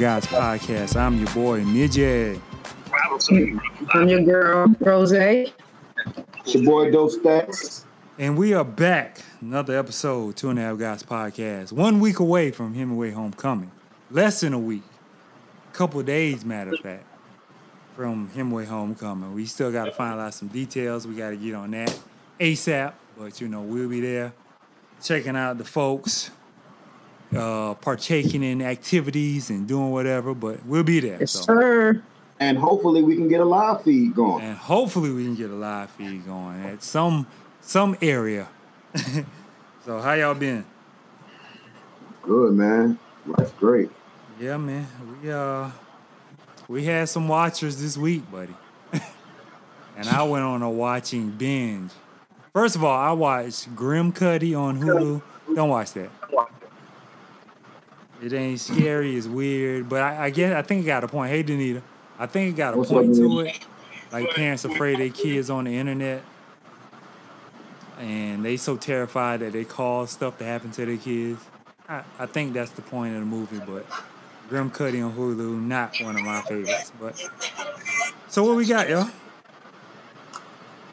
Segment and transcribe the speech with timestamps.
[0.00, 0.96] Guys podcast.
[0.96, 2.40] I'm your boy, Midget.
[3.92, 5.12] I'm your girl, Rose.
[5.12, 5.52] It's
[6.54, 7.84] your boy, Dope Stacks.
[8.18, 9.18] And we are back.
[9.42, 11.72] Another episode, Two and a Half Guys podcast.
[11.72, 13.70] One week away from Hemingway Homecoming.
[14.10, 14.84] Less than a week.
[15.70, 17.04] A Couple days, matter of fact,
[17.94, 19.34] from Hemingway Homecoming.
[19.34, 21.06] We still got to finalize some details.
[21.06, 21.94] We got to get on that
[22.40, 22.94] ASAP.
[23.18, 24.32] But, you know, we'll be there
[25.02, 26.30] checking out the folks,
[27.34, 30.34] uh, partaking in activities and doing whatever.
[30.34, 31.18] But we'll be there.
[31.20, 31.42] Yes, so.
[31.42, 32.02] sir.
[32.38, 34.42] And hopefully we can get a live feed going.
[34.42, 37.26] and hopefully we can get a live feed going at some
[37.60, 38.48] some area.
[39.84, 40.64] so how y'all been?
[42.22, 42.98] Good, man.
[43.36, 43.90] That's great.
[44.40, 44.86] Yeah, man.
[45.22, 45.70] We uh
[46.66, 48.54] we had some watchers this week, buddy.
[48.92, 51.90] and I went on a watching binge.
[52.52, 55.22] First of all, I watched Grimcutty on Hulu.
[55.54, 56.10] Don't watch that.
[58.22, 61.30] It ain't scary, it's weird, but I, I guess I think it got a point.
[61.30, 61.82] Hey Danita.
[62.18, 63.46] I think it got a What's point up, to man?
[63.46, 63.66] it.
[64.12, 66.22] Like parents afraid their kids on the internet.
[67.98, 71.40] And they so terrified that they cause stuff to happen to their kids.
[71.88, 73.86] I, I think that's the point of the movie, but
[74.50, 76.92] Grimcutty on Hulu, not one of my favorites.
[77.00, 77.22] But
[78.28, 79.04] so what we got, yo?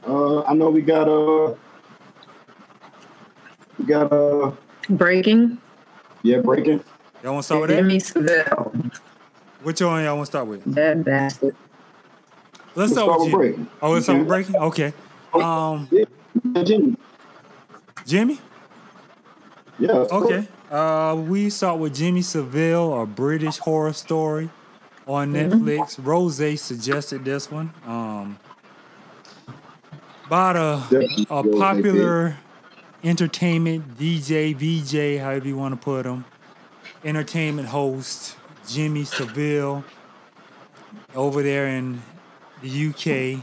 [0.05, 1.55] Uh, I know we got uh,
[3.77, 4.51] we got uh,
[4.89, 5.57] Breaking.
[6.23, 6.83] yeah, breaking.
[7.27, 7.75] Y'all want to start with that?
[7.75, 8.73] Jimmy Savile.
[9.61, 10.63] Which one y'all want to start with?
[10.75, 11.57] That bastard.
[12.73, 13.37] Let's Let's start start with with Jimmy.
[13.49, 13.67] breaking.
[13.81, 14.33] Oh, let's start with Okay.
[14.47, 14.55] breaking.
[14.55, 14.93] Okay.
[15.33, 16.95] Um, Yeah, Jimmy.
[18.05, 18.39] Jimmy.
[19.77, 19.91] Yeah.
[19.91, 20.47] Okay.
[20.71, 24.49] Uh, we start with Jimmy Savile, a British horror story
[25.05, 25.99] on Netflix.
[26.01, 27.73] Rose suggested this one.
[27.85, 28.37] Um,
[30.27, 32.37] about a, a popular
[33.03, 36.23] entertainment DJ, VJ, however you want to put him,
[37.07, 38.35] entertainment host,
[38.67, 39.83] Jimmy Savile,
[41.15, 42.01] over there in
[42.61, 43.41] the UK.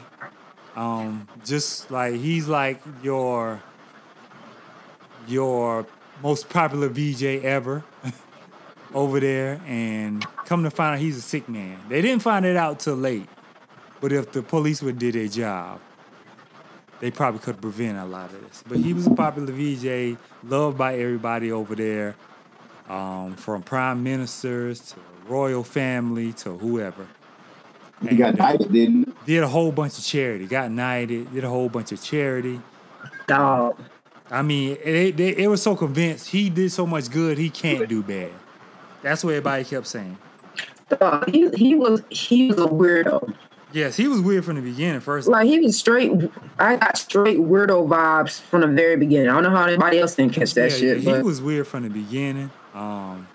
[0.76, 3.62] Um, just like he's like your
[5.26, 5.86] your
[6.22, 7.82] most popular VJ ever
[8.94, 11.80] over there, and come to find out he's a sick man.
[11.88, 13.28] They didn't find it out till late,
[14.00, 15.80] but if the police would did their job,
[17.00, 18.62] they probably could prevent a lot of this.
[18.68, 22.16] But he was a popular VJ, loved by everybody over there,
[22.88, 24.96] um, from prime ministers to
[25.28, 27.06] royal family to whoever.
[28.08, 29.34] He got And, uh, knighted, didn't he?
[29.34, 32.60] Did a whole bunch of charity, got knighted, did a whole bunch of charity.
[33.26, 33.78] Dog.
[34.30, 37.88] I mean, it, it, it was so convinced he did so much good, he can't
[37.88, 38.32] do bad.
[39.02, 40.18] That's what everybody kept saying.
[40.88, 41.30] Dog.
[41.30, 43.34] He, he was he was a weirdo.
[43.72, 45.00] Yes, he was weird from the beginning.
[45.00, 46.12] First, Like he was straight.
[46.58, 49.30] I got straight weirdo vibes from the very beginning.
[49.30, 51.42] I don't know how anybody else didn't catch that yeah, shit, yeah, he but was
[51.42, 52.50] weird from the beginning.
[52.74, 53.28] Um,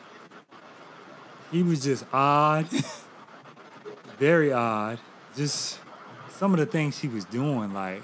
[1.51, 2.67] he was just odd,
[4.19, 4.99] very odd.
[5.35, 5.79] Just
[6.31, 8.01] some of the things he was doing, like,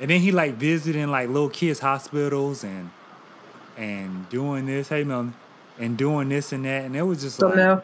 [0.00, 2.90] and then he like visiting like little kids' hospitals and
[3.76, 5.34] and doing this, hey man,
[5.78, 7.56] and doing this and that, and it was just so like.
[7.56, 7.82] now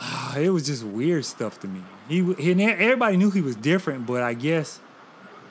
[0.36, 1.82] it was just weird stuff to me.
[2.08, 4.80] He, and everybody knew he was different, but I guess,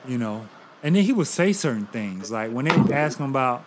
[0.06, 0.48] you know,
[0.82, 3.64] and then he would say certain things like when they would ask him about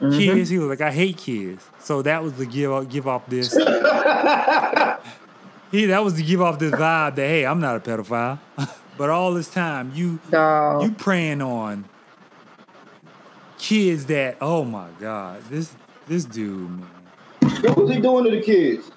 [0.00, 3.26] kids, he was like, "I hate kids." So that was the give up, give off
[3.26, 3.52] this.
[5.70, 8.38] he that was to give off this vibe that hey, I'm not a pedophile,
[8.98, 10.82] but all this time you dog.
[10.82, 11.84] you preying on
[13.58, 15.74] kids that oh my god this
[16.06, 16.90] this dude man.
[17.62, 18.90] What was he doing to the kids?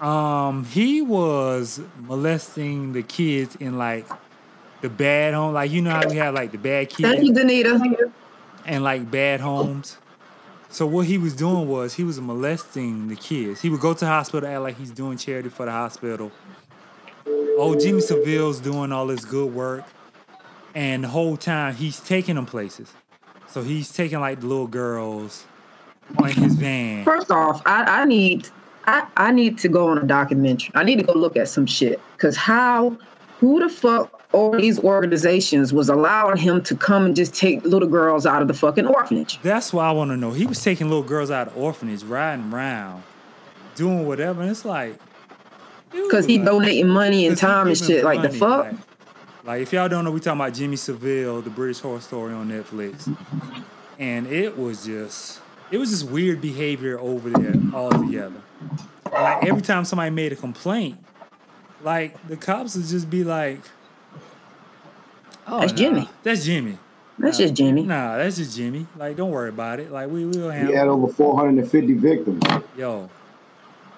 [0.00, 4.06] Um, he was molesting the kids in like
[4.82, 5.54] the bad home.
[5.54, 7.08] Like you know how we have like the bad kids.
[7.08, 8.12] Thank you, kids Danita.
[8.66, 9.96] And like bad homes.
[10.68, 13.62] So what he was doing was he was molesting the kids.
[13.62, 16.30] He would go to the hospital, act like he's doing charity for the hospital.
[17.26, 19.84] Oh, Jimmy Savile's doing all this good work,
[20.74, 22.92] and the whole time he's taking them places.
[23.48, 25.46] So he's taking like the little girls
[26.18, 27.04] on his van.
[27.04, 28.48] First off, I, I need
[28.86, 30.72] I, I need to go on a documentary.
[30.74, 32.00] I need to go look at some shit.
[32.18, 32.98] Cause how
[33.40, 37.88] who the fuck over these organizations was allowing him to come and just take little
[37.88, 39.40] girls out of the fucking orphanage?
[39.42, 40.32] That's what I want to know.
[40.32, 43.02] He was taking little girls out of orphanage, riding around,
[43.74, 44.42] doing whatever.
[44.42, 44.98] And it's like,
[46.10, 48.04] Cause he like, donating money and time and shit.
[48.04, 48.66] Like the fuck?
[48.66, 48.74] Like,
[49.44, 52.48] like, if y'all don't know, we talking about Jimmy Savile, the British horror story on
[52.48, 53.16] Netflix,
[53.98, 55.40] and it was just,
[55.70, 58.42] it was just weird behavior over there altogether.
[59.10, 60.98] Like every time somebody made a complaint,
[61.82, 63.60] like the cops would just be like,
[65.46, 66.78] "Oh, That's nah, Jimmy." That's Jimmy."
[67.18, 67.82] That's just Jimmy.
[67.82, 68.86] Nah, that's just Jimmy.
[68.94, 69.90] Like, don't worry about it.
[69.90, 70.76] Like, we will He handle.
[70.76, 72.42] had over 450 victims.
[72.76, 73.08] Yo,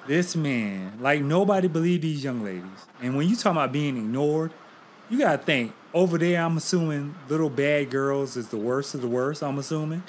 [0.06, 2.62] this man, like nobody believed these young ladies.
[3.02, 4.52] And when you talk about being ignored,
[5.10, 6.40] you gotta think over there.
[6.42, 9.42] I'm assuming little bad girls is the worst of the worst.
[9.42, 10.04] I'm assuming.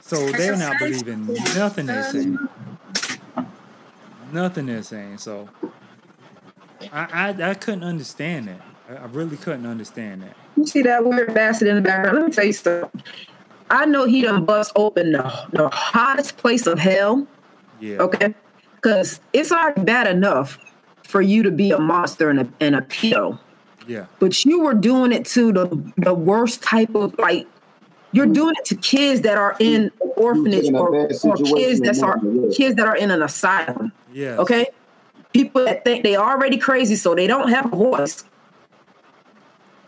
[0.00, 2.38] So they're not believing nothing they're saying.
[4.32, 5.18] Nothing they're saying.
[5.18, 5.48] So
[6.92, 8.60] I I, I couldn't understand that.
[8.88, 10.36] I, I really couldn't understand that.
[10.56, 12.16] You see that weird bastard in the background?
[12.18, 13.02] Let me tell you something.
[13.70, 15.22] I know he done bust open the,
[15.52, 17.26] the hottest place of hell.
[17.80, 17.96] Yeah.
[17.98, 18.34] Okay,
[18.76, 20.58] because it's already bad enough
[21.02, 23.38] for you to be a monster and a and a pedo,
[23.86, 24.06] Yeah.
[24.20, 27.46] but you were doing it to the the worst type of like.
[28.12, 32.20] You're doing it to kids that are in orphanage in or, or kids that are
[32.52, 33.90] kids that are in an asylum.
[34.12, 34.36] Yeah.
[34.36, 34.68] Okay,
[35.32, 38.22] people that think they already crazy, so they don't have a voice.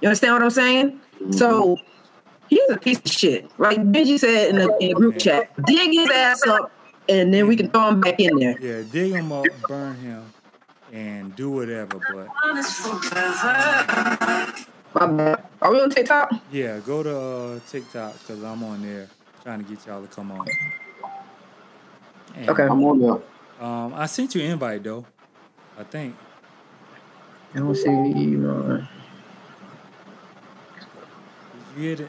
[0.01, 1.01] You understand what I'm saying?
[1.31, 1.79] So
[2.49, 3.51] he's a piece of shit.
[3.59, 6.71] Like Benji said in the, in the group chat, dig his ass up,
[7.09, 8.59] and then we can throw him back in there.
[8.61, 8.83] Yeah.
[8.91, 10.33] Dig him up, burn him,
[10.93, 11.99] and do whatever.
[11.99, 12.29] But
[14.95, 15.43] My bad.
[15.63, 16.31] Are we on TikTok?
[16.53, 19.09] Yeah, go to uh, TikTok because I'm on there
[19.43, 20.47] trying to get y'all to come on.
[22.37, 22.65] And, Okay.
[22.65, 23.19] I'm on there.
[23.67, 25.07] Um, I sent you an invite though.
[25.79, 26.15] I think.
[27.55, 27.91] I don't see
[31.77, 32.09] you.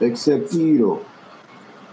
[0.00, 1.04] Except Tito.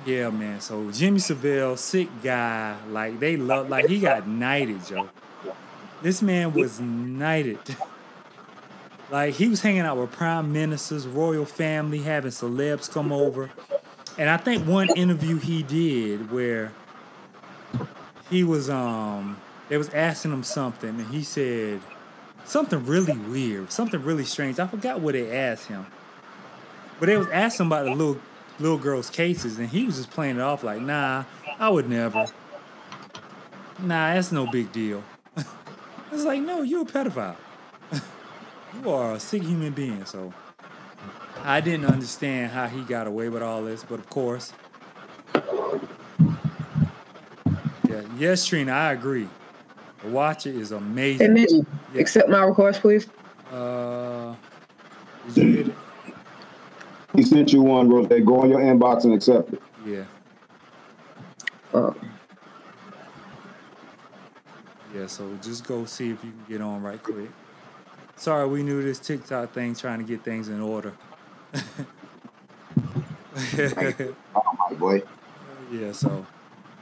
[0.06, 0.62] yeah, man.
[0.62, 2.78] So Jimmy Savile, sick guy.
[2.90, 3.70] Like they love.
[3.70, 5.10] Like he got knighted, Joe.
[6.02, 7.60] This man was knighted.
[9.12, 13.50] Like he was hanging out with prime ministers, royal family, having celebs come over.
[14.18, 16.72] And I think one interview he did where
[18.32, 19.38] he was um
[19.70, 21.82] they was asking him something and he said
[22.46, 24.60] something really weird, something really strange.
[24.60, 25.86] I forgot what they asked him.
[27.00, 28.20] But they was asking about the little
[28.60, 31.26] little girl's cases and he was just playing it off like, nah,
[31.60, 32.26] I would never.
[33.80, 35.04] Nah, that's no big deal.
[36.12, 37.36] it's like, no, you're a pedophile.
[38.82, 40.34] you are a sick human being, so
[41.44, 44.54] I didn't understand how he got away with all this, but of course.
[48.14, 49.28] Yeah, yes, Trina, I agree.
[50.04, 51.66] The Watcher is hey, amazing.
[51.94, 52.02] Yeah.
[52.02, 53.08] accept my request, please.
[53.52, 54.36] Uh,
[55.34, 55.76] did it?
[57.16, 58.08] He sent you one, Rose.
[58.08, 59.62] Go in your inbox and accept it.
[59.86, 60.04] Yeah,
[61.72, 61.98] Fuck.
[64.96, 65.08] yeah.
[65.08, 67.30] So just go see if you can get on right quick.
[68.16, 70.94] Sorry, we knew this TikTok thing trying to get things in order.
[73.34, 75.02] Oh, my boy.
[75.72, 76.26] Yeah, so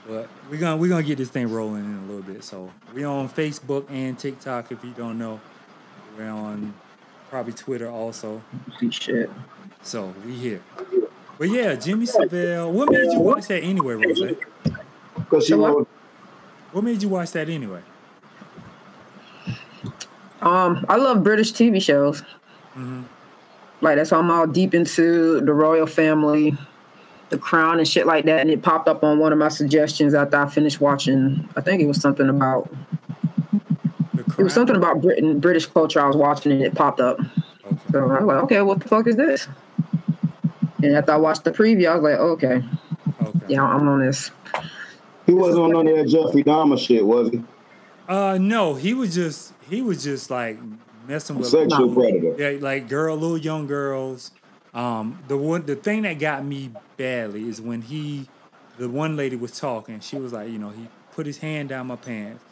[0.10, 2.44] but we're gonna we're gonna get this thing rolling in a little bit.
[2.44, 5.40] So we're on Facebook and TikTok if you don't know.
[6.18, 6.74] We're on
[7.30, 8.42] probably Twitter also.
[8.90, 9.30] Shit.
[9.84, 10.62] So we here.
[11.38, 12.72] But yeah, Jimmy Savile.
[12.72, 14.36] What made you watch that anyway, Rose?
[15.16, 15.88] Because she So what?
[16.72, 17.82] What made you watch that anyway?
[20.42, 22.22] Um, I love British TV shows.
[22.72, 23.04] Mm-hmm.
[23.82, 26.58] Like that's why I'm all deep into the royal family,
[27.30, 28.40] the crown and shit like that.
[28.42, 31.48] And it popped up on one of my suggestions after I finished watching.
[31.56, 32.70] I think it was something about
[34.38, 36.00] it was something about Britain, British culture.
[36.02, 37.20] I was watching and it popped up.
[37.20, 37.78] Okay.
[37.92, 39.48] So I was like, okay, what the fuck is this?
[40.82, 42.64] And after I watched the preview, I was like, okay,
[43.22, 43.46] Okay.
[43.50, 44.32] yeah, I'm on this.
[45.26, 47.44] he wasn't on none of that Jeffrey Dahmer shit, was he?
[48.08, 50.58] Uh no, he was just he was just like
[51.08, 52.36] messing with Sexual predator.
[52.38, 54.32] Yeah, like girl, little young girls.
[54.74, 58.28] Um, the one, the thing that got me badly is when he,
[58.78, 60.00] the one lady was talking.
[60.00, 62.44] She was like, you know, he put his hand down my pants,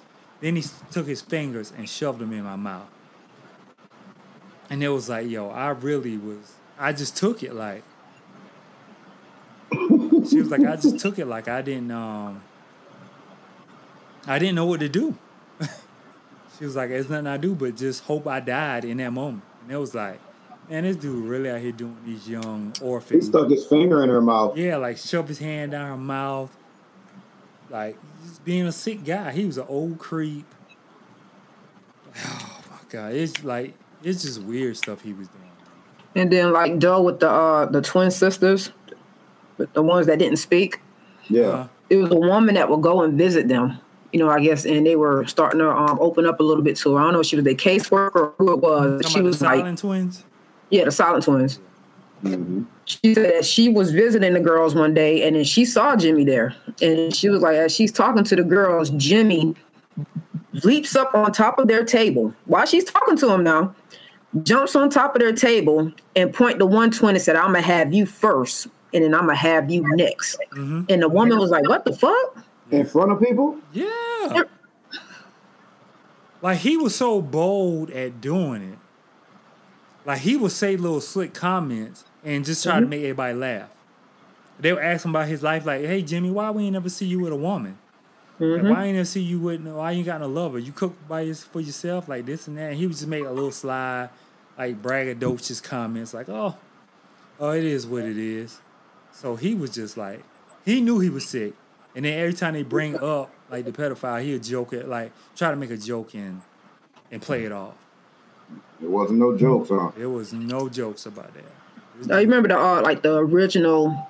[0.41, 2.87] then he took his fingers and shoved them in my mouth.
[4.69, 6.53] And it was like, yo, I really was.
[6.77, 7.83] I just took it like.
[9.71, 11.91] she was like, I just took it like I didn't.
[11.91, 12.41] Um.
[14.25, 15.17] I didn't know what to do.
[16.57, 19.43] She was like, "There's nothing I do but just hope I died in that moment."
[19.61, 20.19] And it was like,
[20.69, 23.25] man, this dude really out here doing these young orphans.
[23.25, 24.57] He stuck his finger in her mouth.
[24.57, 26.55] Yeah, like shove his hand down her mouth,
[27.69, 29.31] like just being a sick guy.
[29.31, 30.45] He was an old creep.
[32.25, 35.43] Oh my god, it's like it's just weird stuff he was doing.
[36.15, 38.71] And then like Doe with the uh the twin sisters,
[39.57, 40.81] with the ones that didn't speak.
[41.29, 41.41] Yeah.
[41.43, 43.79] Uh, It was a woman that would go and visit them.
[44.13, 46.77] You know, I guess, and they were starting to um, open up a little bit
[46.77, 46.99] to her.
[46.99, 49.05] I don't know if she was a caseworker or who it was.
[49.05, 50.23] She was the like, Silent Twins.
[50.69, 51.59] Yeah, the Silent Twins.
[52.21, 55.95] hmm She said that she was visiting the girls one day, and then she saw
[55.95, 59.55] Jimmy there, and she was like, as she's talking to the girls, Jimmy
[60.63, 63.75] leaps up on top of their table while she's talking to him now,
[64.43, 68.05] jumps on top of their table and point to 120 said, I'm gonna have you
[68.05, 70.37] first, and then I'm gonna have you next.
[70.53, 70.89] Mhm.
[70.89, 72.43] And the woman was like, What the fuck?
[72.71, 73.57] In front of people?
[73.71, 74.43] Yeah.
[76.41, 78.79] Like he was so bold at doing it.
[80.07, 82.89] Like he would say little slick comments and just try to Mhm.
[82.89, 83.69] make everybody laugh.
[84.59, 87.05] They would ask him about his life, like, "Hey Jimmy, why we ain't never see
[87.05, 87.77] you with a woman?
[88.39, 88.69] Like, Mhm.
[88.69, 89.61] why ain't never see you with?
[89.61, 90.57] no- Why you got no lover?
[90.59, 93.25] You cook by your, for yourself, like this and that." And he would just make
[93.25, 94.09] a little sly,
[94.57, 96.55] like braggadocious comments, like, "Oh,
[97.39, 98.59] oh, it is what it is."
[99.11, 100.23] So he was just like,
[100.63, 101.53] he knew he was sick,
[101.95, 105.49] and then every time they bring up like the pedophile, he'd joke it, like try
[105.51, 106.41] to make a joke and
[107.11, 107.73] and play it off.
[108.79, 109.91] There wasn't no jokes, huh?
[109.95, 111.43] There was no jokes about that.
[111.99, 114.07] It Now, you remember the uh, like the original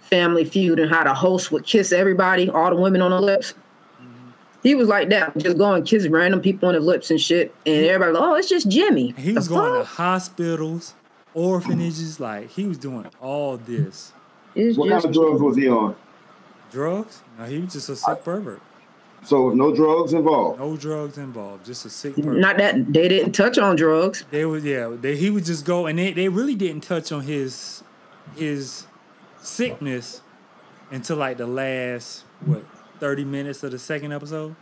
[0.00, 3.52] Family Feud and how the host would kiss everybody, all the women on the lips.
[3.52, 4.30] Mm-hmm.
[4.64, 7.86] He was like that, just going kiss random people on the lips and shit, and
[7.86, 9.12] everybody, like, oh, it's just Jimmy.
[9.16, 10.94] He was going to hospitals,
[11.34, 14.12] orphanages, like he was doing all this.
[14.56, 15.94] It's What kind of drugs was he on?
[16.72, 17.22] Drugs?
[17.38, 18.60] No, he was just a sick pervert.
[19.22, 20.58] So no drugs involved.
[20.58, 22.38] No drugs involved, just a sick pervert.
[22.38, 24.24] not that they didn't touch on drugs.
[24.30, 24.94] They would, yeah.
[24.98, 27.82] They, he would just go, and they, they really didn't touch on his
[28.36, 28.86] his
[29.42, 30.22] sickness
[30.90, 32.64] until like the last what
[32.98, 34.56] thirty minutes of the second episode.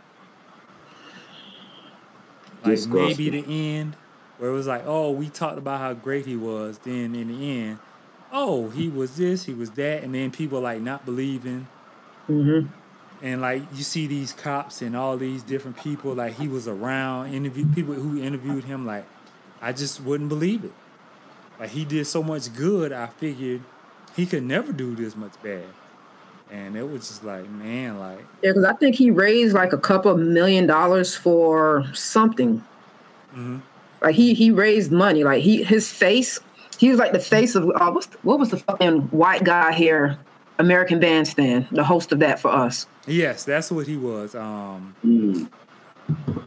[2.65, 3.45] Like maybe the
[3.77, 3.95] end,
[4.37, 6.79] where it was like, oh, we talked about how great he was.
[6.79, 7.79] Then in the end,
[8.33, 11.67] oh, he was this, he was that, and then people like not believing.
[12.27, 12.61] hmm
[13.21, 17.33] And like you see these cops and all these different people, like he was around,
[17.33, 19.05] interview people who interviewed him, like
[19.61, 20.73] I just wouldn't believe it.
[21.59, 23.61] Like he did so much good, I figured
[24.15, 25.65] he could never do this much bad.
[26.51, 29.77] And it was just like, man, like Yeah, because I think he raised like a
[29.77, 32.63] couple million dollars for something.
[33.35, 33.61] mhm.
[34.01, 35.23] Like he he raised money.
[35.23, 36.39] Like he his face,
[36.79, 39.73] he was like the face of uh, what's the, what was the fucking white guy
[39.73, 40.17] here,
[40.59, 42.85] American Bandstand, the host of that for us.
[43.07, 44.35] yes, that's what he was.
[44.35, 45.49] Um, Mm.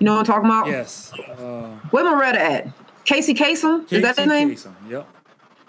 [0.01, 0.67] You know what I'm talking about?
[0.67, 2.69] yes, uh, Where Moretta at?
[3.05, 3.91] Casey Kasem?
[3.93, 4.49] Is that Casey his name?
[4.51, 5.09] Casey Kasem, Yep.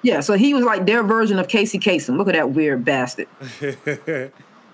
[0.01, 2.17] Yeah, so he was like their version of Casey Kasem.
[2.17, 3.27] Look at that weird bastard.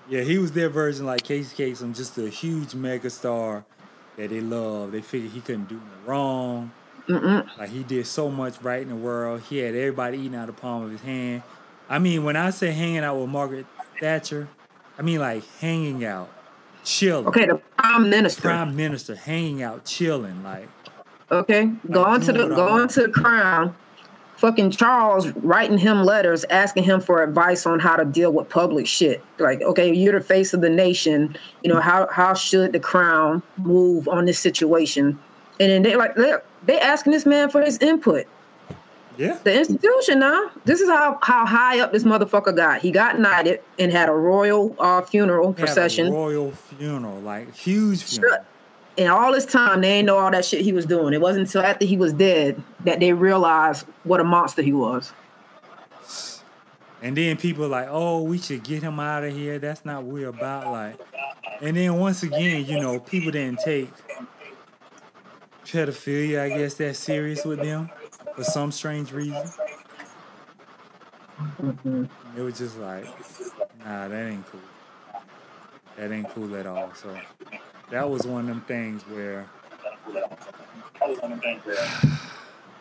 [0.08, 3.64] yeah, he was their version like Casey Kasem, just a huge mega star
[4.16, 4.92] that they love.
[4.92, 6.72] They figured he couldn't do no wrong.
[7.08, 7.46] Mm-mm.
[7.58, 9.42] Like he did so much right in the world.
[9.48, 11.42] He had everybody eating out of the palm of his hand.
[11.90, 13.66] I mean, when I say hanging out with Margaret
[13.98, 14.48] Thatcher,
[14.96, 16.30] I mean like hanging out,
[16.84, 17.26] chilling.
[17.26, 18.42] Okay, the prime minister.
[18.42, 20.42] Prime minister hanging out, chilling.
[20.42, 20.68] Like
[21.32, 23.74] Okay, go on to the doing go on to the crown.
[24.36, 28.86] Fucking Charles writing him letters asking him for advice on how to deal with public
[28.86, 29.22] shit.
[29.38, 31.36] Like, okay, you're the face of the nation.
[31.62, 35.18] You know how how should the crown move on this situation?
[35.60, 38.26] And then they like they they asking this man for his input.
[39.20, 40.50] Yeah, The institution now.
[40.64, 42.80] This is how how high up this motherfucker got.
[42.80, 46.10] He got knighted and had a royal uh, funeral a procession.
[46.10, 48.36] royal funeral, like huge funeral.
[48.36, 48.46] Shut-
[48.96, 51.12] And all this time, they ain't know all that shit he was doing.
[51.12, 55.12] It wasn't until after he was dead that they realized what a monster he was.
[57.02, 59.58] And then people like, oh, we should get him out of here.
[59.58, 60.72] That's not what we're about.
[60.72, 60.98] Like,
[61.60, 63.90] and then once again, you know, people didn't take
[65.66, 67.90] pedophilia, I guess, that serious with them
[68.34, 69.48] for some strange reason.
[72.36, 73.06] It was just like,
[73.84, 74.60] nah, that ain't cool.
[75.96, 76.92] That ain't cool at all.
[76.94, 77.16] So
[77.90, 79.46] that was one of them things where.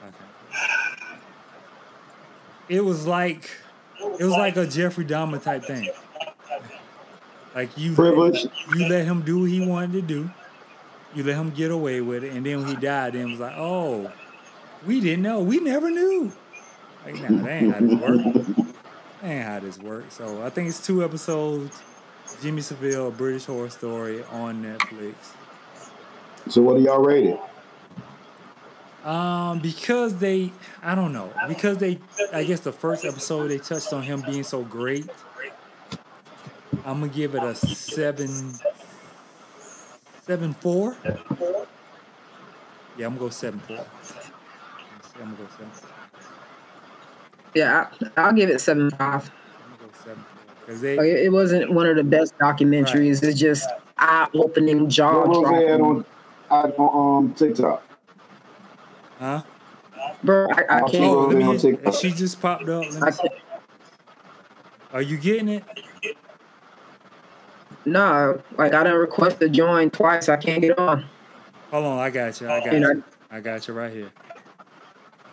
[0.06, 0.16] Okay.
[2.70, 3.50] It was like
[4.00, 5.90] it was like a Jeffrey Dahmer type thing.
[7.56, 8.46] Like you Privilege.
[8.76, 10.30] you let him do what he wanted to do.
[11.16, 13.40] You let him get away with it, and then when he died, then it was
[13.40, 14.12] like, oh,
[14.86, 15.42] we didn't know.
[15.42, 16.32] We never knew.
[17.06, 18.48] Like, nah, that ain't how this works.
[19.22, 20.16] That ain't how this works.
[20.16, 21.82] So I think it's two episodes.
[22.42, 25.16] Jimmy Savile, British Horror Story on Netflix.
[26.48, 27.40] So what do y'all rate it?
[29.06, 30.52] Um, because they,
[30.84, 32.00] I don't know, because they,
[32.34, 35.08] I guess the first episode they touched on him being so great.
[36.86, 38.54] I'm gonna give it a seven,
[40.24, 40.98] seven four.
[42.98, 43.86] Yeah, I'm gonna go seven four.
[45.20, 45.72] I'm gonna go seven.
[47.56, 49.30] Yeah, I, I'll give it seven five.
[49.30, 50.98] I'm gonna go seven four because they.
[50.98, 53.22] Like, it it wasn't one of the best documentaries.
[53.24, 56.06] It's just eye opening, jaw What was that dropping.
[56.50, 57.84] on, on um, TikTok?
[59.20, 59.44] Huh?
[60.24, 61.12] Bro, I, I Oh, can't.
[61.14, 61.58] Go let me.
[61.58, 62.86] hit- She just popped up.
[62.94, 63.22] Let I me see.
[63.22, 63.34] can't.
[64.94, 65.64] Are you getting it?
[67.86, 70.30] No, like I didn't request to join twice.
[70.30, 71.06] I can't get on.
[71.72, 72.50] Hold on, I got you.
[72.50, 72.90] I got You know.
[72.92, 73.04] you.
[73.32, 74.10] I got you right here.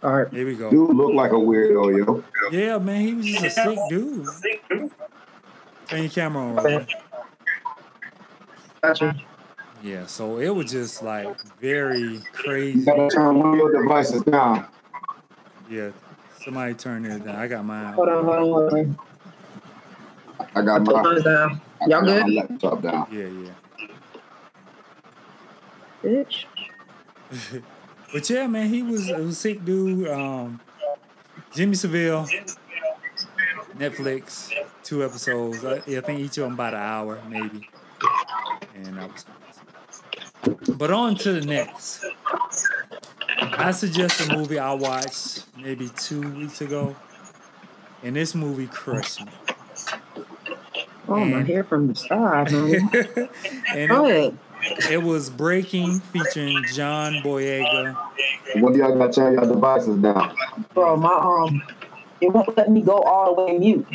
[0.02, 0.32] All right.
[0.32, 0.70] Here we go.
[0.70, 2.24] Dude looked like a weirdo, yo.
[2.50, 4.26] Yeah, man, he was just a sick dude.
[5.88, 6.86] Turn your camera on, Roger.
[8.82, 9.16] Gotcha.
[9.82, 11.28] Yeah, so it was just like
[11.60, 12.80] very crazy.
[12.80, 12.84] You crazy.
[12.84, 14.66] gotta turn one of your devices down.
[15.70, 15.90] Yeah,
[16.38, 17.36] somebody turn it down.
[17.36, 17.94] I got mine.
[17.94, 18.98] Hold on, hold on, hold on.
[20.38, 21.60] I I got my, mine down.
[21.80, 22.26] I Y'all got good?
[22.26, 23.06] my laptop down.
[23.10, 23.52] Yeah, yeah.
[26.02, 26.44] Bitch.
[28.12, 30.08] But yeah, man, he was a sick dude.
[30.08, 30.60] Um,
[31.52, 32.26] Jimmy Savile,
[33.76, 35.64] Netflix, two episodes.
[35.64, 37.68] I, I think each of them about an hour, maybe.
[38.74, 39.24] And that was.
[40.76, 42.04] But on to the next.
[43.40, 46.94] I suggest a movie I watched maybe two weeks ago,
[48.02, 49.32] and this movie crushed me.
[51.08, 52.52] Oh, my And- hair from the side.
[52.52, 53.28] man.
[53.74, 54.38] and Go ahead.
[54.90, 57.96] It was Breaking, featuring John Boyega.
[58.56, 60.34] What of y'all gotta turn your devices down.
[60.74, 61.62] Bro, my um,
[62.20, 63.86] it won't let me go all the way mute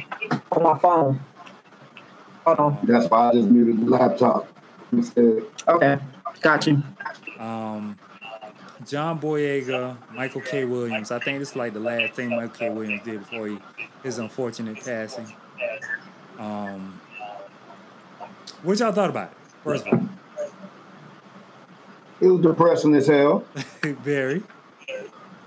[0.51, 1.19] on my phone.
[2.45, 2.79] Hold on.
[2.83, 4.47] That's why I just muted the laptop.
[4.91, 5.97] Instead, Okay,
[6.41, 6.81] got you.
[7.39, 7.97] um,
[8.85, 10.65] John Boyega, Michael K.
[10.65, 11.11] Williams.
[11.11, 12.69] I think this is like the last thing Michael K.
[12.69, 13.57] Williams did before he,
[14.03, 15.31] his unfortunate passing.
[16.39, 16.99] Um,
[18.63, 19.37] what y'all thought about it?
[19.63, 20.09] First of all,
[22.21, 23.43] it was depressing as hell.
[23.81, 24.43] very,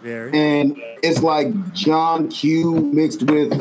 [0.02, 0.32] very.
[0.32, 3.52] and it's like John Q mixed with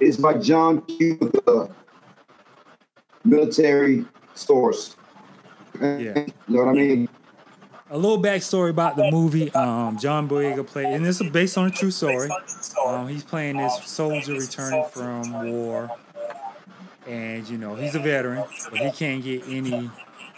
[0.00, 1.70] it's like John Q with the
[3.24, 4.04] military
[4.34, 4.96] source.
[5.80, 5.98] Yeah.
[5.98, 7.08] You know what I mean?
[7.90, 9.52] A little backstory about the movie.
[9.52, 12.30] Um, John Boyega played, and this is based on a true story.
[12.86, 15.90] Um, he's playing this soldier returning from war,
[17.08, 19.90] and you know he's a veteran, but he can't get any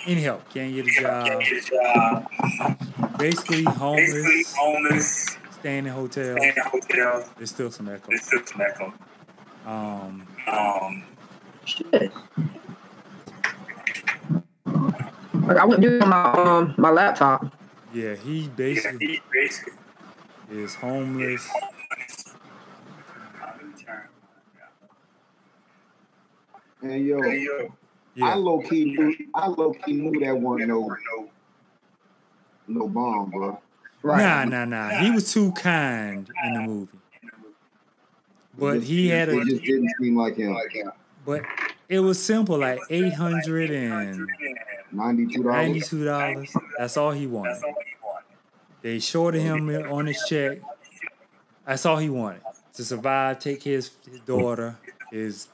[0.06, 0.48] any help.
[0.52, 2.28] Can't get a job.
[3.18, 6.38] Basically homeless, staying in hotels.
[7.36, 8.92] There's still some echo.
[9.66, 11.04] Um, Um.
[11.64, 12.12] Shit.
[14.64, 17.44] Like, I went to do my um my laptop.
[17.94, 19.20] yeah, he basically
[20.50, 21.48] is homeless.
[26.82, 27.68] And yo, I
[28.14, 30.96] Yeah, low key knew I low key knew that wasn't no
[32.68, 33.58] no bomb, bro.
[34.04, 34.88] nah, nah, nah.
[34.90, 36.98] He was too kind in the movie,
[38.58, 40.56] but he had it a just didn't seem like him.
[41.24, 41.42] But
[41.88, 44.28] it was simple, like eight hundred and
[44.92, 45.56] Ninety-two dollars.
[45.66, 46.54] ninety-two dollars.
[46.78, 47.62] That's all he wanted.
[48.82, 50.58] They shorted him on his check.
[51.66, 52.42] That's all he wanted
[52.74, 54.76] to survive, take care of his daughter.
[55.10, 55.48] His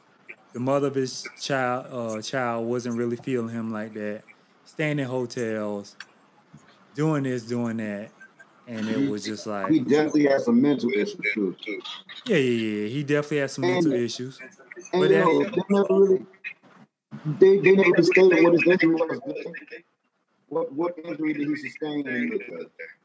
[0.53, 4.25] the mother of his child uh, child wasn't really feeling him like that.
[4.65, 5.97] Staying in hotels,
[6.95, 8.13] doing this, doing that,
[8.67, 11.57] and it was just like, He definitely had some mental issues too.
[12.27, 12.89] yeah, yeah, yeah.
[12.89, 14.41] He definitely had some mental issues.
[14.93, 16.27] And But yo, that- they never really
[17.25, 19.21] they they never stated what his injury was.
[20.49, 22.41] What what injury did he sustain?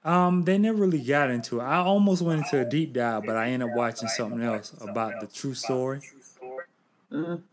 [0.04, 1.64] Um, they never really got into it.
[1.64, 5.20] I almost went into a deep dive, but I ended up watching something else about
[5.20, 6.02] the true story.
[7.14, 7.44] Mhm.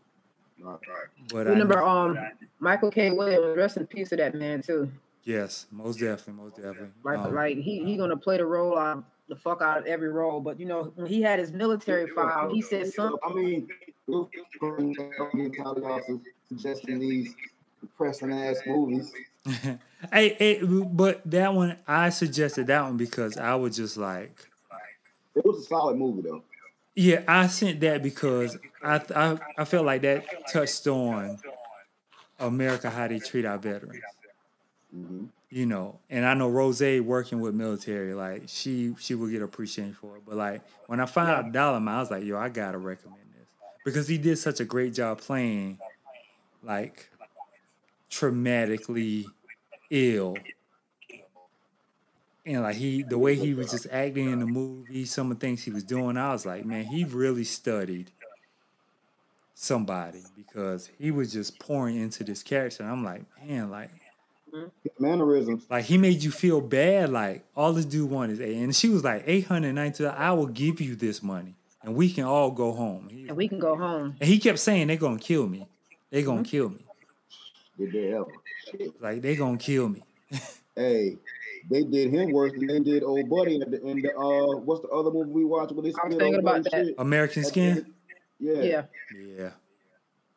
[1.29, 2.17] But I, um,
[2.59, 3.11] Michael K.
[3.11, 4.91] Williams, rest in peace to that man too.
[5.23, 6.89] yes, most definitely, most definitely.
[7.03, 10.09] Like, Um, like he he gonna play the role out the fuck out of every
[10.09, 10.41] role.
[10.41, 13.19] But you know, when he had his military file, he said something.
[13.23, 13.67] I mean,
[16.49, 17.33] suggesting these
[17.79, 19.11] depressing ass movies.
[20.13, 24.47] hey, hey, but that one I suggested that one because I was just like,
[25.35, 26.43] It was a solid movie though.
[26.95, 31.43] Yeah, I sent that because I I, I felt like that touched on
[32.39, 34.17] America how they treat our veterans.
[34.91, 39.41] hmm you know, and I know Rose working with military, like she she will get
[39.41, 40.25] appreciation for it.
[40.25, 43.49] But like when I found out Dollar I was like, yo, I gotta recommend this
[43.83, 45.79] because he did such a great job playing
[46.61, 47.09] like
[48.09, 49.33] traumatically
[49.89, 50.49] ill.
[52.45, 55.45] And like he the way he was just acting in the movie, some of the
[55.45, 58.11] things he was doing, I was like, man, he really studied
[59.53, 62.81] somebody because he was just pouring into this character.
[62.81, 63.91] And I'm like, man, like
[64.51, 64.65] mm-hmm.
[64.97, 65.65] Mannerisms.
[65.69, 67.11] like he made you feel bad.
[67.11, 70.05] Like all this dude wanted is eight, and she was like eight hundred ninety.
[70.05, 73.07] I will give you this money, and we can all go home.
[73.11, 74.15] He, And we can go home.
[74.19, 75.67] and he kept saying they're gonna kill me.
[76.09, 76.29] they're mm-hmm.
[76.29, 76.85] gonna kill me.
[77.77, 78.25] Did they ever?
[78.99, 80.03] Like they're gonna kill me.
[80.75, 81.17] Hey,
[81.69, 84.81] they did him worse than they did old buddy in the, in the uh what's
[84.81, 86.71] the other movie we watched with this I was kid thinking about that.
[86.73, 86.95] shit?
[86.97, 87.93] American Skin.
[88.39, 88.61] Yeah.
[88.61, 88.83] Yeah.
[89.15, 89.49] Yeah.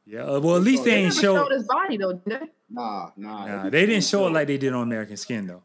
[0.06, 1.34] Yeah, uh, well, at least they They ain't show.
[1.34, 2.46] showed his body though, did they?
[2.68, 3.46] Nah, nah.
[3.46, 5.62] Nah, they didn't show it like they did on American Skin though.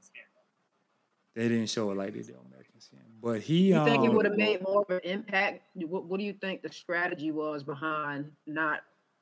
[1.36, 3.00] They didn't show it like they did on American Skin.
[3.22, 5.64] But he, You think it um, would have made more of an impact?
[5.76, 8.80] What, what do you think the strategy was behind not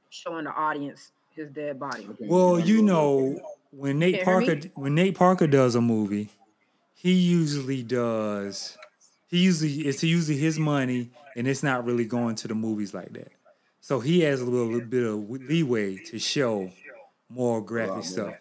[0.09, 2.05] showing the audience his dead body?
[2.11, 3.39] Okay, Well, yeah, you know,
[3.77, 4.71] when Nate Can't Parker me?
[4.75, 6.29] when Nate Parker does a movie,
[6.93, 8.77] he usually does
[9.27, 13.13] he usually it's usually his money and it's not really going to the movies like
[13.13, 13.31] that.
[13.81, 16.71] So he has a little bit of leeway to show
[17.29, 18.33] more graphic oh, Right, stuff.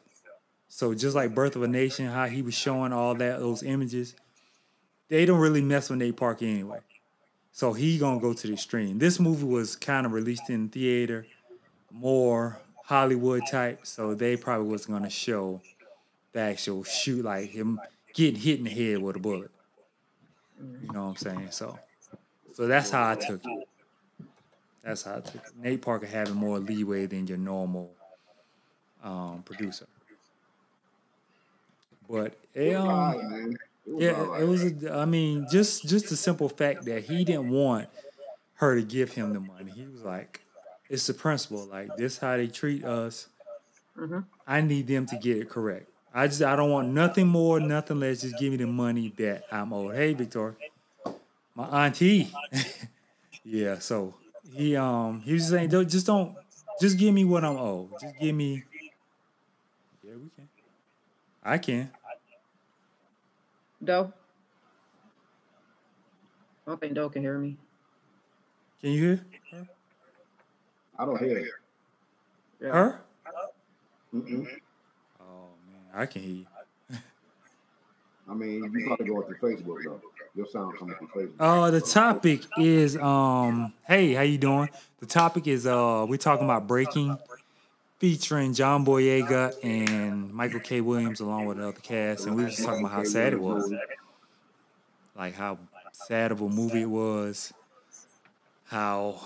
[0.68, 4.14] So just like Birth of a Nation, how he was showing all that those images,
[5.08, 6.80] they don't really mess with Nate Parker anyway.
[7.52, 8.98] So he gonna go to the extreme.
[8.98, 11.26] This movie was kind of released in theater,
[11.90, 15.60] more Hollywood type, so they probably wasn't gonna show
[16.32, 17.80] the actual shoot, like him
[18.14, 19.50] getting hit in the head with a bullet.
[20.58, 21.48] You know what I'm saying?
[21.50, 21.78] So,
[22.54, 23.68] so that's how I took it.
[24.84, 25.52] That's how I took it.
[25.60, 27.90] Nate Parker having more leeway than your normal
[29.02, 29.86] um, producer.
[32.08, 33.58] But It um, alright, man.
[33.84, 34.62] It was yeah, it was.
[34.64, 37.88] A, I mean, just just the simple fact that he didn't want
[38.54, 39.72] her to give him the money.
[39.72, 40.40] He was like,
[40.88, 41.64] "It's the principle.
[41.66, 43.28] Like this, how they treat us.
[43.96, 44.24] Mhm.
[44.46, 45.88] I need them to get it correct.
[46.14, 48.22] I just, I don't want nothing more, nothing less.
[48.22, 49.94] Just give me the money that I'm owed.
[49.94, 50.56] Hey, Victor,
[51.54, 52.32] my auntie.
[53.44, 53.78] yeah.
[53.78, 54.14] So
[54.54, 56.36] he, um, he was saying, "Don't- just don't,
[56.80, 57.90] just give me what I'm owed.
[58.00, 58.64] Just give me.
[60.02, 60.48] Yeah, we can.
[61.42, 61.90] I can.
[63.84, 64.12] Doe?
[66.66, 67.56] I don't think Doe can hear me.
[68.80, 69.20] Can you
[69.52, 69.66] hear
[70.98, 71.50] I don't hear it.
[72.60, 72.72] Yeah.
[72.72, 73.00] her?
[74.14, 74.46] Mm-mm.
[75.20, 76.46] Oh man, I can hear you.
[78.28, 80.00] I mean, you probably go through Facebook though.
[80.34, 81.34] Your sound coming through Facebook.
[81.38, 83.72] Uh, the topic is um.
[83.86, 84.68] Hey, how you doing?
[85.00, 86.06] The topic is uh.
[86.08, 87.18] We're talking about breaking,
[87.98, 90.80] featuring John Boyega and Michael K.
[90.80, 93.40] Williams along with the other cast, and we were just talking about how sad it
[93.40, 93.72] was,
[95.16, 95.58] like how
[95.92, 97.52] sad of a movie it was,
[98.64, 99.20] how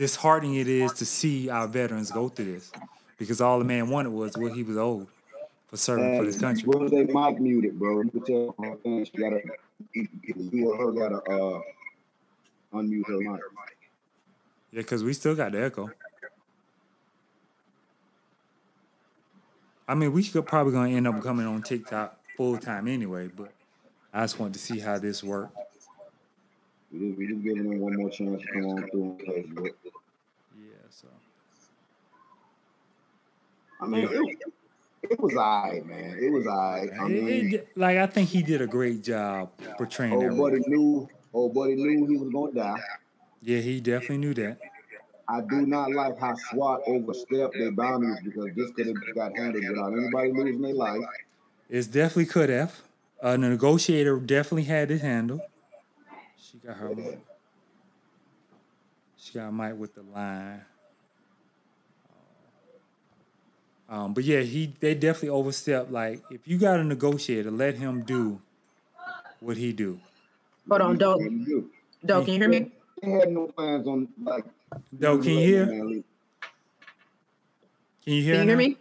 [0.00, 2.72] disheartening it is to see our veterans go through this,
[3.18, 5.06] because all the man wanted was what he was owed
[5.68, 6.66] for serving for this country.
[6.66, 8.00] What was they mic muted, bro?
[8.00, 9.42] You could tell her she gotta
[9.92, 11.60] you or her gotta uh
[12.72, 13.42] unmute her mic.
[14.72, 15.90] Yeah, because we still got the echo.
[19.86, 23.52] I mean, we should probably gonna end up coming on TikTok full time anyway, but
[24.14, 25.54] I just wanted to see how this worked.
[26.92, 29.70] We just, we just giving them one more chance to come on through on Facebook.
[30.58, 31.08] Yeah, so
[33.80, 34.38] I mean, it,
[35.12, 36.18] it was alright, man.
[36.20, 36.90] It was alright.
[37.00, 40.26] I mean, it- like I think he did a great job portraying that.
[40.30, 40.50] old role.
[40.50, 42.80] buddy knew, old buddy knew he was gonna die.
[43.42, 44.58] Yeah, he definitely knew that.
[45.28, 49.64] I do not like how SWAT overstepped their boundaries because this could have got handled
[49.68, 51.00] without anybody losing their life.
[51.68, 52.80] It's definitely could have.
[53.22, 55.40] Uh, the negotiator definitely had it handled.
[56.50, 57.20] She got her mic.
[59.16, 60.62] She got a mic with the line.
[63.88, 65.90] Um, but yeah, he they definitely overstepped.
[65.90, 68.40] Like, if you got a negotiator, let him do
[69.40, 70.00] what he do.
[70.68, 71.16] Hold on, Doe.
[71.16, 71.70] What do you do?
[72.04, 72.72] Doe, can you hear me?
[73.02, 74.44] They had no plans on like.
[74.98, 75.66] Doe, can you hear?
[75.66, 76.02] Can you hear?
[78.04, 78.54] Can you hear now?
[78.56, 78.76] me?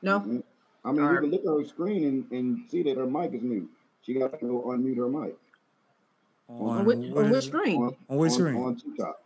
[0.00, 0.16] No?
[0.16, 0.42] I mean,
[0.84, 1.20] you Alright.
[1.20, 3.68] can look at her screen and, and see that her mic is mute.
[4.02, 5.36] She got to go unmute her mic.
[6.48, 7.82] On, On which, on which screen?
[7.82, 8.56] On, On which screen?
[8.56, 9.20] On TikTok.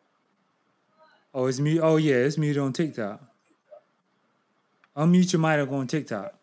[1.35, 1.81] Oh, it's mute.
[1.83, 3.21] Oh yeah, it's muted on TikTok.
[4.97, 6.35] Unmute your mic on TikTok,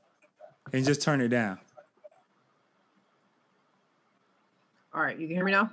[0.74, 1.60] and just turn it down.
[4.94, 5.72] All right, you can hear me now?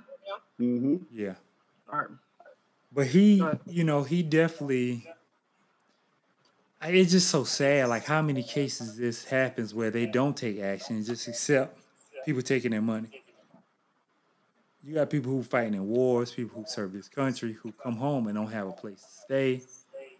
[0.59, 0.97] Mm-hmm.
[1.11, 1.33] Yeah.
[1.91, 2.07] All right.
[2.93, 5.07] But he, you know, he definitely.
[6.83, 7.89] It's just so sad.
[7.89, 11.79] Like how many cases this happens where they don't take action and just accept
[12.25, 13.23] people taking their money.
[14.87, 18.27] You got people who fighting in wars, people who serve this country, who come home
[18.27, 19.61] and don't have a place to stay,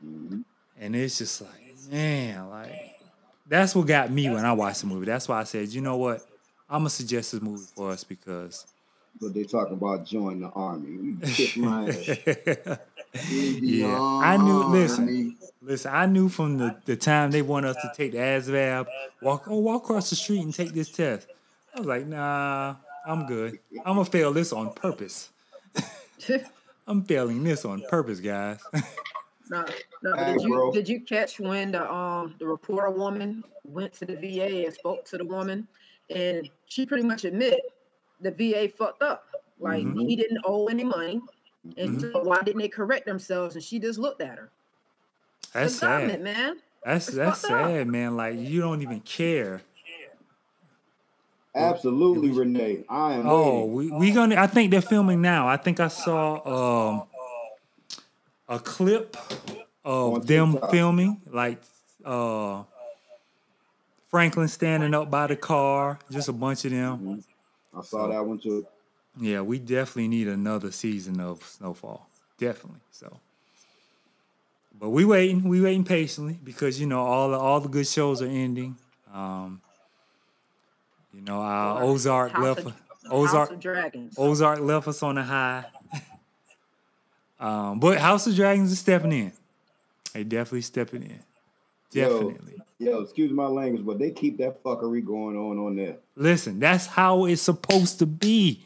[0.06, 0.42] Mm-hmm.
[0.80, 3.00] and it's just like, man, like
[3.48, 5.06] that's what got me when I watched the movie.
[5.08, 6.22] That's why I said, you know what,
[6.70, 8.68] I'm gonna suggest this movie for us because.
[9.20, 10.90] But they talking about joining the army.
[10.90, 12.78] You kiss my ass.
[13.32, 14.64] yeah, I knew.
[14.66, 18.86] Listen, Listen, I knew from the, the time they want us to take the ASVAB,
[19.22, 21.28] walk oh walk across the street and take this test.
[21.76, 22.76] I was like, nah,
[23.08, 23.60] I'm good.
[23.86, 25.30] I'm gonna fail this on purpose.
[26.88, 28.60] I'm failing this on purpose, guys.
[29.50, 29.62] No,
[30.04, 30.12] no.
[30.12, 30.72] But Hey, did you bro.
[30.74, 35.06] did you catch when the um the reporter woman went to the VA and spoke
[35.06, 35.66] to the woman,
[36.10, 37.58] and she pretty much admit
[38.20, 39.24] the VA fucked up.
[39.58, 40.06] Like Mhm.
[40.06, 41.22] he didn't owe any money.
[41.78, 42.12] And Mhm.
[42.12, 43.56] so why didn't they correct themselves?
[43.56, 44.50] And she just looked at her.
[45.54, 46.22] That's sad.
[46.22, 46.58] man.
[46.84, 47.68] That's It's that's fucked up.
[47.70, 48.18] sad, man.
[48.18, 49.62] Like you don't even care.
[51.58, 52.84] Absolutely, Renee.
[52.90, 53.28] I am.
[53.28, 53.74] Oh, waiting.
[53.74, 54.36] we we gonna.
[54.36, 55.48] I think they're filming now.
[55.48, 57.04] I think I saw um
[58.48, 59.18] a clip
[59.84, 61.62] of them filming, like
[62.06, 62.64] uh
[64.10, 67.00] Franklin standing up by the car, just a bunch of them.
[67.00, 67.24] Mhm.
[67.78, 68.66] I saw that one too.
[69.20, 72.08] Yeah, we definitely need another season of Snowfall.
[72.38, 72.80] Definitely.
[72.92, 73.20] So,
[74.80, 75.50] but we waiting.
[75.50, 78.78] We waiting patiently because you know all the all the good shows are ending.
[79.14, 79.62] Um,
[81.18, 82.74] you know, our Ozark House left of-
[83.10, 84.16] Ozark House of Dragons.
[84.18, 85.66] Ozark left us on a high.
[87.40, 89.32] um, but House of Dragons is stepping in.
[90.14, 91.20] They definitely stepping in.
[91.92, 92.54] Definitely.
[92.80, 95.96] Yo, excuse my language, but they keep that fuckery going on on there.
[96.16, 98.64] Listen, that's how it's supposed to be.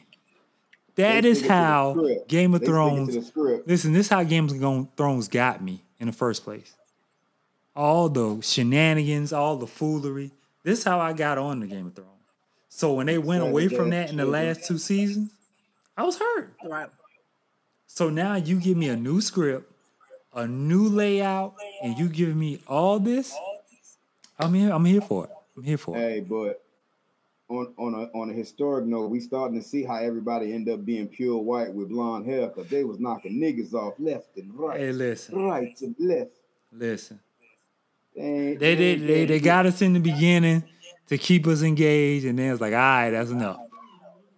[0.96, 2.08] That They is stick it to the how.
[2.28, 3.68] Game of They Thrones to the script.
[3.68, 6.76] Listen, this is how Game of Thrones got me in the first place.
[7.74, 10.32] All the shenanigans, all the foolery.
[10.64, 12.11] This is how I got on the Game of Thrones.
[12.74, 15.32] So when they went away from that in the last two seasons,
[15.98, 16.54] I was hurt.
[16.64, 16.88] Right.
[17.86, 19.70] So now you give me a new script,
[20.34, 23.36] a new layout, and you give me all this.
[24.40, 24.72] I'm here.
[24.72, 25.32] I'm here for it.
[25.58, 26.00] I'm here for it.
[26.00, 26.64] Hey, but
[27.50, 30.86] on on a on a historic note, we starting to see how everybody end up
[30.86, 34.80] being pure white with blonde hair because they was knocking niggas off left and right,
[34.80, 36.32] Hey, listen, right and left.
[36.72, 37.20] listen.
[38.16, 39.02] They ain't- did.
[39.08, 40.64] They, they got us in the beginning
[41.12, 43.58] to keep us engaged, and then it's like, all right, that's enough.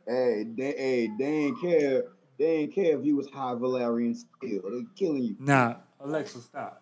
[0.07, 2.03] Hey, they, hey, they ain't care.
[2.39, 4.63] They ain't care if you was high Valyrian steel.
[4.71, 5.35] They killing you.
[5.37, 6.81] Nah, Alexa, stop.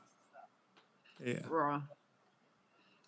[1.21, 1.41] Yeah.
[1.41, 1.81] Bruh.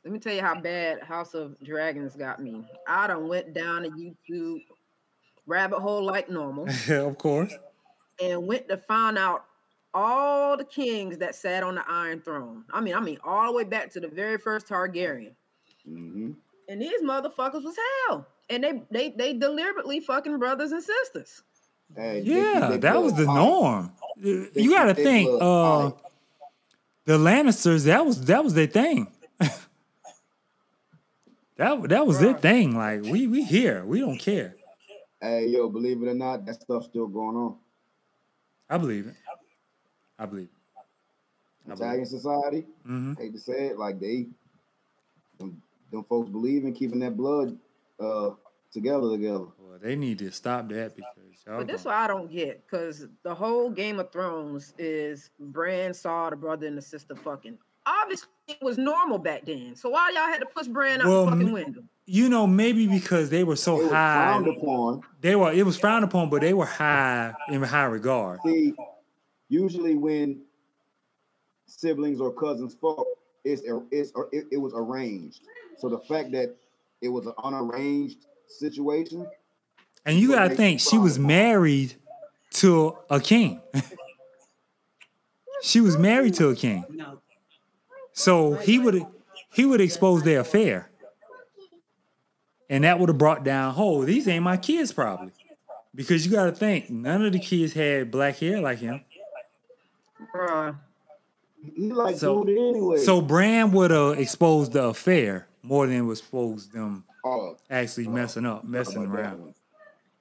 [0.04, 2.66] Let me tell you how bad House of Dragons got me.
[2.86, 4.66] I done went down a YouTube
[5.48, 7.54] rabbit hole like normal of course.
[8.22, 9.46] and went to find out
[9.94, 12.66] all the kings that sat on the Iron Throne.
[12.74, 15.32] I mean, I mean, all the way back to the very first Targaryen.
[15.86, 16.32] hmm
[16.74, 18.26] And these motherfuckers was hell.
[18.50, 21.44] And they they they deliberately fucking brothers and sisters.
[21.96, 23.92] Hey, Yeah, keep their that was the blood norm.
[24.18, 25.92] They You got to think, uh,
[27.06, 27.86] the Lannisters.
[27.86, 29.06] That was that was their thing.
[31.58, 32.76] that that was their thing.
[32.76, 34.56] Like we we here, we don't care.
[35.22, 37.56] Hey, yo, believe it or not, that stuff's still going on.
[38.68, 39.16] I believe it.
[40.18, 41.70] I believe it.
[41.70, 44.26] I Italian believe society, hmm hate to say it, like they,
[45.94, 47.58] them, them folks believe in keeping that blood
[48.00, 48.32] uh
[48.72, 49.46] together together.
[49.60, 51.14] Well, they need to stop that because
[51.46, 51.58] y'all.
[51.60, 55.94] But this gon- what I don't get, because the whole Game of Thrones is Bran
[55.94, 57.58] saw the brother and the sister fucking.
[57.86, 59.76] Obviously, it was normal back then.
[59.76, 61.84] So why y'all had to push Bran out Well, the fucking window?
[62.06, 64.26] you know, maybe because they were It so was high.
[64.30, 65.02] frowned upon.
[65.22, 65.52] They were.
[65.52, 68.40] It was frowned upon, but they were high in high regard.
[68.46, 68.74] See,
[69.50, 70.42] usually when
[71.68, 73.06] siblings or cousins fought,
[73.44, 75.42] it's it's it, it was arranged.
[75.78, 76.56] So the fact that
[77.02, 79.28] it was an unarranged situation,
[80.06, 81.96] And you gotta think she was married
[82.56, 83.62] to a king.
[85.62, 86.86] she was married to a king.
[88.14, 89.06] So he would
[89.52, 90.90] he would expose their affair.
[92.70, 95.32] And that would have brought down, oh, these ain't my kids probably.
[95.94, 99.04] Because you gotta think, none of the kids had black hair like him.
[100.34, 100.76] Bruh.
[101.76, 102.98] He like So- doing it anyway.
[102.98, 108.46] So Bran would have exposed the affair more than was exposed them oh, actually messing
[108.46, 109.40] up, messing around.
[109.42, 109.54] one.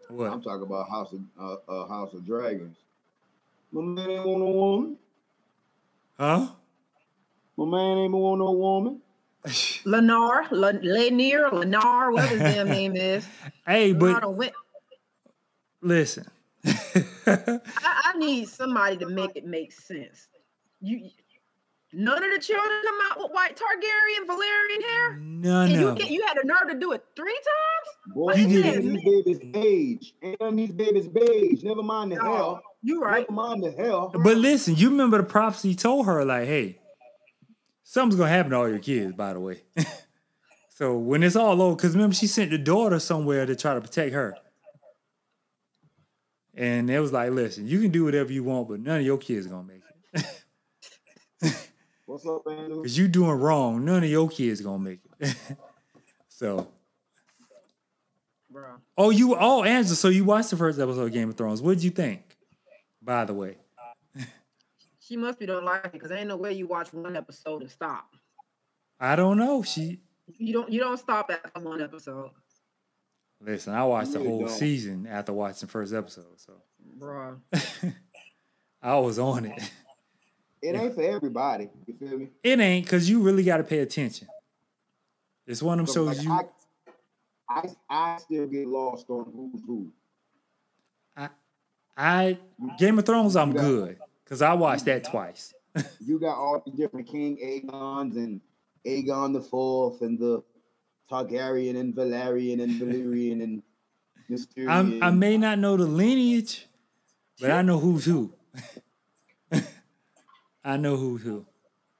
[0.08, 0.30] What?
[0.32, 2.76] I'm talking about House of uh, uh, House of Dragons.
[3.72, 4.96] My man ain't want no woman.
[6.18, 6.48] Huh?
[7.56, 9.00] My man ain't want no woman.
[9.46, 13.26] Lennar, Le- Lanier, Lennar, whatever his damn name is.
[13.66, 14.52] hey, Lennar but went.
[15.80, 16.26] listen.
[16.64, 20.28] I, I need somebody to make it make sense.
[20.80, 21.08] You,
[21.92, 25.90] none of the children come out with white Targaryen, Valyrian hair, no, and no.
[25.90, 28.14] you get you had the nerve to do it three times.
[28.14, 28.82] Boy, He he did did it.
[28.82, 30.36] these babies beige.
[30.40, 31.62] And these babies beige.
[31.62, 32.62] Never mind the No, hell.
[32.82, 33.20] you right.
[33.28, 34.10] Never mind the hell.
[34.12, 36.78] But listen, you remember the prophecy told her, like, hey,
[37.84, 39.62] something's gonna happen to all your kids, by the way.
[40.70, 43.80] so when it's all over, because remember she sent the daughter somewhere to try to
[43.80, 44.34] protect her.
[46.54, 49.16] And it was like, listen, you can do whatever you want, but none of your
[49.18, 49.80] kids gonna make
[50.14, 50.26] it.
[52.06, 52.82] What's up, Andrew?
[52.82, 55.34] Because you doing wrong, none of your kids gonna make it.
[56.28, 56.66] so
[58.50, 58.74] Bro.
[58.98, 61.62] oh you oh Angela, so you watched the first episode of Game of Thrones.
[61.62, 62.22] What did you think?
[63.00, 63.56] By the way.
[65.00, 67.70] She must be don't like it because ain't no way you watch one episode and
[67.70, 68.14] stop.
[68.98, 69.62] I don't know.
[69.62, 70.00] She
[70.38, 72.30] You don't you don't stop at one episode,
[73.40, 74.48] Listen, I watched the whole don't.
[74.48, 76.38] season after watching the first episode.
[76.38, 76.54] So
[76.98, 77.40] Bro.
[78.82, 79.70] I was on it.
[80.62, 81.68] It ain't for everybody.
[81.86, 82.28] You feel me?
[82.42, 84.28] It ain't because you really got to pay attention.
[85.46, 86.46] It's one of them So, shows like,
[86.86, 86.92] you.
[87.50, 89.92] I, I I still get lost on who's who.
[91.16, 91.28] I
[91.96, 92.38] I
[92.78, 93.34] Game of Thrones.
[93.34, 95.52] I'm good because I watched that twice.
[96.04, 98.42] You got all the different King Aegons and
[98.84, 100.42] Aegon the Fourth and the
[101.10, 103.62] Targaryen and Velaryon and Valyrian and
[104.30, 104.68] Mysterian.
[104.68, 106.66] I'm, I may not know the lineage,
[107.40, 108.34] but I know who's who.
[110.64, 111.46] I know who's who,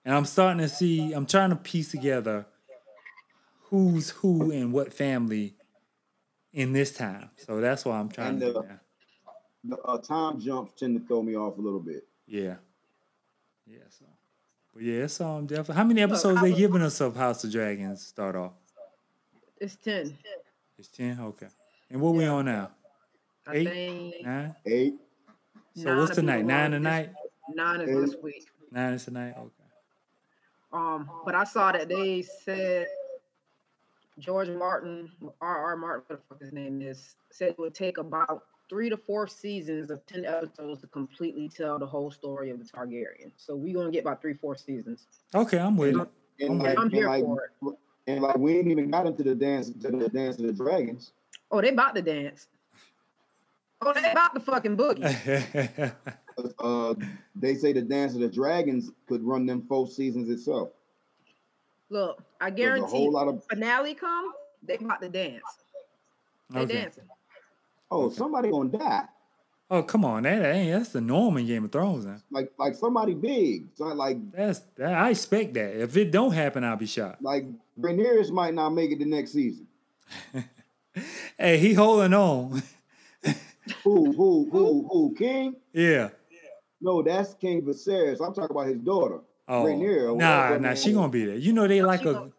[0.05, 1.13] and I'm starting to see.
[1.13, 2.47] I'm trying to piece together
[3.71, 5.55] who's who and what family
[6.53, 7.31] in this time.
[7.37, 8.47] So that's why I'm trying And to.
[8.47, 8.79] do the-
[9.65, 12.07] the uh, time jumps tend to throw me off a little bit.
[12.27, 12.57] Yeah.
[13.65, 13.79] Yeah.
[13.91, 14.05] So,
[14.75, 15.77] but yeah, it's um definitely.
[15.77, 18.05] How many episodes I they was- giving us of House of Dragons?
[18.05, 18.53] Start off.
[19.61, 20.19] It's ten.
[20.79, 21.19] It's ten.
[21.21, 21.47] Okay.
[21.91, 22.71] And what we on now?
[23.47, 23.69] I Eight?
[23.69, 24.57] think Nine.
[24.67, 24.95] Eight.
[25.77, 26.45] So nine what's will be tonight?
[26.45, 27.11] Nine tonight.
[27.53, 28.01] This- Nine is Eight.
[28.01, 28.47] this week.
[28.71, 29.35] Nine is tonight.
[29.37, 29.51] Okay.
[30.73, 32.87] Um, but I saw that they said
[34.19, 35.11] George Martin,
[35.41, 35.59] R.
[35.59, 35.77] R.
[35.77, 39.27] Martin, what the fuck his name is, said it would take about three to four
[39.27, 43.33] seasons of ten episodes to completely tell the whole story of the Targaryen.
[43.37, 45.07] So we're gonna get about three, four seasons.
[45.35, 46.09] Okay, I'm with it.
[46.41, 46.71] And Okay.
[46.71, 49.91] like, I'm here like, for and like we ain't even got into the dance to
[49.91, 51.13] the dance of the dragons.
[51.51, 52.49] Oh, they about to dance.
[53.83, 55.93] Oh, they about to fucking boogie.
[56.59, 56.95] Uh,
[57.35, 60.71] they say the dance of the dragons could run them four seasons itself.
[61.91, 65.43] Look, I There's a whole lot of finale come, they about to dance.
[66.51, 66.75] They okay.
[66.75, 67.05] dancing.
[67.91, 68.17] oh, Okay.
[68.17, 69.05] somebody gonna die.
[69.71, 72.05] Oh come on, that ain't that's the norm in Game of Thrones.
[72.05, 72.19] Now.
[72.31, 73.69] Like like somebody big.
[73.75, 75.81] So like That's that, I expect that.
[75.83, 77.23] If it don't happen, I'll be shocked.
[77.23, 77.47] like
[77.81, 79.67] Rhaenyra might not make it the next season.
[81.39, 82.63] Hey, he holding on.
[83.83, 85.57] Who who who who King?
[85.73, 86.11] yeah.
[86.83, 88.21] No, that's King Viserys.
[88.21, 89.21] I'm talking about his daughter.
[89.49, 91.37] Oh, Rhaenyra, nah, nah, she gonna be there.
[91.37, 92.13] You know they like she a.
[92.13, 92.33] gonna-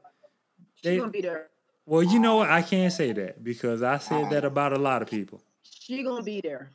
[0.76, 1.48] She's They, gonna be there.
[1.86, 2.50] well, you know what?
[2.50, 5.42] I can't say that because I said that about a lot of people.
[5.64, 6.70] She gonna be there.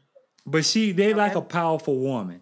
[0.46, 2.40] But she, they like a powerful woman.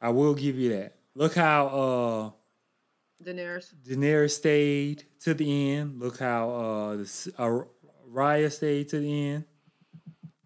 [0.00, 0.96] I will give you that.
[1.14, 2.30] Look how uh
[3.24, 3.72] Daenerys.
[3.86, 5.98] Daenerys stayed to the end.
[5.98, 7.60] Look how uh, the, uh
[8.14, 9.44] Arya stayed to the end.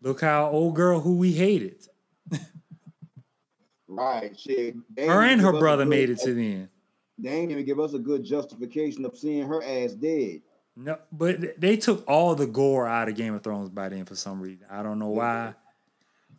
[0.00, 1.86] Look how old girl who we hated.
[3.96, 4.76] Right, shit.
[4.94, 6.68] They Her and her brother good- made it to the end.
[7.18, 10.42] They ain't even give us a good justification of seeing her ass dead.
[10.74, 14.14] No, but they took all the gore out of Game of Thrones by then for
[14.16, 14.66] some reason.
[14.70, 15.54] I don't know why,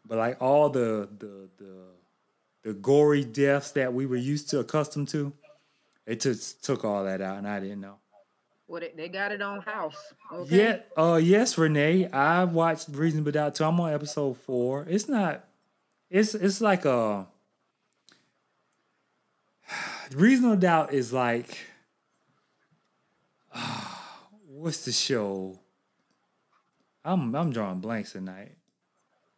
[0.07, 1.75] but like all the the the
[2.63, 5.31] the gory deaths that we were used to accustomed to,
[6.07, 7.97] they took took all that out, and I didn't know.
[8.67, 9.95] Well, they, they got it on house.
[10.33, 10.57] Okay.
[10.57, 12.07] Yeah, uh, yes, Renee.
[12.07, 13.65] I watched Reasonable Doubt too.
[13.65, 14.85] I'm on episode four.
[14.89, 15.45] It's not.
[16.09, 17.27] It's it's like a.
[20.11, 21.57] Reasonable Doubt is like.
[24.47, 25.59] what's the show?
[27.05, 28.55] I'm I'm drawing blanks tonight.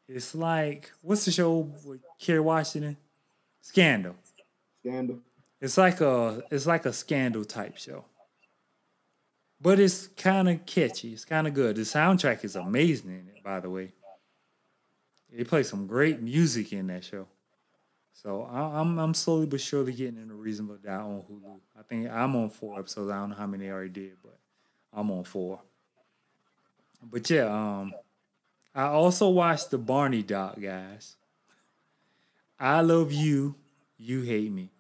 [0.08, 2.98] It's like what's the show with Kerry Washington?
[3.62, 4.16] Scandal.
[4.82, 5.20] Scandal.
[5.60, 8.06] It's like a it's like a scandal type show.
[9.60, 11.14] But it's kind of catchy.
[11.14, 11.78] It's kind of good.
[11.78, 13.94] The soundtrack is amazing in it, by the way.
[15.34, 17.28] They play some great music in that show.
[18.16, 21.60] So I- I'm I'm slowly but surely getting into Reasonable Doubt on Hulu.
[21.78, 23.12] I think I'm on four episodes.
[23.12, 24.40] I don't know how many I already did, but
[24.94, 25.62] I'm on four.
[27.04, 27.94] But yeah, um,
[28.74, 31.18] I also watched the Barney doc, guys.
[32.58, 33.56] I love you,
[33.98, 34.72] you hate me.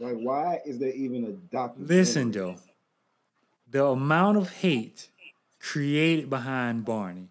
[0.00, 1.76] Like, why is there even a doc?
[1.78, 2.56] Listen, though,
[3.70, 5.08] the amount of hate
[5.60, 7.28] created behind Barney,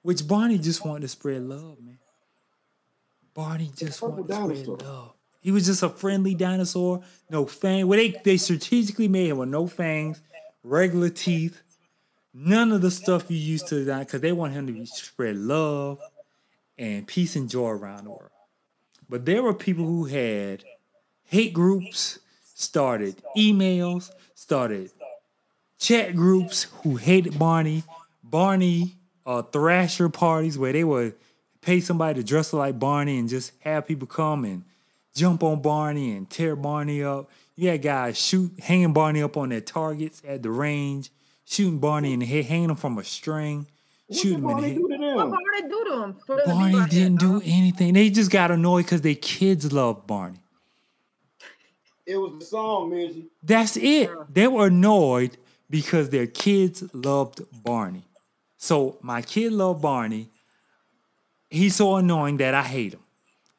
[0.00, 1.97] which Barney just wanted to spread love, man.
[3.38, 5.14] Barney just wanted to spread love.
[5.40, 7.86] He was just a friendly dinosaur, no fang.
[7.86, 10.20] Well, they they strategically made him with no fangs,
[10.64, 11.62] regular teeth,
[12.34, 15.36] none of the stuff you used to that because they want him to be, spread
[15.36, 16.00] love
[16.76, 18.32] and peace and joy around the world.
[19.08, 20.64] But there were people who had
[21.22, 24.90] hate groups, started emails, started
[25.78, 27.84] chat groups who hated Barney,
[28.24, 31.14] Barney uh, thrasher parties where they would
[31.68, 34.64] pay somebody to dress like Barney and just have people come and
[35.14, 37.28] jump on Barney and tear Barney up.
[37.56, 41.10] You had guys shoot, hanging Barney up on their targets at the range,
[41.44, 43.66] shooting Barney in the head, hanging him from a string,
[44.06, 44.98] What shooting him in Barney the do head.
[45.00, 45.30] to What them?
[45.30, 46.14] Barney do to him?
[46.26, 47.42] For them to be Barney like didn't do dog?
[47.44, 47.92] anything.
[47.92, 50.38] They just got annoyed because their kids loved Barney.
[52.06, 53.26] It was the song, Midgie.
[53.42, 54.10] That's it.
[54.32, 55.36] They were annoyed
[55.68, 58.04] because their kids loved Barney.
[58.56, 60.30] So my kid loved Barney.
[61.50, 63.00] He's so annoying that I hate him.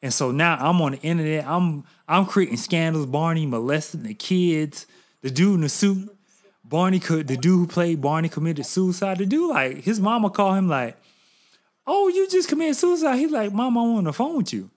[0.02, 1.46] And so now I'm on the internet.
[1.46, 3.06] I'm I'm creating scandals.
[3.06, 4.86] Barney molesting the kids.
[5.22, 6.16] The dude in the suit,
[6.64, 9.18] Barney could the dude who played Barney committed suicide.
[9.18, 10.96] The dude like his mama called him like,
[11.86, 14.70] "Oh, you just committed suicide." He's like, "Mama, I'm on the phone with you."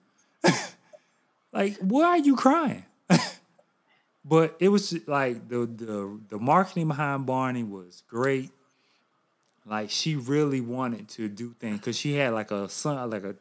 [1.54, 2.84] like, why are you crying?
[4.26, 8.52] but it was like the the the marketing behind Barney was great.
[9.66, 13.36] Like she really wanted to do things because she had like a son, like a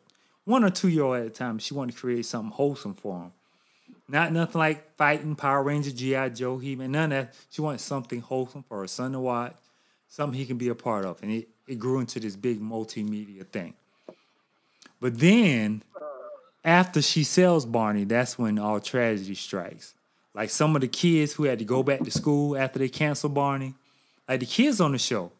[0.44, 1.58] one or two year old at the time.
[1.58, 3.32] She wanted to create something wholesome for him.
[4.08, 6.30] Not nothing like fighting Power Ranger, G.I.
[6.30, 7.34] Joe, he and none of that.
[7.50, 9.54] She wanted something wholesome for her son to watch,
[10.08, 11.22] something he can be a part of.
[11.22, 13.74] And it, it grew into this big multimedia thing.
[15.00, 15.82] But then
[16.64, 19.94] after she sells Barney, that's when all tragedy strikes.
[20.34, 23.34] Like some of the kids who had to go back to school after they canceled
[23.34, 23.74] Barney,
[24.28, 25.32] like the kids on the show,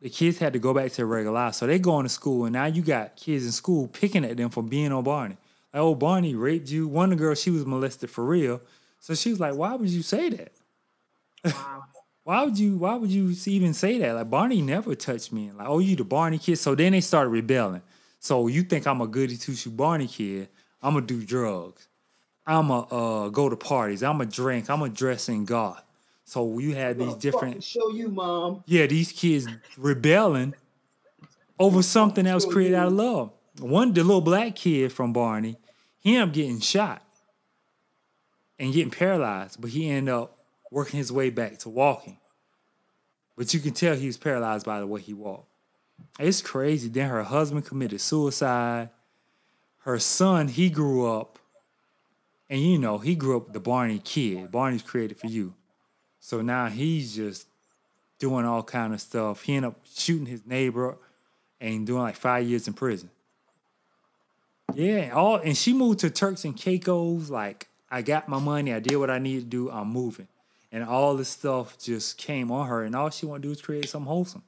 [0.00, 1.54] the kids had to go back to their regular life.
[1.54, 4.50] So they going to school, and now you got kids in school picking at them
[4.50, 5.36] for being on Barney.
[5.72, 6.86] Like, oh, Barney raped you.
[6.86, 8.60] One of the girls, she was molested for real.
[9.00, 10.52] So she was like, why would you say that?
[11.44, 11.84] Wow.
[12.24, 14.12] why would you why would you even say that?
[14.14, 15.52] Like Barney never touched me.
[15.52, 16.56] Like, oh, you the Barney kid.
[16.56, 17.82] So then they started rebelling.
[18.18, 20.48] So you think I'm a goody two shoe Barney kid?
[20.82, 21.86] I'm gonna do drugs.
[22.44, 24.02] I'm gonna uh, go to parties.
[24.02, 24.68] I'm gonna drink.
[24.68, 25.84] I'm gonna dress in goth.
[26.26, 28.64] So you had these different show you, mom.
[28.66, 29.46] yeah, these kids
[29.78, 30.54] rebelling
[31.56, 33.30] over something that was created out of love.
[33.60, 35.56] One, the little black kid from Barney,
[36.00, 37.02] him getting shot
[38.58, 40.36] and getting paralyzed, but he ended up
[40.72, 42.18] working his way back to walking.
[43.36, 45.48] But you can tell he was paralyzed by the way he walked.
[46.18, 46.88] It's crazy.
[46.88, 48.90] Then her husband committed suicide.
[49.78, 51.38] Her son, he grew up,
[52.50, 54.50] and you know, he grew up the Barney kid.
[54.50, 55.54] Barney's created for you.
[56.26, 57.46] So now he's just
[58.18, 59.42] doing all kind of stuff.
[59.42, 60.96] He ended up shooting his neighbor
[61.60, 63.10] and doing like five years in prison.
[64.74, 67.30] Yeah, all and she moved to Turks and Caicos.
[67.30, 70.26] Like, I got my money, I did what I needed to do, I'm moving.
[70.72, 73.62] And all this stuff just came on her, and all she want to do is
[73.62, 74.42] create something wholesome.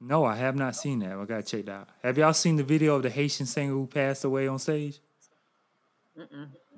[0.00, 1.12] No, I have not seen that.
[1.12, 1.88] I gotta check that out.
[2.02, 4.98] Have y'all seen the video of the Haitian singer who passed away on stage?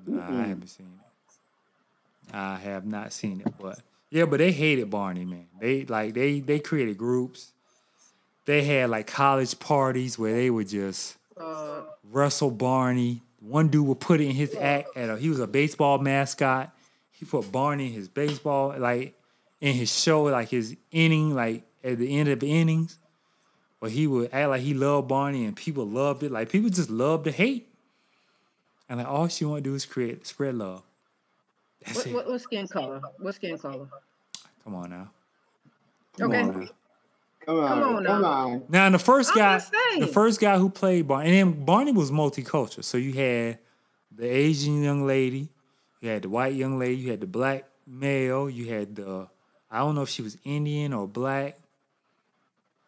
[0.07, 2.35] Nah, I haven't seen it.
[2.35, 3.79] I have not seen it, but
[4.09, 5.47] yeah, but they hated Barney, man.
[5.59, 7.51] They like they they created groups.
[8.45, 13.21] They had like college parties where they would just Uh, wrestle Barney.
[13.39, 16.73] One dude would put it in his act at a he was a baseball mascot.
[17.11, 19.15] He put Barney in his baseball, like
[19.61, 22.97] in his show, like his inning, like at the end of the innings.
[23.79, 26.31] But he would act like he loved Barney and people loved it.
[26.31, 27.66] Like people just loved to hate.
[28.89, 30.83] And like all she want to do is create spread love.
[31.85, 32.13] That's what, it.
[32.13, 33.01] what, what skin color?
[33.19, 33.87] What skin color?
[34.63, 35.11] Come on now.
[36.17, 36.41] Come Okay.
[36.41, 36.67] on now.
[37.45, 38.27] Come on, Come on come now.
[38.49, 38.63] on.
[38.67, 39.61] Now the first guy,
[39.99, 42.83] the first guy who played Barney, and then Barney was multicultural.
[42.83, 43.59] So you had
[44.13, 45.47] the Asian young lady,
[46.01, 49.27] you had the white young lady, you had the black male, you had the
[49.71, 51.57] I don't know if she was Indian or black,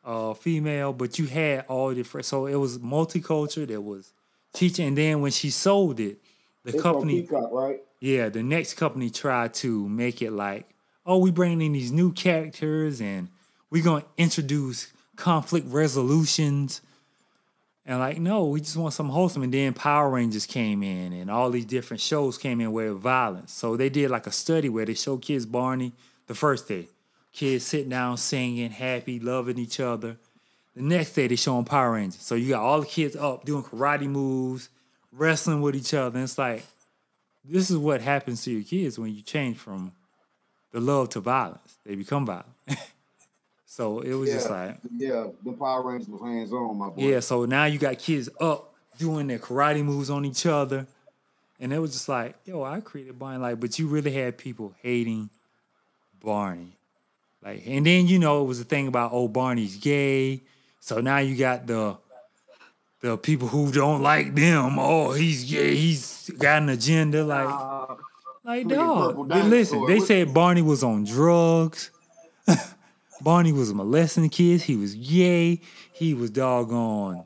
[0.04, 2.26] uh, female, but you had all different.
[2.26, 3.68] So it was multicultural.
[3.68, 4.12] There was
[4.54, 6.18] teaching, and then when she sold it,
[6.64, 7.82] the It's company, Peacock, right?
[8.00, 10.68] yeah, the next company tried to make it like,
[11.06, 13.30] oh, we bringing in these new characters and
[13.70, 16.82] we're gonna introduce conflict resolutions.
[17.86, 19.42] And like, no, we just want some wholesome.
[19.42, 23.52] And then Power Rangers came in and all these different shows came in where violence.
[23.52, 25.94] So they did like a study where they showed kids Barney
[26.28, 26.88] the first day.
[27.32, 30.18] Kids sitting down singing, happy, loving each other.
[30.80, 32.22] The next day they show them Power Rangers.
[32.22, 34.70] So you got all the kids up doing karate moves,
[35.12, 36.16] wrestling with each other.
[36.16, 36.64] And it's like,
[37.44, 39.92] this is what happens to your kids when you change from
[40.72, 41.78] the love to violence.
[41.86, 42.46] They become violent.
[43.66, 47.10] so it was just like, Yeah, the Power Rangers was hands on, my boy.
[47.10, 47.20] yeah.
[47.20, 50.88] So now you got kids up doing their karate moves on each other.
[51.60, 53.40] And it was just like, yo, I created Barney.
[53.40, 55.30] Like, but you really had people hating
[56.24, 56.78] Barney.
[57.44, 60.42] Like, and then you know it was the thing about oh Barney's gay.
[60.80, 61.98] So now you got the
[63.02, 64.78] the people who don't like them.
[64.78, 65.76] Oh, he's gay.
[65.76, 67.24] He's got an agenda.
[67.24, 67.96] Like, Uh,
[68.44, 69.30] like dog.
[69.30, 71.92] They- Listen, they said Barney was on drugs.
[73.22, 74.64] Barney was molesting kids.
[74.64, 75.62] He was gay.
[75.94, 77.26] He was doggone.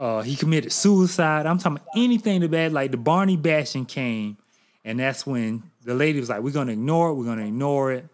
[0.00, 1.46] Uh, he committed suicide.
[1.46, 2.72] I'm talking about anything to bad.
[2.72, 4.36] Like the Barney bashing came,
[4.84, 7.14] and that's when the lady was like, "We're gonna ignore it.
[7.14, 8.08] We're gonna ignore it."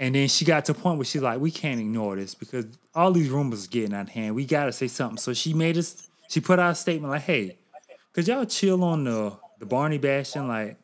[0.00, 2.66] And then she got to a point where she's like, "We can't ignore this because
[2.98, 4.34] all these rumors getting out of hand.
[4.34, 6.08] We gotta say something." So she made us.
[6.28, 7.56] She put out a statement like, "Hey,
[8.12, 10.48] could y'all chill on the the Barney bashing?
[10.48, 10.76] Like,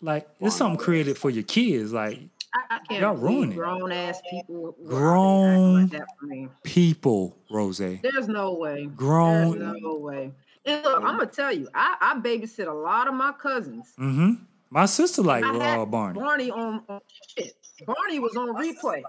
[0.00, 1.92] like it's something created for your kids.
[1.92, 2.20] Like,
[2.54, 3.54] I, I can't Y'all believe it.
[3.54, 4.54] grown ass people.
[4.54, 6.48] were out there acting Grown like that for me.
[6.62, 7.78] People, Rose.
[7.78, 8.86] There's no way.
[8.86, 9.58] Grown.
[9.58, 10.32] There's no way.
[10.66, 13.92] And look, I'm gonna tell you, I, I babysit a lot of my cousins.
[13.98, 14.44] Mm-hmm.
[14.70, 17.00] My sister like uh, Barney Barney on, on
[17.36, 17.54] shit.
[17.86, 19.02] Barney was on replay.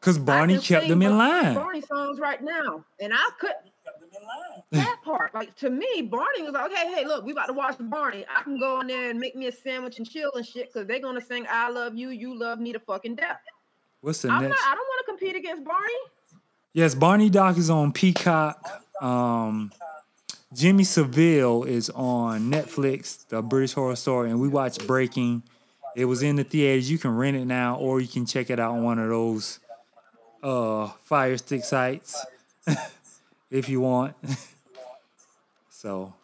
[0.00, 1.54] Because Barney kept them in line.
[1.54, 3.56] Barney songs right now, and I couldn't.
[4.70, 7.76] That part, like to me, Barney was like, okay, hey, look, we about to watch
[7.80, 8.26] Barney.
[8.28, 10.86] I can go in there and make me a sandwich and chill and shit because
[10.86, 13.40] they're gonna sing "I love you, you love me" to fucking death.
[14.02, 14.48] What's the I'm not.
[14.50, 14.62] next?
[14.66, 15.94] I don't want to compete against Barney.
[16.74, 18.84] Yes, Barney Doc is on Peacock.
[19.00, 19.72] Um,
[20.52, 25.42] Jimmy Savile is on Netflix, The British Horror Story, and we watched Breaking.
[25.96, 26.90] It was in the theaters.
[26.90, 29.60] You can rent it now, or you can check it out on one of those
[30.42, 32.24] uh, Fire Stick sites
[33.50, 34.14] if you want.
[35.70, 36.14] so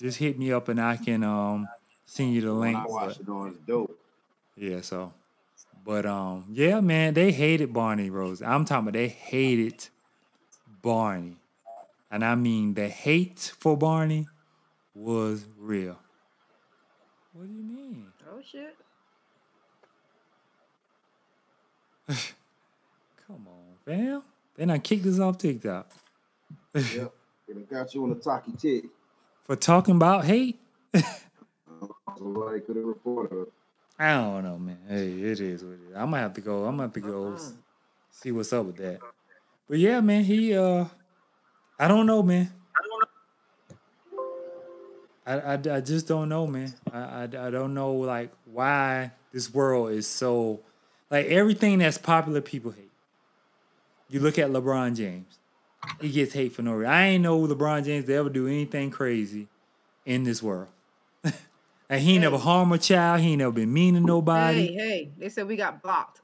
[0.00, 1.68] just hit me up and I can um,
[2.06, 2.76] send you the link.
[2.76, 3.98] I but- watched it on, it's dope.
[4.56, 5.12] yeah, so
[5.84, 8.42] but um yeah, man, they hated Barney Rose.
[8.42, 9.88] I'm talking about they hated
[10.82, 11.36] Barney.
[12.10, 14.26] And I mean the hate for Barney
[14.94, 15.98] was real.
[17.32, 18.06] What do you mean?
[18.28, 18.76] Oh shit.
[23.84, 24.22] Fam.
[24.56, 25.90] They done kicked us off TikTok.
[26.74, 27.12] Yep.
[27.48, 28.84] And It got you on the talkie tick.
[29.42, 30.60] For talking about hate?
[32.16, 33.46] Somebody could have reported her.
[33.98, 34.78] I don't know, man.
[34.88, 35.94] Hey, it is what it is.
[35.96, 36.64] I'm gonna have to go.
[36.64, 37.54] I'm gonna have to go s-
[38.10, 39.00] see what's up with that.
[39.68, 40.84] But yeah, man, he uh
[41.78, 42.52] I don't know, man.
[45.26, 46.72] I, I, I just don't know, man.
[46.92, 50.60] I, I, I don't know like why this world is so
[51.10, 52.89] like everything that's popular people hate.
[54.10, 55.38] You look at LeBron James.
[56.00, 56.92] He gets hate for no reason.
[56.92, 59.48] I ain't know LeBron James to ever do anything crazy
[60.04, 60.68] in this world.
[61.88, 63.20] and he ain't never harm a child.
[63.20, 64.66] He ain't never been mean to nobody.
[64.66, 66.20] Hey, hey, they said we got blocked.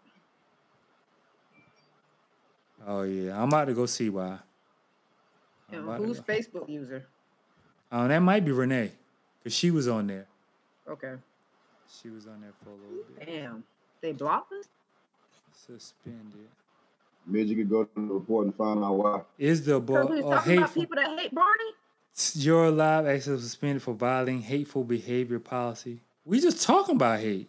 [2.86, 4.38] Oh yeah, I'm about to go see why.
[5.72, 6.20] I'm And about to who's.
[6.20, 7.06] Facebook user?
[7.90, 8.92] Oh, that might be Renee,
[9.42, 10.26] cause she was on there.
[10.88, 11.14] Okay.
[12.00, 13.26] She was on there for a little bit.
[13.26, 13.64] Damn.
[14.00, 14.66] They blocked us?
[15.66, 16.48] Suspended.
[17.26, 19.20] Midget could go to the report and find out why.
[19.38, 21.72] Is the So boy we was or talking about people that hate Barney?
[22.34, 26.00] Your live access suspended for violating hateful behavior policy.
[26.24, 27.48] We just talking about hate.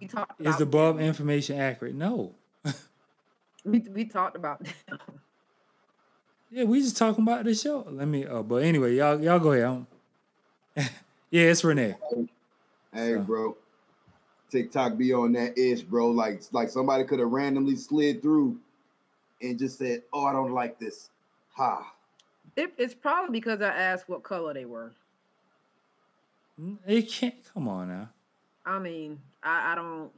[0.00, 1.94] We talked Is the above information accurate?
[1.94, 2.34] No.
[3.64, 5.00] we, we talked about them.
[6.50, 7.86] Yeah, we just talking about the show.
[7.90, 8.26] Let me.
[8.26, 9.86] Uh, but anyway, y'all y'all go ahead.
[11.30, 11.94] Yeah, it's Renee.
[12.92, 13.56] Hey, So- bro.
[14.52, 16.08] TikTok be on that ish, bro.
[16.10, 18.58] Like, like somebody could have randomly slid through
[19.40, 21.08] and just said, "Oh, I don't like this."
[21.54, 21.92] Ha.
[22.54, 24.92] It, it's probably because I asked what color they were.
[26.86, 27.34] It can't.
[27.54, 28.10] Come on now.
[28.64, 30.10] I mean, I, I don't.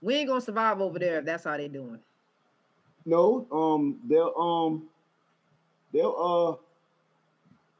[0.00, 1.98] We ain't gonna survive over there if that's how they doing.
[3.04, 4.84] No, um, they'll um,
[5.92, 6.64] they'll uh,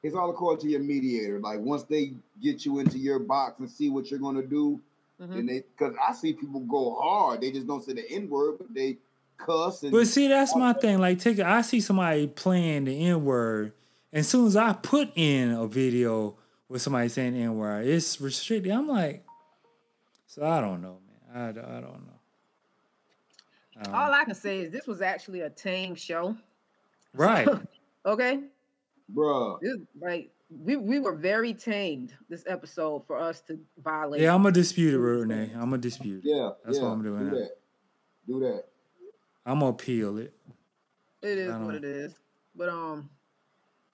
[0.03, 1.39] it's all according to your mediator.
[1.39, 4.81] Like once they get you into your box and see what you're gonna do,
[5.21, 5.35] Mhm.
[5.35, 7.41] then they because I see people go hard.
[7.41, 8.99] They just don't say the n word, but they
[9.37, 10.99] cuss and But see, that's my thing.
[10.99, 11.39] Like, take.
[11.41, 13.73] I see somebody playing the N word,
[14.13, 16.37] and as soon as I put in a video
[16.69, 18.73] with somebody saying N word, it's restricted.
[18.73, 19.25] I'm like,
[20.27, 20.99] so I don't know,
[21.33, 21.35] man.
[21.35, 22.21] I, I don't know.
[23.77, 24.13] I don't All know.
[24.13, 26.37] I can say is this was actually a tame show.
[27.13, 27.49] right.
[28.07, 28.41] Okay,
[29.13, 29.61] bruh.
[29.61, 34.21] this, like we we were very tamed this episode for us to violate.
[34.21, 35.51] Yeah, I'm gonna dispute it, Renee.
[35.55, 36.29] I'm gonna dispute it.
[36.29, 37.31] Yeah, That's yeah, what I'm doing Do now.
[37.33, 37.51] that.
[38.27, 38.65] Do that.
[39.47, 40.33] I'm gonna appeal it.
[41.23, 42.15] It is what it is.
[42.55, 43.09] But um,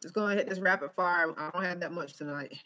[0.03, 1.33] just gonna hit this rapid fire.
[1.39, 2.57] I don't have that much tonight.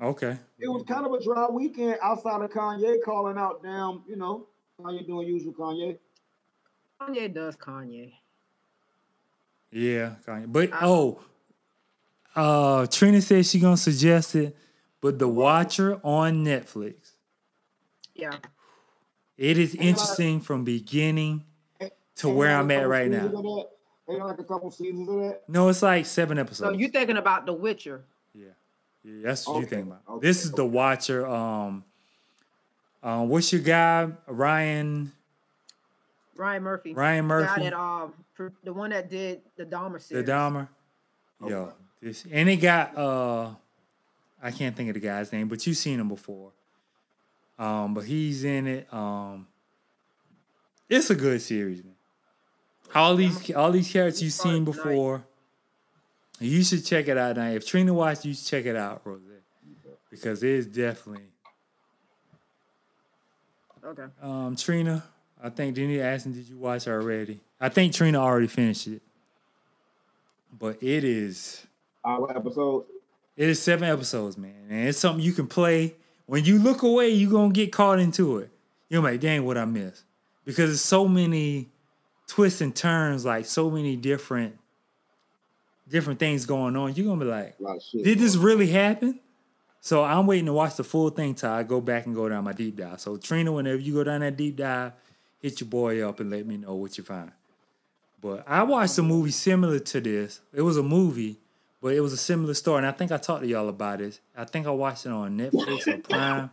[0.00, 0.38] Okay.
[0.58, 4.46] It was kind of a dry weekend outside of Kanye calling out damn, you know,
[4.82, 5.98] how you doing usual Kanye?
[7.00, 8.12] Kanye does Kanye.
[9.70, 10.50] Yeah, Kanye.
[10.50, 11.20] But I- oh,
[12.36, 14.56] uh, Trina said she gonna suggest it,
[15.00, 17.12] but The Watcher on Netflix.
[18.14, 18.32] Yeah.
[19.38, 21.44] It is Ain't a interesting from beginning
[22.16, 23.26] to where like a I'm at right now.
[23.26, 23.66] of?
[24.08, 25.42] Ain't like a couple seasons of that?
[25.48, 26.58] No, it's like seven episodes.
[26.58, 26.82] So episodes.
[26.82, 28.02] you thinking about The Witcher?
[28.34, 28.48] yeah.
[29.04, 30.02] yeah, that's what you Okay, think about.
[30.08, 30.66] okay, This is The.
[30.66, 31.26] Watcher.
[31.26, 31.84] Um,
[33.02, 34.08] um, what's your guy?
[34.26, 35.10] Ryan
[36.36, 36.92] Ryan Murphy.
[36.92, 38.12] Ryan The guy Murphy, that um
[38.64, 40.08] the one that did the Dahmer series.
[40.08, 40.28] the series.
[40.28, 40.68] Dahmer.
[41.46, 43.50] Yo, this and it got uh,
[44.42, 46.50] I can't think of the guy's name, but you've seen him before.
[47.58, 48.92] Um, but he's in it.
[48.92, 49.46] Um,
[50.88, 51.94] it's a good series, man.
[52.94, 55.24] All these all these characters you've seen before.
[56.40, 57.50] You should check it out now.
[57.50, 59.20] If Trina watched, you should check it out, Rose,
[60.10, 61.24] because it is definitely
[63.84, 64.04] Okay.
[64.22, 65.02] Um, Trina,
[65.42, 67.40] I think Denny asking, did you watch already?
[67.60, 69.02] I think Trina already finished it,
[70.58, 71.66] but it is
[72.04, 72.84] Our episode.
[73.36, 75.94] it is seven episodes, man, and it's something you can play.
[76.26, 78.50] When you look away, you're gonna get caught into it.
[78.88, 80.04] You're like, dang, what I missed,
[80.44, 81.68] because there's so many
[82.26, 84.56] twists and turns, like so many different
[85.88, 86.94] different things going on.
[86.94, 88.04] You're gonna be like, A lot of shit.
[88.04, 89.20] did this really happen?
[89.82, 92.44] So I'm waiting to watch the full thing till I go back and go down
[92.44, 93.00] my deep dive.
[93.00, 94.92] So Trina, whenever you go down that deep dive,
[95.40, 97.32] hit your boy up and let me know what you find.
[98.20, 100.40] But I watched a movie similar to this.
[100.52, 101.39] It was a movie,
[101.82, 102.78] but it was a similar story.
[102.78, 104.20] And I think I talked to y'all about it.
[104.36, 106.50] I think I watched it on Netflix or Prime,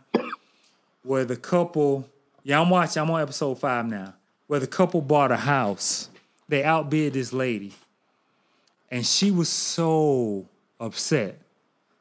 [1.02, 2.08] where the couple,
[2.42, 4.14] yeah, I'm watching, I'm on episode five now,
[4.46, 6.08] where the couple bought a house.
[6.48, 7.74] They outbid this lady.
[8.90, 10.46] And she was so
[10.80, 11.38] upset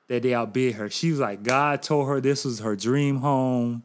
[0.08, 0.90] that they outbid her.
[0.90, 3.84] She was like, God told her this was her dream home.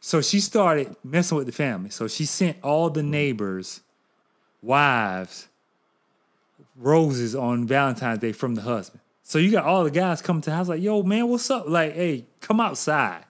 [0.00, 1.90] So she started messing with the family.
[1.90, 3.80] So she sent all the neighbors,
[4.60, 5.46] wives,
[6.78, 9.00] roses on Valentine's Day from the husband.
[9.22, 11.68] So you got all the guys coming to the house like, yo, man, what's up?
[11.68, 13.24] Like, hey, come outside.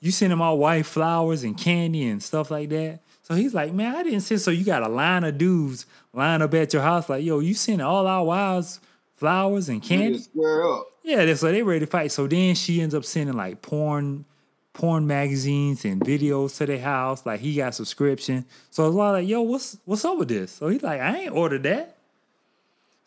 [0.00, 3.00] You send him all white flowers and candy and stuff like that.
[3.22, 4.40] So he's like, man, I didn't send.
[4.40, 7.54] So you got a line of dudes line up at your house like, yo, you
[7.54, 8.78] send all our wives
[9.16, 10.18] flowers and candy.
[10.18, 10.86] square up.
[11.02, 12.12] Yeah, so they ready to fight.
[12.12, 14.24] So then she ends up sending like porn,
[14.72, 17.26] porn magazines and videos to their house.
[17.26, 18.44] Like he got subscription.
[18.70, 20.52] So it's a lot like, yo, what's what's up with this?
[20.52, 21.95] So he's like, I ain't ordered that.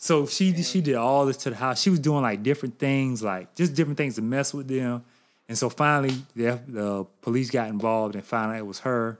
[0.01, 1.81] So she she did all this to the house.
[1.81, 5.03] She was doing like different things, like just different things to mess with them.
[5.49, 9.19] And so finally, the, the police got involved and finally it was her.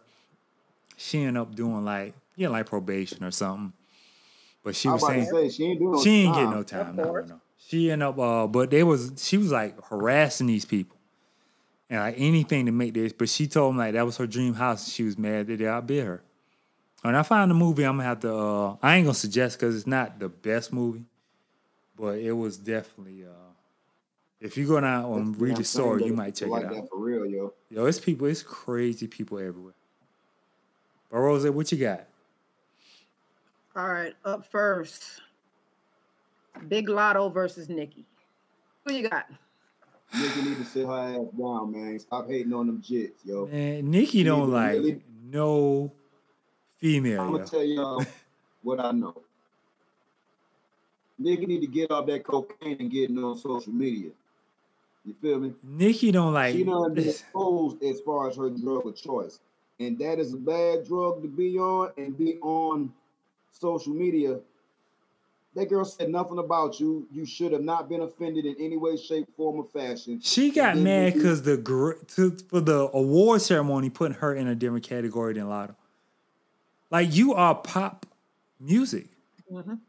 [0.96, 3.74] She ended up doing like yeah, like probation or something.
[4.64, 6.34] But she I was was about saying to say she ain't doing no she ain't
[6.34, 6.44] time.
[6.46, 6.96] getting no time.
[6.96, 7.42] No, no, no.
[7.58, 10.96] She ended up, uh, but they was she was like harassing these people,
[11.90, 13.12] and like anything to make this.
[13.12, 14.88] But she told them like that was her dream house.
[14.90, 16.24] She was mad that they outbid her.
[17.02, 18.34] When I find the movie, I'm gonna have to.
[18.36, 21.06] Uh, I ain't gonna suggest because it's not the best movie,
[21.98, 23.26] but it was definitely.
[23.26, 23.30] Uh,
[24.42, 26.74] if you go down and That's read the story, you might check like it out.
[26.74, 27.54] that for real, yo.
[27.70, 28.28] Yo, it's people.
[28.28, 29.74] It's crazy people everywhere.
[31.10, 32.06] But Rose, what you got?
[33.76, 35.22] All right, up first,
[36.68, 38.06] Big Latto versus Nicki.
[38.86, 39.26] Who you got?
[40.20, 42.00] Nicki need to sit her ass down, man.
[42.00, 43.46] Stop hating on them jits, yo.
[43.46, 45.02] Man, Nicki don't like really?
[45.32, 45.92] no
[46.80, 47.22] female.
[47.22, 48.04] I'm gonna tell y'all
[48.64, 49.16] what I know.
[51.22, 54.12] Nigga need to get off that cocaine and get on social media.
[55.06, 55.54] You feel me?
[55.64, 56.54] Nicki don't like.
[56.54, 59.40] she done been exposed as far as her drug of choice.
[59.80, 62.92] And that is a bad drug to be on and be on
[63.52, 64.40] social media.
[65.56, 67.08] That girl said nothing about you.
[67.12, 70.22] You should have not been offended in any way, shape, form, or fashion.
[70.22, 74.56] She got mad because the gr- to, for the award ceremony putting her in a
[74.56, 75.76] different category than Latto.
[76.92, 78.06] Like you are pop
[78.60, 79.08] music.
[79.52, 79.80] Mhm.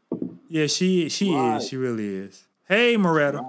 [0.49, 1.57] Yeah, she she Right.
[1.57, 1.67] is.
[1.67, 2.43] She really is.
[2.67, 3.41] Hey, Moretta.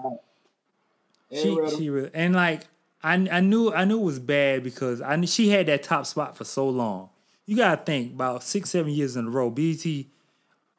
[1.30, 1.76] Hey, she Retta.
[1.76, 2.62] she really and like
[3.02, 6.06] I I knew I knew it was bad because I knew she had that top
[6.06, 7.10] spot for so long.
[7.46, 9.50] You gotta think about six seven years in a row.
[9.50, 10.08] BT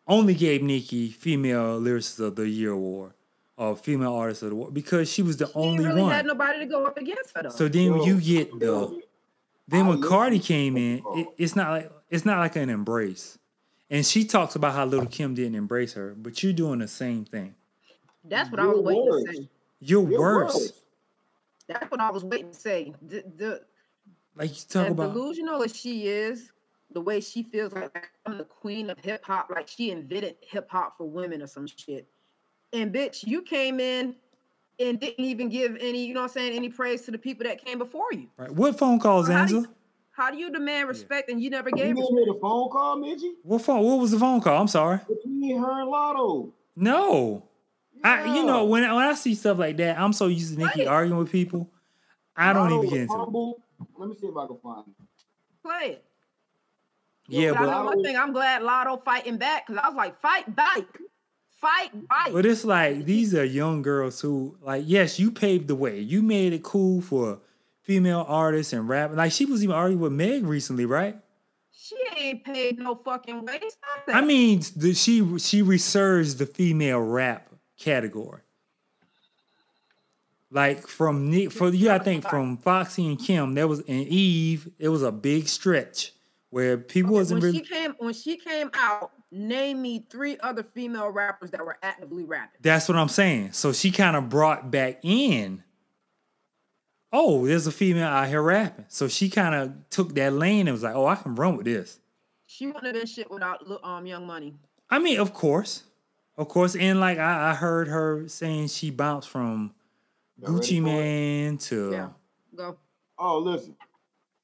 [0.07, 3.13] only gave Nicki female lyricist of the year award
[3.57, 6.11] or female artist of the award because she was the She only really one.
[6.11, 7.49] had nobody to go up against her though.
[7.49, 9.01] So then Yo, you get the
[9.67, 13.39] then I when Cardi came in, it, it's not like it's not like an embrace.
[13.89, 17.26] And she talks about how Lil' Kim didn't embrace her, but you're doing the same
[17.26, 17.55] thing.
[18.24, 19.26] That's what I was waiting words.
[19.26, 19.49] to say.
[19.82, 20.53] You're Your worse.
[20.53, 20.74] words.
[21.68, 22.93] That's what I was waiting to say.
[23.01, 23.61] The, the,
[24.36, 26.51] Like you talk as about delusional as she is,
[26.91, 30.70] the way she feels like I'm the queen of hip hop, like she invented hip
[30.70, 32.07] hop for women or some shit.
[32.74, 34.16] And bitch, you came in
[34.80, 37.45] and didn't even give any, you know what I'm saying, any praise to the people
[37.45, 38.28] that came before you.
[38.38, 38.51] right.
[38.51, 39.68] What phone calls, How Angela?
[40.18, 42.18] You- How do you demand respect and you never You gave didn't respect?
[42.26, 43.34] hear the phone call, Midgie?
[43.43, 43.84] What phone?
[43.84, 44.61] What was the phone call?
[44.61, 44.99] I'm sorry.
[45.07, 46.51] Between her and Latto.
[46.76, 47.43] No.
[48.03, 50.59] I you know when I, when I see stuff like that, I'm so used to
[50.59, 50.88] Nicki Right.
[50.88, 51.70] arguing with people.
[52.36, 53.88] I don't Latto even get into it.
[53.97, 54.93] Let me see if I can find it.
[55.64, 56.05] Play it.
[57.30, 59.95] Yeah, But I know but one thing, I'm glad Latto fighting back because I was
[59.95, 60.82] like, fight back.
[61.61, 62.34] Fight back.
[62.34, 65.97] but it's like these are young girls who like yes, you paved the way.
[65.99, 67.39] You made it cool for
[67.84, 69.11] female artists and rap.
[69.13, 71.17] Like she was even arguing with Meg recently, right?
[71.71, 73.59] She ain't paid no fucking way.
[74.07, 78.41] I mean, the, she she resurged the female rap category.
[80.49, 84.69] Like from Nick, for you, I think from Foxy and Kim, there was and Eve.
[84.77, 86.13] It was a big stretch
[86.51, 87.65] where people Okay, wasn't when really.
[87.65, 92.23] she came when she came out, name me three other female rappers that were actively
[92.23, 92.59] rapping.
[92.61, 93.53] That's what I'm saying.
[93.53, 95.63] So she kind of brought back in
[97.14, 98.86] oh, there's a female out here rapping.
[98.89, 101.66] So she kind of took that lane and was like, oh, I can run with
[101.66, 101.99] this.
[102.47, 104.55] She wouldn't have been shit without um Young Money.
[104.89, 105.84] I mean, of course,
[106.38, 109.74] of course, and like I, I heard her saying she bounced from
[110.38, 110.91] Y'all ready Gucci for it?
[110.91, 112.09] Man to Yeah.
[112.55, 112.78] Go.
[113.18, 113.76] Oh, listen.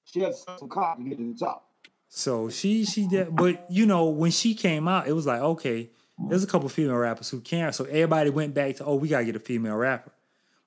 [0.06, 1.70] She had some cock to get to the top.
[2.08, 3.36] so she she did.
[3.36, 5.90] But you know, when she came out, it was like okay,
[6.28, 7.74] there's a couple female rappers who can.
[7.74, 10.12] So everybody went back to oh, we gotta get a female rapper.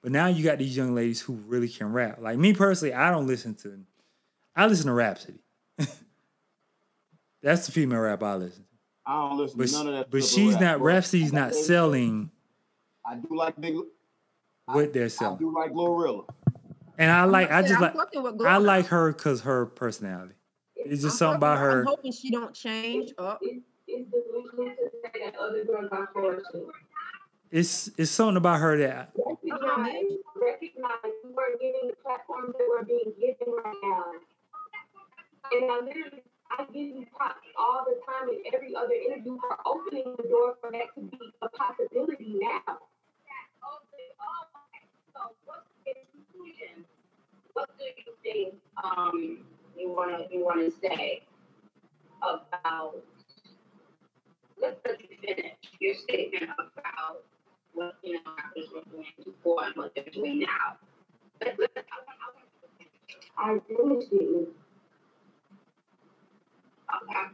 [0.03, 2.19] But now you got these young ladies who really can rap.
[2.21, 3.79] Like me personally, I don't listen to.
[4.57, 5.39] I listen to Rapsody.
[7.43, 8.69] That's the female rap I listen to.
[9.07, 10.11] I don't listen But to none of that.
[10.11, 10.79] but she's rap, not.
[10.79, 10.95] bro.
[10.95, 12.31] Rapsody's not think- selling
[13.05, 13.77] I do like big.
[14.67, 15.37] what they're selling.
[15.37, 16.25] I do like Glorilla.
[16.99, 17.51] And I like.
[17.51, 18.45] I just I'm like.
[18.47, 20.35] I like her because her personality.
[20.77, 21.81] It's just I'm something about her.
[21.81, 23.39] I'm hoping she don't change up.
[23.43, 24.75] It's, it's delusional
[27.53, 29.93] It's it's something about her that Recognize,
[30.35, 34.05] recognize we weren't getting the platforms that we're being given right now.
[35.53, 39.59] And I literally, I give you props all the time in every other interview for
[39.67, 42.79] opening the door for that to be a possibility now.
[47.53, 49.45] What do you think um
[49.77, 51.23] you wanna you wanna say
[52.23, 52.95] about
[54.59, 57.25] let's let you finish your statement about
[57.75, 60.79] what you know actors were doing before and what they're doing now.
[61.45, 61.87] Let- let-
[63.39, 64.49] I finished it.
[66.95, 67.27] Okay.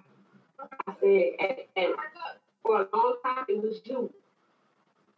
[0.89, 1.95] I said, and, and
[2.63, 4.13] for a long time it was you.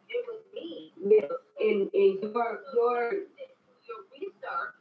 [0.08, 0.92] It was me.
[1.06, 4.74] Yes, and, and your your your research.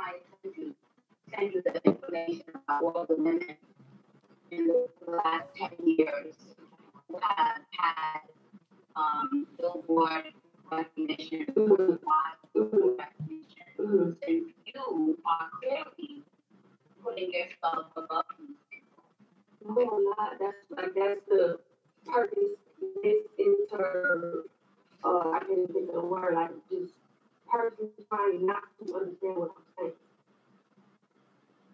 [0.00, 0.74] My to
[1.30, 3.56] send you the information about all the women
[4.50, 6.36] in the last ten years
[7.06, 8.20] who have had
[8.96, 10.32] um, billboard
[10.72, 11.98] recognition, Google
[12.54, 16.22] recognition, and you are clearly
[17.04, 19.04] putting yourself above these people.
[19.82, 20.38] No, I'm.
[20.40, 21.58] That's like that's the
[22.06, 22.56] purpose.
[23.02, 24.44] This inter.
[25.04, 26.34] Uh, I can't think of the word.
[26.36, 26.94] I just
[27.50, 29.92] person trying not to understand what I'm saying.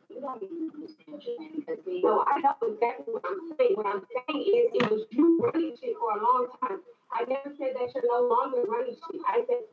[0.08, 3.74] You don't what you're because I know exactly what I'm saying.
[3.74, 6.78] What I'm saying is it was you running shit for a long time.
[7.12, 9.20] I never said that you're no longer running shit.
[9.26, 9.64] I said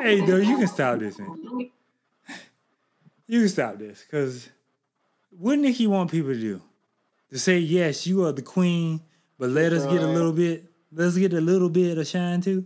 [0.00, 1.70] Hey, though, you can stop this, man.
[3.26, 4.48] You can stop this because
[5.30, 6.62] what Nicki want people to do?
[7.30, 9.00] To say yes, you are the queen,
[9.38, 10.64] but let us get a little bit.
[10.92, 12.64] Let's get a little bit of shine too.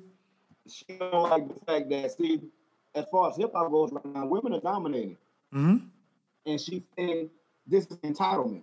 [0.71, 2.41] She don't like the fact that see,
[2.95, 5.17] as far as hip hop goes right now, women are dominating,
[5.53, 5.77] hmm
[6.47, 7.29] and she saying
[7.67, 8.63] this is entitlement,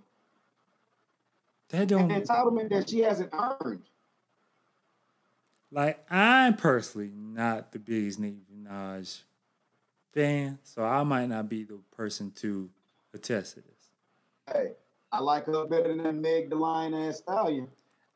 [1.69, 3.83] That don't entitlement that she hasn't earned.
[5.71, 6.03] like.
[6.11, 9.21] I'm personally not the biggest Nicki Minaj
[10.13, 12.69] fan, so I might not be the person to
[13.13, 14.53] attest to this.
[14.53, 14.71] Hey,
[15.11, 17.67] I like her better than Meg the Lion ass stallion.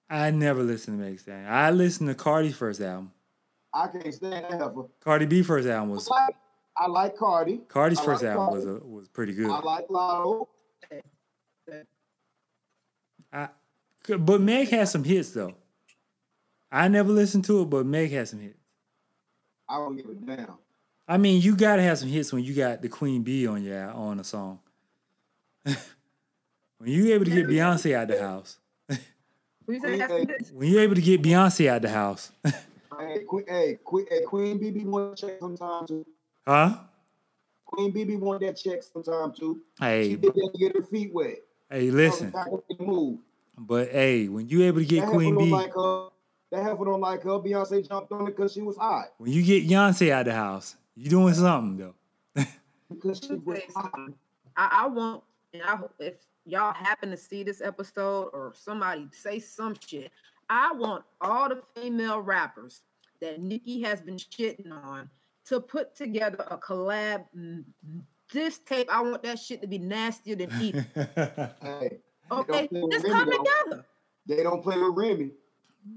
[0.10, 1.46] I never listened to Meg Stallion.
[1.48, 3.12] I listened to Cardi's first album.
[3.74, 4.84] I can't stand that heifer.
[5.04, 6.36] Cardi B first album was I like,
[6.78, 7.62] I like Cardi.
[7.68, 9.50] Cardi's I first like album was a, was pretty good.
[9.50, 10.48] I like Latto.
[13.34, 13.48] I,
[14.06, 15.54] c- but Meg has some hits though.
[16.72, 18.58] I never listened to it, but Meg has some hits.
[19.70, 20.58] I don't give a damn.
[21.08, 23.90] I mean, you gotta have some hits when you got the Queen Bee on your
[23.92, 24.60] on a song.
[25.64, 25.76] when
[26.86, 28.58] you able to get Beyonce out the house,
[28.90, 30.04] Who you say Yeah.
[30.06, 30.52] after this?
[30.52, 32.32] when you able to get Beyonce out the house,
[33.08, 36.06] Hey, Queen, hey, Queen, hey, Queen BB want that check sometime too.
[36.48, 36.78] huh?
[37.66, 39.62] Queen BB want that check sometime too.
[39.80, 41.38] Hey, She Hey, did that to get her feet wet.
[41.70, 42.32] hey, listen.
[42.32, 43.20] That was the move.
[43.58, 46.08] But hey, when you able to get That Queen heifer don't Bee, like her.
[46.52, 47.30] That heifer don't like her.
[47.40, 49.14] Beyonce jumped on it because she was hot.
[49.18, 51.78] when you get Beyonce out of the house, you doing something
[52.36, 52.44] though.
[52.90, 53.94] Because she was hot.
[54.58, 55.24] I, I want,
[55.54, 60.12] and I hope if y'all happen to see this episode or somebody say some shit,
[60.50, 62.82] I want all the female rappers
[63.22, 65.10] that Nicki has been shitting on
[65.46, 67.26] to put together a collab.
[67.38, 67.64] mm,
[68.34, 70.84] This tape, I want that shit to be nastier than evil.
[71.62, 72.00] Hey,
[72.32, 73.38] Okay, play with just Remy, come though.
[73.70, 73.86] together.
[74.26, 75.32] they don't play with Remy.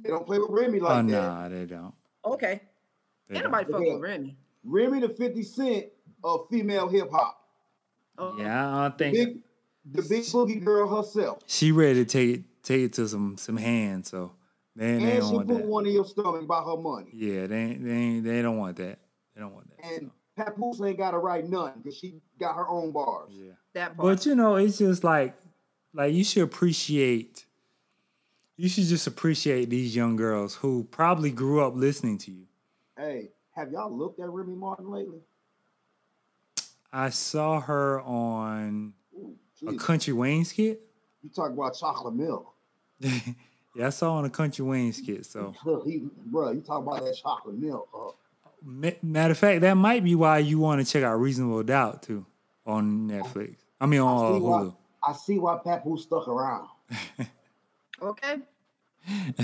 [0.03, 1.12] They don't play with Remy like oh that.
[1.12, 1.95] nah, they don't.
[2.25, 2.61] Okay,
[3.29, 3.53] They ain't don't.
[3.70, 3.93] fuck Yeah.
[3.95, 4.37] with Remy.
[4.64, 5.87] Remy the 50 Cent
[6.25, 7.39] of female hip hop.
[8.18, 9.39] Oh, Yeah, I don't think Big,
[9.93, 11.41] the big boogie girl herself.
[11.47, 14.09] she ready to take it take it to some some hands.
[14.11, 14.33] So
[14.77, 15.66] they, they And don't she put that.
[15.66, 17.11] one in your stomach by her money.
[17.12, 18.99] Yeah, they they they don't want that.
[19.35, 19.85] They don't want that.
[19.87, 23.31] And so, Papoose ain't got to write nothing because she got her own bars.
[23.33, 23.53] yeah.
[23.75, 24.18] that part.
[24.18, 25.35] But you know, it's just like
[25.93, 27.45] like you should appreciate.
[28.57, 32.45] You should just appreciate these young girls who probably grew up listening to you.
[32.97, 35.18] Hey, have y'all looked at Remy Martin lately?
[36.93, 40.81] I saw her on Ooh, a Country Wayne skit.
[41.25, 42.55] You talk about chocolate milk.
[43.75, 45.27] yeah, I saw on a Country Wayne skit.
[45.27, 47.89] So, Look, he, bro, you talk about that chocolate milk.
[47.95, 52.03] Uh, matter of fact, that might be why you want to check out Reasonable Doubt
[52.03, 52.25] too
[52.66, 53.57] on Netflix.
[53.81, 54.59] I mean, I on uh, see why.
[54.62, 54.77] Hulu.
[55.07, 56.68] I see why Papu stuck around.
[58.03, 58.39] Okay.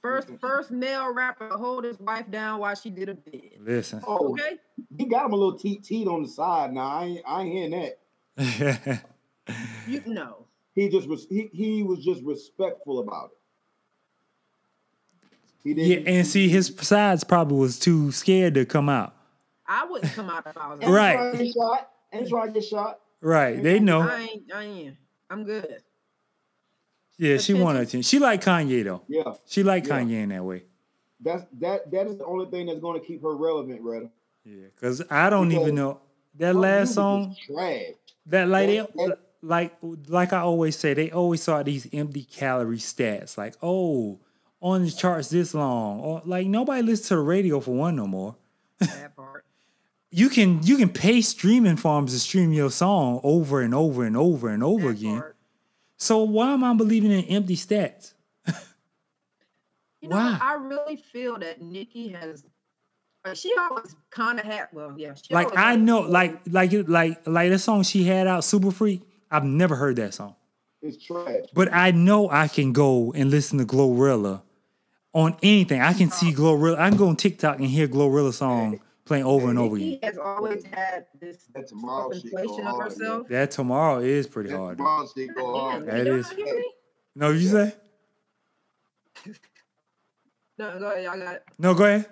[0.00, 3.58] First, first male rapper to hold his wife down while she did a bid.
[3.60, 4.00] Listen.
[4.06, 4.56] Oh, Okay.
[4.96, 6.72] he got him a little teat teat on the side.
[6.72, 7.92] Now I ain't, I ain't hearing
[8.36, 9.02] that.
[9.88, 10.46] You know.
[10.78, 13.38] He just was he, he was just respectful about it.
[15.64, 16.08] He yeah, didn't.
[16.08, 19.12] and see, his sides probably was too scared to come out.
[19.66, 21.14] I wouldn't come out if I was and Right.
[21.16, 21.90] trying to get shot.
[22.12, 23.00] And trying to get shot.
[23.20, 23.60] Right?
[23.60, 24.02] They know.
[24.02, 24.42] I ain't.
[24.54, 24.96] I ain't.
[25.28, 25.82] I'm good.
[27.18, 27.80] Yeah, she wanted attention.
[27.80, 28.02] attention.
[28.02, 29.02] She like Kanye though.
[29.08, 29.98] Yeah, She like Yeah.
[30.00, 30.62] Kanye in that way.
[31.20, 31.90] that's that.
[31.90, 34.10] That is the only thing that's going to keep her relevant, Retta.
[34.44, 36.00] Yeah, because I don't Because even know
[36.36, 37.34] that last song.
[37.46, 37.94] trash.
[38.26, 39.76] That like that- that- like
[40.08, 43.36] like I always say, they always saw these empty calorie stats.
[43.38, 44.18] Like, oh,
[44.60, 48.06] on the charts this long, or like nobody listens to the radio for one no
[48.06, 48.36] more.
[48.80, 49.44] That part.
[50.10, 54.16] You can you can pay streaming farms to stream your song over and over and
[54.16, 55.18] over and over That again.
[55.18, 55.36] part.
[55.98, 58.14] So why am I believing in empty stats?
[60.00, 60.38] You know, Why?
[60.40, 62.44] I really feel that Nicki has.
[63.24, 64.68] Like she always kind of had.
[64.72, 65.14] Well, yeah.
[65.30, 69.02] Like I know, like like like like the song she had out, Super Freak.
[69.30, 70.34] I've never heard that song,
[70.82, 71.44] It's trash.
[71.54, 74.42] but I know I can go and listen to Glorilla
[75.12, 75.80] on anything.
[75.80, 76.78] I can see Glorilla.
[76.78, 80.10] I can go on TikTok and hear Glorilla song playing over and over Nicki again.
[80.10, 83.28] has always had this That tomorrow shit go inflation of hard, herself.
[83.28, 84.76] That tomorrow is pretty That hard.
[84.78, 84.84] though.
[84.84, 85.86] tomorrow shit go hard.
[85.86, 86.72] That y'all is- not hear me?
[87.14, 87.74] No, you say
[90.58, 91.04] No, go ahead.
[91.04, 91.42] Y'all got it.
[91.58, 91.74] no.
[91.74, 92.06] Go ahead.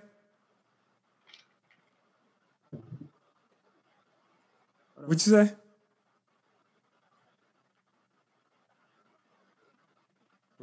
[5.05, 5.53] What you say?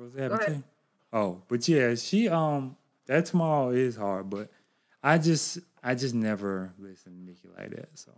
[0.03, 0.13] What was?
[0.15, 0.39] Go ahead.
[0.39, 0.63] Between?
[1.11, 2.75] Oh, but yeah, she um
[3.05, 4.49] that tomorrow is hard, but
[5.01, 7.89] I just I just never listen to Nicki like that.
[7.97, 8.11] So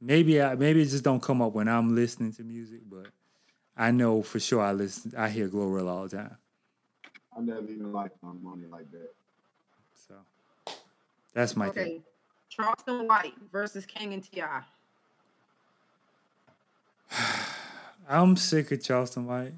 [0.00, 3.08] maybe I maybe it just don't come up when I'm listening to music, but
[3.76, 6.36] I know for sure I listen I hear Glorilla all the time.
[7.36, 9.14] I never even like my money like that.
[9.94, 10.14] So
[11.32, 11.84] that's my Okay.
[11.84, 12.02] thing.
[12.50, 14.42] Charleston White versus King and Ti.
[18.08, 19.54] I'm sick of Charleston White.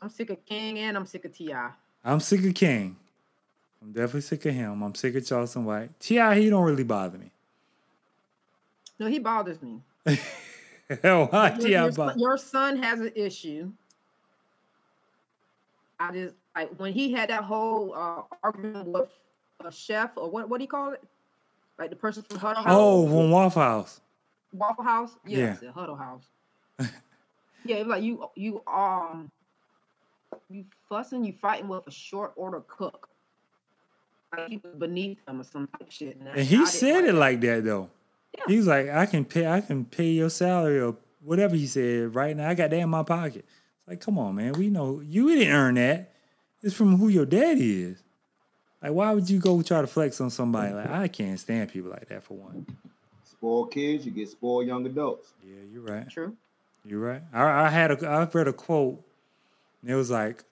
[0.00, 1.54] I'm sick of King and I'm sick of Ti.
[2.04, 2.96] I'm sick of King.
[3.80, 4.82] I'm definitely sick of him.
[4.82, 5.90] I'm sick of Charleston White.
[6.00, 6.38] T.I.
[6.38, 7.30] he don't really bother me.
[8.98, 9.80] No, he bothers me.
[11.02, 11.82] Hell, why Your, T.I.
[11.82, 13.72] your, son, your son has an issue.
[15.98, 19.08] I just like when he had that whole uh, argument with
[19.64, 21.02] a chef or what what do you call it?
[21.78, 22.74] Like the person from Huddle House.
[22.76, 24.00] Oh, from Waffle House.
[24.52, 25.12] Waffle House?
[25.24, 25.38] Yeah.
[25.38, 26.24] Yes, the Huddle House.
[27.64, 29.30] yeah, it was like you you um
[30.50, 33.08] you fussing, you fighting with a short order cook.
[34.36, 36.16] Like he was beneath him or some type of shit.
[36.16, 37.90] And, And he didn't said it like that though.
[38.36, 38.44] Yeah.
[38.48, 42.14] He was like, I can pay I can pay your salary or whatever he said
[42.14, 42.48] right now.
[42.48, 43.44] I got that in my pocket.
[43.44, 44.52] It's like, come on, man.
[44.54, 46.12] We know you didn't earn that.
[46.62, 48.02] It's from who your daddy is.
[48.82, 50.72] Like, why would you go try to flex on somebody?
[50.74, 52.66] Like, I can't stand people like that for one.
[53.24, 55.32] Spoiled kids, you get spoiled young adults.
[55.44, 56.08] Yeah, you're right.
[56.08, 56.36] True.
[56.84, 57.22] You're right.
[57.32, 59.02] I, I had a I read a quote.
[59.82, 60.44] And it was like,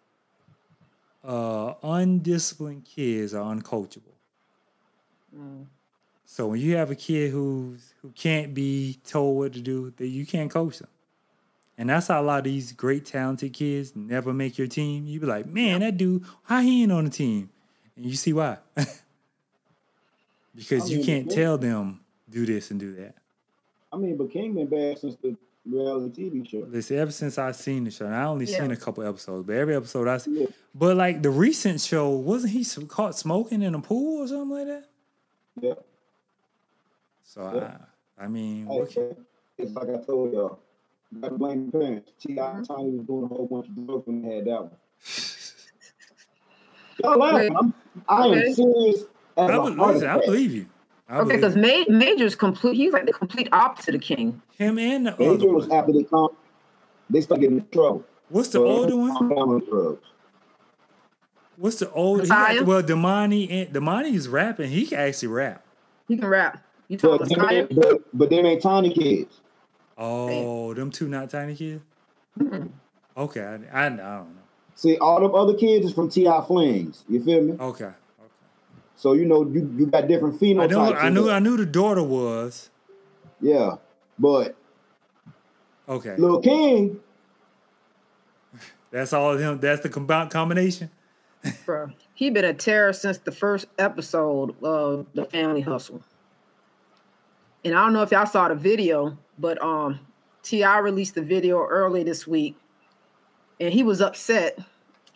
[1.25, 4.15] uh, undisciplined kids are uncoachable.
[5.37, 5.67] Mm.
[6.27, 10.07] So when you have a kid who's who can't be told what to do, that
[10.07, 10.89] you can't coach them.
[11.77, 15.07] And that's how a lot of these great talented kids never make your team.
[15.07, 17.51] You be like, man, that dude, how he ain't on the team?
[17.97, 18.59] And you see why.
[20.55, 23.15] because I you can't tell them do this and do that.
[23.93, 25.37] I mean, but King been bad since the
[25.67, 26.67] reality TV show.
[26.69, 28.61] Listen, ever since I seen the show, and I only Yeah.
[28.61, 30.41] seen a couple episodes, but every episode I see.
[30.43, 30.47] Yeah.
[30.75, 34.67] But like the recent show, wasn't he caught smoking in a pool or something like
[34.67, 34.85] that?
[35.61, 35.75] Yeah.
[37.25, 37.77] So Yeah.
[38.19, 39.17] I, I mean, Hey, what can-
[39.59, 40.59] it's like I told y'all.
[41.13, 42.13] You gotta blame the parents.
[42.21, 42.41] T.I.
[42.41, 42.67] Mhm.
[42.69, 44.71] Tiny was doing a whole bunch of drugs when they had that one.
[47.03, 47.57] Y'all laughing.
[47.57, 47.75] I'm,
[48.09, 48.53] I am Okay.
[48.53, 49.01] serious.
[49.37, 50.67] As I, a be- listen, I believe you.
[51.11, 52.77] I Okay, because Ma- Major's complete.
[52.77, 54.41] He's like the complete opposite of King.
[54.57, 55.79] him and the Major other was one.
[55.79, 56.29] after they come,
[57.11, 58.05] they started getting in trouble.
[58.29, 59.13] What's the So, older one?
[59.13, 60.07] calm down on drugs.
[61.57, 62.23] What's the older?
[62.23, 62.59] He Messiah?
[62.59, 64.71] got, well, Domani and Domani is rapping.
[64.71, 65.65] He can actually rap.
[66.09, 66.63] He can rap.
[66.89, 69.41] You But talking them, ain't- but, but them ain't tiny kids.
[69.99, 71.83] Oh, them two not tiny kids.
[72.39, 72.71] Mm-mm.
[73.17, 74.43] Okay, I, I, I don't know.
[74.77, 76.41] See, all them other kids is from T.I.
[76.47, 77.05] Flings.
[77.09, 77.53] You feel me?
[77.61, 77.95] Okay, okay.
[79.01, 80.71] So you know you, you got different I phenotypes.
[80.71, 81.35] know, I knew, there.
[81.35, 82.69] I knew the daughter was.
[83.41, 83.77] Yeah,
[84.19, 84.55] but
[85.89, 87.01] Okay, Lil King,
[88.91, 89.59] that's all of him.
[89.59, 90.91] That's the combi- combination.
[91.67, 91.95] Bruh.
[92.13, 96.03] He been a terror since the first episode of the Family Hustle.
[97.65, 100.01] And I don't know if y'all saw the video, but um
[100.43, 100.79] T.I.
[100.81, 102.55] released the video early this week,
[103.59, 104.59] and he was upset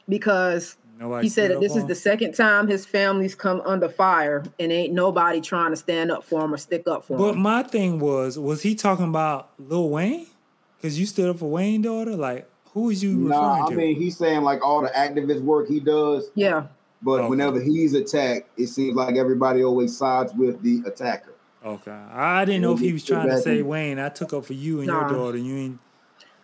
[0.09, 1.27] because Nobody.
[1.27, 4.93] he said that this is the second time his family's come under fire and ain't
[4.93, 7.35] nobody trying to stand up for him or stick up for But him.
[7.37, 10.27] But my thing was, was he talking about Lil Wayne?
[10.77, 12.15] Because you stood up for Wayne daughter.
[12.15, 13.77] Like, who is you nah, I to?
[13.77, 16.67] mean he's saying like all the activist work he does, Yeah,
[17.03, 17.29] but Okay.
[17.29, 21.35] whenever he's attacked, it seems like everybody always sides with the attacker.
[21.65, 23.99] okay, I didn't know if he was trying to say Wayne.
[23.99, 25.39] I took up for you and your daughter.
[25.39, 25.79] You ain't.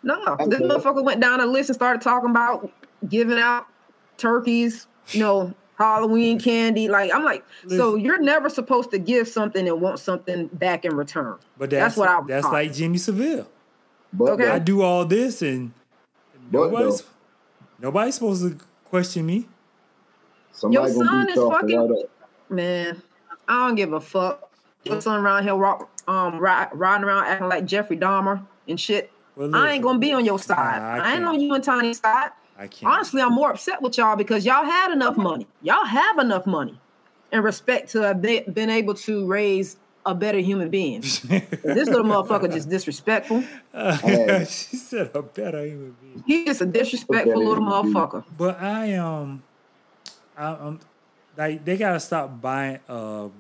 [0.03, 0.65] no, this Okay.
[0.65, 2.71] motherfucker went down the list and started talking about
[3.09, 3.67] giving out
[4.21, 6.89] turkeys, you know, Halloween candy.
[6.89, 10.95] Like I'm like, so you're never supposed to give something and want something back in
[10.95, 11.37] return.
[11.59, 12.53] But That's that's what I was That's taught.
[12.53, 13.49] like Jimmy Savile.
[14.13, 14.49] But Okay.
[14.49, 15.73] I do all this and
[16.53, 17.03] But nobody's
[17.79, 19.49] nobody's supposed to question me.
[20.53, 22.05] somebody Your son is fucking- right.
[22.51, 23.03] Man,
[23.49, 24.51] I don't give a fuck.
[24.85, 29.11] Your son around here rock, um ri- riding around acting like Jeffrey Dahmer and shit.
[29.37, 30.83] Well, I ain't gonna be on your side.
[30.83, 32.31] Nah, I I, ain't on you and Tiny's side.
[32.61, 32.93] I can't.
[32.93, 35.47] Honestly, I'm more upset with y'all because y'all had enough money.
[35.63, 36.79] Y'all have enough money
[37.33, 41.01] and respect to have be- been able to raise a better human being.
[41.03, 43.43] this little motherfucker just disrespectful.
[43.73, 44.45] Hey.
[44.49, 46.23] she said a better human being.
[46.27, 47.45] He just a disrespectful Okay.
[47.47, 48.25] little motherfucker.
[48.37, 49.43] But I um,
[50.37, 50.81] I, um,
[51.37, 53.33] like they gotta stop buying, um,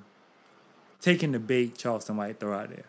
[1.02, 2.84] taking the bait Charleston might throw out there.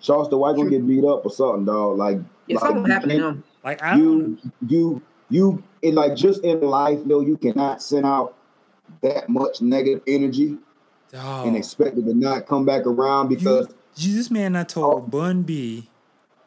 [0.00, 1.96] Charleston White gonna get beat up or something, dog.
[1.98, 3.44] Like, Yeah, like, something you happened to him.
[3.64, 8.36] Like I you you you in like just in life though you cannot send out
[9.02, 10.58] that much negative energy
[11.12, 11.46] Dog.
[11.46, 15.10] and expect it to not come back around because You, you this man I told
[15.10, 15.88] Bun B,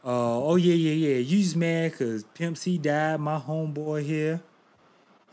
[0.05, 1.17] uh, oh yeah, yeah, yeah.
[1.17, 4.41] You just mad because Pimp C died, my homeboy here.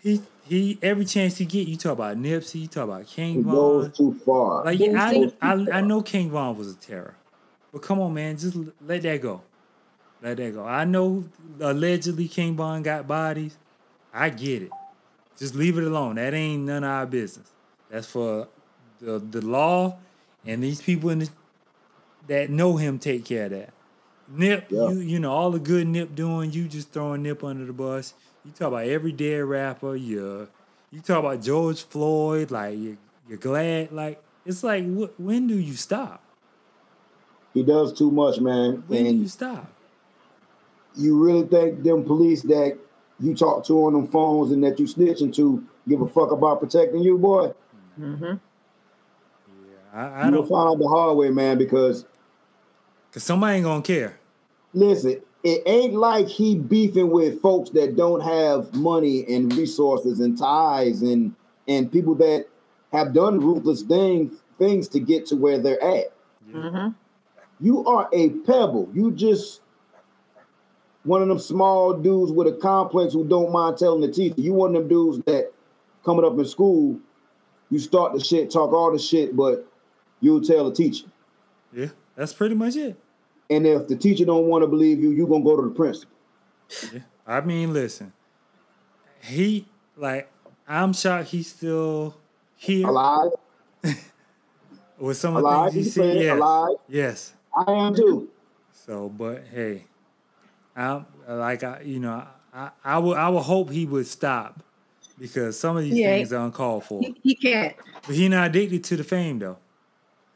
[0.01, 3.45] He he every chance he get, you talk about Nipsey, you talk about King it
[3.45, 3.55] Von.
[3.55, 4.65] goes too far.
[4.65, 7.15] Like Didn't I, see- I I know King Von was a terror.
[7.73, 9.43] But come on, man, just let that go.
[10.23, 10.65] Let that go.
[10.65, 11.25] I know
[11.61, 13.57] allegedly King Von got bodies.
[14.13, 14.71] I get it.
[15.39, 16.17] Just leave it alone.
[16.17, 17.51] That ain't none of our business.
[17.91, 18.49] That's for
[19.01, 19.97] the the law
[20.47, 21.29] and these people in the,
[22.29, 23.73] that know him take care of that.
[24.29, 24.91] Nip, Yeah.
[24.91, 28.15] you you know all the good Nip doing, you just throwing Nip under the bus.
[28.45, 29.97] You talk about every dead rapper.
[29.97, 30.49] You
[30.91, 32.51] you talk about George Floyd.
[32.51, 32.99] Like you
[33.29, 33.93] you're glad.
[33.93, 36.23] Like it's like wh- when do you stop?
[37.53, 38.85] he does too much, man.
[38.87, 39.69] When do you stop?
[40.97, 42.77] you really think them police that
[43.21, 46.61] you talk to on them phones and that you snitching to give a fuck about
[46.61, 47.53] protecting you, boy?
[47.97, 48.39] hmm Yeah,
[49.93, 50.49] I, I You will don't.
[50.49, 52.05] find out the hard way, man, because
[53.13, 54.19] Cause somebody ain't gonna care.
[54.73, 60.39] listen, it ain't like he beefing with folks that don't have money and resources and
[60.39, 61.35] ties and
[61.67, 62.47] and people that
[62.93, 66.13] have done ruthless things things to get to where they're at.
[66.53, 66.89] hmm
[67.59, 68.89] You are a pebble.
[68.95, 69.61] You just
[71.05, 74.35] one of them small dudes with a complex who don't mind telling the teacher.
[74.41, 75.53] You one of them dudes that
[76.05, 76.99] coming up in school,
[77.71, 79.67] you start the shit, talk all the shit, but
[80.21, 81.07] you'll tell the teacher.
[81.73, 82.97] Yeah, that's pretty much it.
[83.49, 86.15] And if the teacher don't want to believe you, you're gonna go to the principal.
[86.93, 87.01] Yeah.
[87.27, 88.13] I mean, listen.
[89.23, 90.31] He like
[90.67, 92.17] I'm shocked he's still
[92.57, 93.31] here Alive,
[94.99, 96.23] with some of the things you he said.
[96.23, 96.37] Yes.
[96.37, 96.77] alive.
[96.89, 97.33] Yes.
[97.57, 98.29] I am too.
[98.73, 99.85] So, but hey,
[100.81, 102.25] I'm like I, you know,
[102.55, 104.61] I, I would, I would hope he would stop
[105.19, 106.15] because some of these Yeah.
[106.17, 107.01] things are uncalled for.
[107.01, 107.75] He, he can't.
[108.07, 109.59] But he not addicted to the fame though.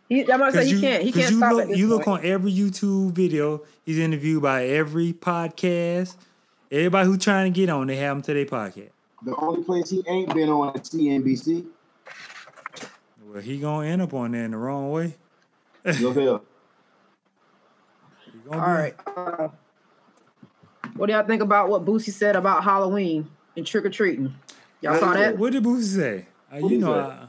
[0.08, 1.02] He, I'm gonna say 'Cause he you, can't.
[1.02, 2.24] He 'cause can't you stop look, at this you look point.
[2.24, 3.62] on every YouTube video.
[3.86, 6.14] He's interviewed by every podcast.
[6.70, 8.90] Everybody who's trying to get on, they have him to their podcast.
[9.22, 11.64] The only place he ain't been on is CNBC.
[13.26, 15.14] Well, he gonna end up on there in the wrong way.
[15.84, 16.40] Look here.
[18.26, 18.94] He All be- right.
[19.16, 19.48] Uh,
[20.96, 24.34] what do y'all think about what Boosie said about Halloween and trick or treating?
[24.80, 25.38] Y'all saw that?
[25.38, 26.26] What did Boosie say?
[26.52, 27.00] Uh, you know, say?
[27.00, 27.26] I,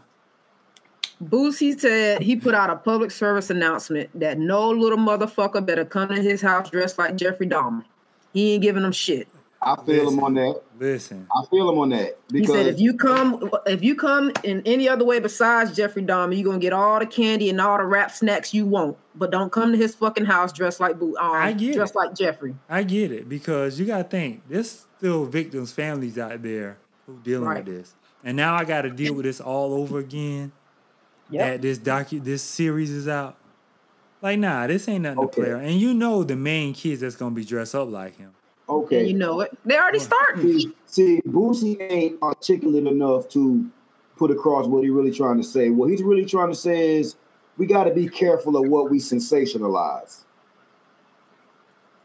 [1.24, 6.09] Boosie said he put out a public service announcement that no little motherfucker better come
[6.09, 7.86] to his house dressed like Jeffrey Dahmer.
[8.34, 9.28] He ain't giving them shit.
[9.66, 10.61] I feel him on that.
[10.80, 14.32] Listen, I feel him on that He because said if you come if you come
[14.43, 17.78] in any other way besides Jeffrey Dahmer, you're gonna get all the candy and all
[17.78, 18.95] the rap snacks you want.
[19.16, 21.97] But don't come to his fucking house dressed like boo um, I get dressed it.
[21.97, 22.55] like Jeffrey.
[22.70, 27.18] I get it because you got to think there's still victims' families out there who
[27.24, 27.66] dealing Right.
[27.66, 30.51] with this, and now I got to deal with this all over again.
[31.32, 33.38] That this docu this series is out.
[34.22, 35.32] Like, nah, this ain't nothing Okay.
[35.32, 35.49] to play.
[35.53, 35.66] around.
[35.66, 38.35] And you know the main kids that's gonna be dressed up like him.
[38.70, 39.57] Okay, And you know it.
[39.66, 40.59] They already starting.
[40.59, 43.70] See, see, Boosie ain't articulate enough to
[44.18, 45.70] put across what he's really trying to say.
[45.70, 47.16] What he's really trying to say is
[47.57, 50.24] we got to be careful of what we sensationalize.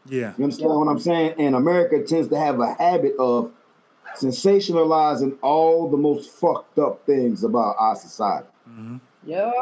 [0.07, 1.35] Yeah, You understand what I'm saying?
[1.37, 3.51] And America tends to have a habit of
[4.15, 8.47] sensationalizing all the most fucked up things about our society.
[8.67, 8.97] Mm-hmm.
[9.25, 9.53] Yep.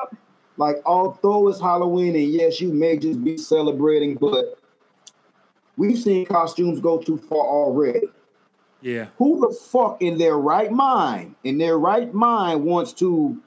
[0.57, 4.58] Like, oh, although it's Halloween, and yes, you may just be celebrating, but
[5.79, 8.07] we've seen costumes go too far already.
[8.81, 13.41] yeah, who the fuck in their right mind, in their right mind, wants to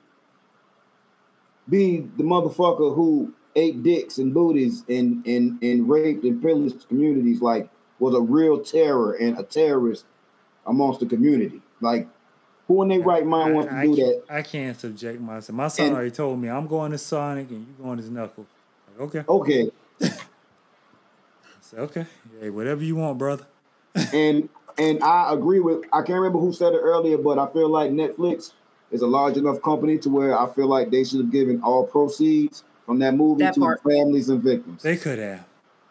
[1.69, 7.41] be the motherfucker who ate dicks and booties and and and raped and pillaged communities
[7.41, 7.69] like
[7.99, 10.05] was a real terror and a terrorist
[10.67, 11.61] amongst the community?
[11.81, 12.09] Like,
[12.67, 14.23] who in their right mind wants to I, do I that?
[14.31, 15.55] I can't subject myself.
[15.57, 18.47] My son And- already told me I'm going to Sonic and you going to Knuckles.
[18.99, 19.71] Like, okay, Okay,
[20.03, 20.11] I
[21.73, 22.07] said, okay,
[22.41, 23.47] hey, whatever you want, brother.
[24.13, 24.49] and
[24.79, 25.85] and I agree with.
[25.93, 28.53] I can't remember who said it earlier, but I feel like Netflix
[28.91, 31.87] is a large enough company to where I feel like they should have given all
[31.87, 33.83] proceeds from that movie That to part.
[33.83, 34.83] families and victims.
[34.83, 35.45] They could have.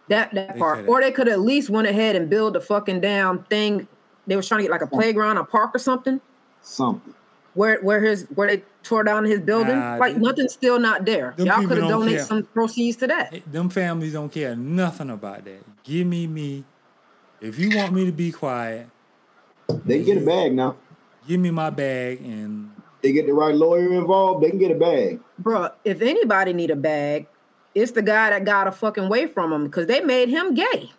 [0.08, 0.78] That that They part.
[0.80, 0.92] coulda.
[0.92, 3.88] Or they could at least went ahead and build a fucking damn thing.
[4.28, 6.20] They was trying to get like a playground, a park or something.
[6.62, 7.14] Something.
[7.54, 9.78] Where where his where they tore down his building.
[9.78, 11.34] Nah, like them- nothing's still not there.
[11.38, 12.26] Y'all could have donated care.
[12.26, 13.34] some proceeds to that.
[13.34, 15.84] Hey, Them families don't care nothing about that.
[15.84, 16.64] Give me me.
[17.42, 18.88] If you want me to be quiet,
[19.86, 20.76] They get a bag now.
[21.28, 22.70] give me my bag and
[23.02, 25.20] They get the right lawyer involved, they can get a bag.
[25.40, 25.70] bro.
[25.84, 27.28] if anybody need a bag,
[27.74, 30.92] it's the guy that got a fucking way from him because they made him gay.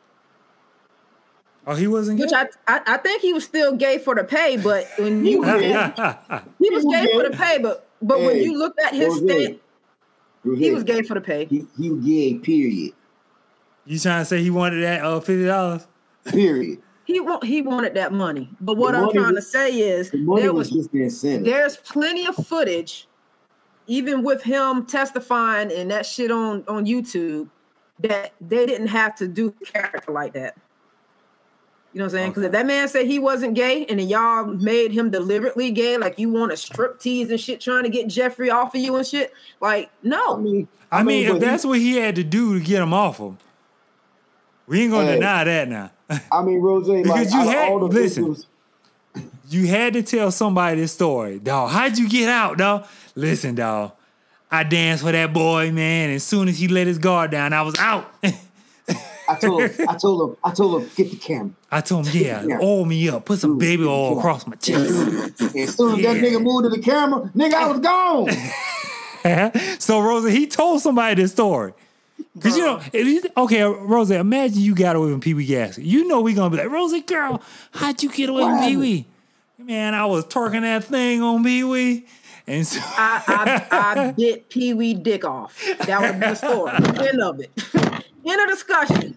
[1.66, 2.20] Oh, he wasn't.
[2.20, 2.36] Which gay?
[2.36, 5.42] I, I I think he was still gay for the pay, but when you
[6.58, 9.62] he was gay for the pay, but but when you looked at his Rose, state,
[10.44, 11.46] he was gay for the pay.
[11.46, 12.92] He, he was gay, period.
[13.84, 15.86] you trying to say he wanted that uh fifty dollars?
[16.26, 16.80] Period.
[17.04, 18.48] He wa- he wanted that money.
[18.60, 21.02] But what The I'm money trying to say is The there was, was just the
[21.02, 21.44] incentive.
[21.44, 23.08] there's plenty of footage,
[23.88, 27.48] even with him testifying and that shit on on YouTube,
[28.00, 30.56] that they didn't have to do character like that.
[31.92, 32.30] You know what I'm saying?
[32.30, 35.98] Because if that man said he wasn't gay and then y'all made him deliberately gay,
[35.98, 38.96] like you want to strip tease and shit, trying to get Jeffrey off of you
[38.96, 40.36] and shit, like no.
[40.36, 42.80] I mean, I mean, if but he- that's what he had to do to get
[42.82, 43.36] him off him,
[44.66, 45.14] we ain't gonna Hey.
[45.16, 45.90] deny that now.
[46.30, 48.24] I mean, Rose, like, Because you had- all the listen.
[48.34, 48.46] victims,
[49.50, 51.70] you had to tell somebody this story, dog.
[51.72, 52.86] How'd you get out, dog?
[53.14, 53.92] Listen, dog.
[54.50, 56.10] I danced for that boy, man.
[56.10, 58.10] As soon as he let his guard down, I was out.
[59.32, 61.50] I told him, I told him, I told him, get the camera.
[61.70, 62.58] I told him, yeah, Yeah.
[62.60, 64.90] oil me up, put some baby oil across my chest.
[64.90, 68.28] And as soon as that nigga moved to the camera, nigga, I was gone.
[69.78, 71.72] so Rosa, he told somebody this story.
[72.40, 75.86] Cause you know, if you, okay, Rosa, imagine you got away from Pee Wee Gaskins.
[75.86, 77.42] You know we gonna be like, Rosa, girl,
[77.72, 79.06] how'd you get away from What Pee Wee?
[79.58, 82.06] Man, I was twerking that thing on Pee Wee,
[82.46, 83.22] and so I,
[83.70, 85.62] I, I bit Pee Wee dick off.
[85.86, 86.72] That would be the story.
[87.08, 87.50] End of it.
[88.24, 89.16] End of discussion.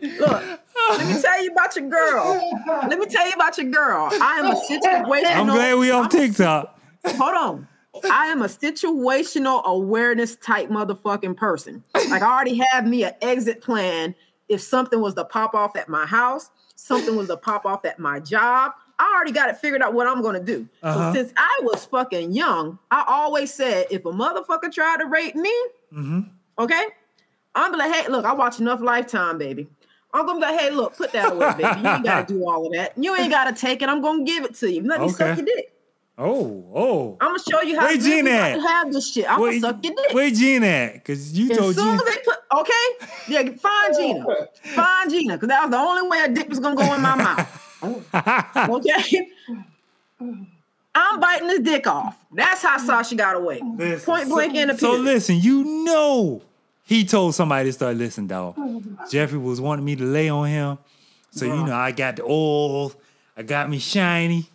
[0.00, 0.42] Look,
[0.90, 2.58] let me tell you about your girl.
[2.88, 4.08] Let me tell you about your girl.
[4.12, 5.36] I am a situational.
[5.36, 6.78] I'm glad we on TikTok.
[7.06, 7.68] Hold on.
[8.10, 11.82] I am a situational awareness type motherfucking person.
[12.10, 14.14] Like I already have me an exit plan
[14.48, 17.98] if something was to pop off at my house, something was to pop off at
[17.98, 18.72] my job.
[19.00, 20.68] I already got it figured out what I'm gonna do.
[20.82, 21.12] Uh-huh.
[21.12, 25.34] So since I was fucking young, I always said if a motherfucker tried to rape
[25.34, 25.54] me,
[25.92, 26.20] hmm
[26.58, 26.84] okay,
[27.54, 29.68] I'm gonna like, hey, look, I watch enough Lifetime, baby.
[30.12, 31.80] I'm gonna go, hey, look, put that away, baby.
[31.80, 32.96] You ain't gotta do all of that.
[32.96, 33.88] You ain't gotta take it.
[33.88, 34.82] I'm gonna give it to you.
[34.82, 35.72] Let me suck your dick.
[36.20, 37.16] Oh, oh.
[37.20, 38.60] I'm gonna show you how Where really at?
[38.60, 39.30] have this shit.
[39.30, 40.12] I'm Where, gonna suck your dick.
[40.14, 41.04] where Gina at?
[41.04, 41.94] Cause you as told soon Gina.
[41.94, 42.72] as they put okay,
[43.28, 44.26] yeah, find Gina,
[44.74, 47.14] find Gina, because that was the only way a dick was gonna go in my
[47.14, 47.64] mouth.
[48.68, 49.28] Okay,
[50.92, 52.16] I'm biting this dick off.
[52.32, 53.60] That's how Sasha got away.
[53.76, 56.42] Listen, Point blank in the So listen, you know
[56.88, 58.56] he told somebody to start listening, dog.
[59.10, 60.78] Jeffrey was wanting me to lay on him.
[61.30, 62.94] So you know, I got the oil,
[63.36, 64.48] I got me shiny.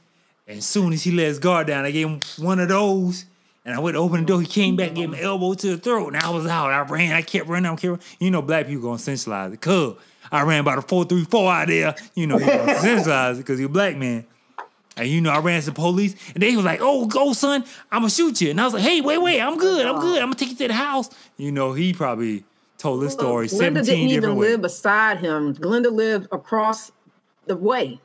[0.48, 3.26] And as soon as he let his guard down, I gave him one of those.
[3.64, 4.42] And I went to open the door.
[4.42, 6.72] He came back, gave him an elbow to the throat, and I was out.
[6.72, 8.00] I ran, I kept running, I kept running.
[8.20, 9.62] You know, black people gonna sensualize it.
[9.62, 9.94] Cuz
[10.32, 11.96] I ran by the four three four out there.
[12.16, 14.26] You know, he was sensitized because he's a black man.
[14.96, 17.64] And you know, I ran to the police, and they was like, "Oh, go, son!
[17.92, 19.42] I'm gonna shoot you." And I was like, "Hey, wait, wait!
[19.42, 19.86] I'm good.
[19.86, 20.22] I'm good.
[20.22, 22.44] I'm gonna take you to the house." You know, he probably
[22.78, 25.56] told this story Glenda seventeen didn't even different live beside him.
[25.56, 26.92] Glenda lived across
[27.48, 28.00] the way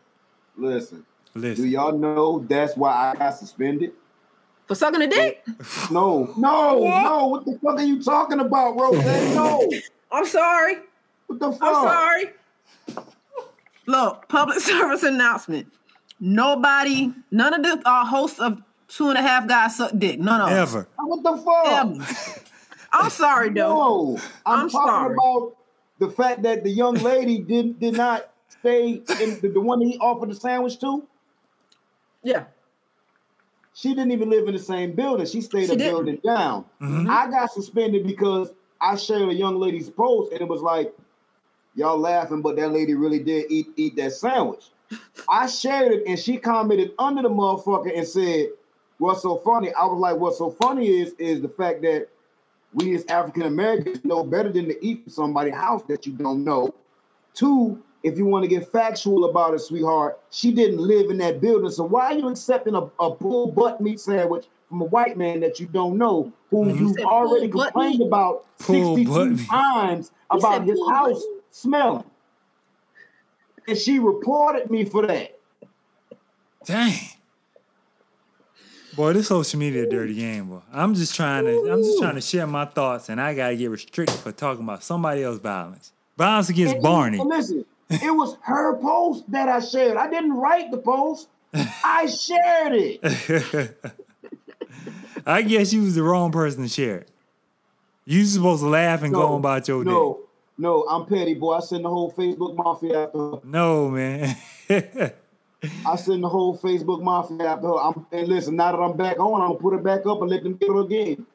[0.57, 1.05] Listen,
[1.35, 1.65] listen.
[1.65, 3.93] do y'all know that's why I got suspended?
[4.69, 5.45] for sucking a dick.
[5.91, 7.27] No, no, no.
[7.29, 9.03] What the fuck are you talking about, Rose?
[9.35, 9.69] No.
[10.13, 10.77] I'm sorry.
[11.27, 11.63] What the fuck?
[11.63, 13.05] I'm sorry.
[13.87, 15.73] Look, public service announcement.
[16.21, 20.19] Nobody, none of the uh, hosts of Two and a Half Guys suck dick.
[20.19, 20.59] None of them.
[20.59, 20.89] ever.
[20.99, 21.67] What the fuck?
[21.67, 22.41] Ever.
[22.93, 23.75] I'm sorry, though.
[24.15, 25.15] No, I'm, I'm talking sorry.
[25.15, 25.57] about
[25.99, 29.99] the fact that the young lady did did not stay in the, the one he
[29.99, 31.07] offered the sandwich to.
[32.23, 32.45] Yeah.
[33.75, 35.27] She didn't even live in the same building.
[35.27, 35.93] She stayed She a didn't.
[35.93, 36.65] building down.
[36.81, 37.09] Mhm.
[37.09, 40.93] I got suspended because I shared a young lady's post and it was like,
[41.77, 44.71] y'all laughing, but that lady really did eat eat that sandwich.
[45.29, 48.49] I shared it and she commented under the motherfucker and said,
[48.99, 49.73] What's so funny?
[49.75, 52.09] I was like, What's so funny is is the fact that
[52.73, 56.45] we as African Americans know better than to eat from somebody's house that you don't
[56.45, 56.75] know.
[57.35, 61.41] Two, if you want to get factual about it, sweetheart, she didn't live in that
[61.41, 61.71] building.
[61.71, 65.41] So why are you accepting a, a pulled butt meat sandwich from a white man
[65.41, 71.23] that you don't know, who you've already complained about Pulled 62 times about his house
[71.51, 72.05] smelling?
[73.69, 75.39] And she reported me for that.
[76.65, 76.99] Dang.
[78.97, 80.61] Boy, this social media dirty game, boy.
[80.73, 83.71] I'm just trying to I'm just trying to share my thoughts and I gotta get
[83.71, 85.93] restricted for talking about somebody else's violence.
[86.17, 87.19] Violence against And- Barney.
[87.23, 89.97] listen, it was her post that I shared.
[89.99, 91.29] I didn't write the post.
[91.55, 93.77] I shared it.
[95.27, 97.11] I guess you was the wrong person to share it.
[98.07, 99.91] You supposed to laugh and go on about your day.
[100.59, 101.55] No, I'm petty, boy.
[101.55, 103.39] I send the whole Facebook mafia after her.
[103.45, 104.37] No, man.
[105.87, 107.75] I send the whole Facebook mafia after her.
[107.79, 110.31] I'm, and listen, now that I'm back on, I'm gonna put it back up and
[110.31, 111.27] let them get it again.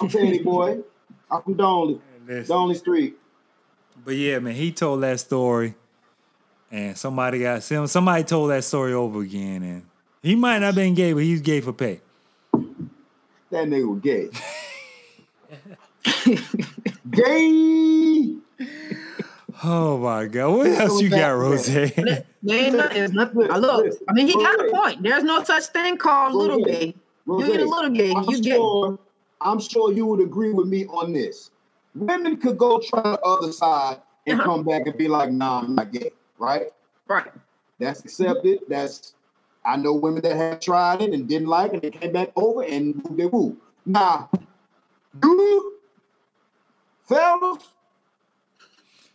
[0.00, 0.80] I'm petty, boy.
[1.30, 2.00] I'm from Donley.
[2.46, 3.16] Donley Street.
[4.04, 5.74] But yeah, man, he told that story,
[6.70, 9.82] and somebody got some- somebody told that story over again, and
[10.22, 12.00] he might not have been gay, but he was gay for pay.
[13.50, 14.28] That nigga was gay.
[17.10, 18.34] gay.
[19.64, 21.68] Oh my god, what else you got, Rose?
[21.68, 22.24] There
[22.58, 22.94] ain't nothing.
[22.96, 23.48] There's nothing.
[23.50, 23.94] I look.
[24.08, 25.02] I mean, he got a point.
[25.02, 26.94] There's no such thing called little gay.
[27.28, 28.50] You get a little gay, I'm you gay.
[28.56, 28.98] sure,
[29.40, 31.50] I'm sure you would agree with me on this.
[31.94, 34.50] Women could go try the other side and Uh-huh.
[34.50, 36.66] come back and be like, nah, I'm not gay, right?
[37.06, 37.30] Right.
[37.78, 38.60] That's accepted.
[38.68, 39.14] That's
[39.64, 42.32] I know women that have tried it and didn't like it and they came back
[42.34, 43.56] over and woo they woo.
[43.86, 44.28] Now,
[45.22, 45.74] you
[47.04, 47.62] fellas,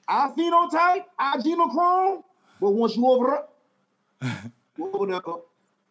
[0.08, 2.24] I phenotype, I genochrome,
[2.62, 3.44] but once you over
[4.78, 5.06] you over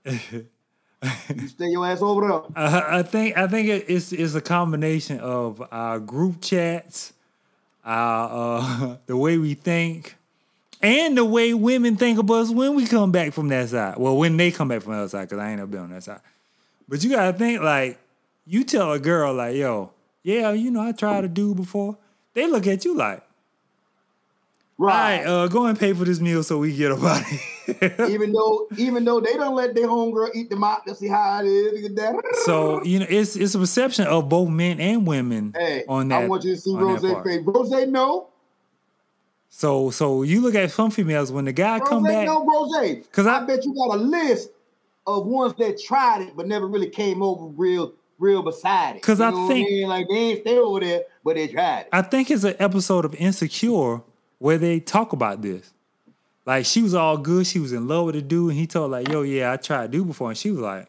[0.05, 0.13] there,
[1.35, 2.41] you stay your ass over there.
[2.57, 7.13] I, I think I think it- it's it's a combination of our group chats,
[7.85, 10.17] our uh, the way we think,
[10.81, 13.97] and the way women think of us when we come back from that side.
[13.99, 15.91] Well, when they come back from the other side, because I ain't never been on
[15.91, 16.21] that side.
[16.89, 17.99] But you gotta think like
[18.47, 21.99] you tell a girl like, "Yo, yeah, you know, I tried a dude before."
[22.35, 23.23] They look at you like,
[24.79, 27.41] "All right, uh, go and pay for this meal so we get a body."
[28.09, 31.83] even though, even though they don't let their homegirl eat the see how it is.
[31.83, 32.37] Look at that.
[32.45, 36.23] so you know, it's it's a perception of both men and women hey, on that.
[36.25, 37.43] I want you to see Rose face.
[37.45, 38.29] Rose, no.
[39.49, 42.27] So so you look at some females when the guy Rose, come back.
[42.27, 43.05] no, Rose.
[43.13, 44.51] 'Cause I, I- bet you got a list
[45.07, 49.03] of ones that tried it but never really came over real, real beside it.
[49.03, 49.89] Because I think- mean?
[49.89, 51.89] like they ain't stay over there, but they tried it.
[51.93, 54.03] I think it's an episode of Insecure
[54.39, 55.73] where they talk about this.
[56.45, 58.93] Like she was all good, she was in love with the dude, and he told
[58.93, 60.89] like, "Yo, yeah, I tried to do before," and she was like,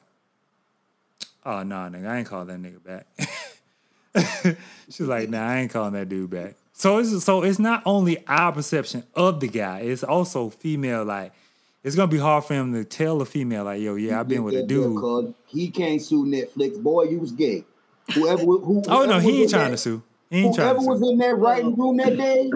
[1.46, 4.58] "Oh no, nah, nigga, I ain't calling that nigga back."
[4.90, 7.82] she was like, "Nah, I ain't calling that dude back." So it's so it's not
[7.88, 11.04] only our perception of the guy; it's also female.
[11.04, 11.34] Like
[11.84, 14.44] it's gonna be hard for him to tell a female like, "Yo, yeah, I've been
[14.44, 16.80] with a dude." he can't sue Netflix.
[16.82, 17.64] Boy, you was gay.
[18.14, 20.04] Whoever, who, Oh no, he ain't trying that- to sue.
[20.30, 22.52] He ain't trying Whoever was in that writing room that day,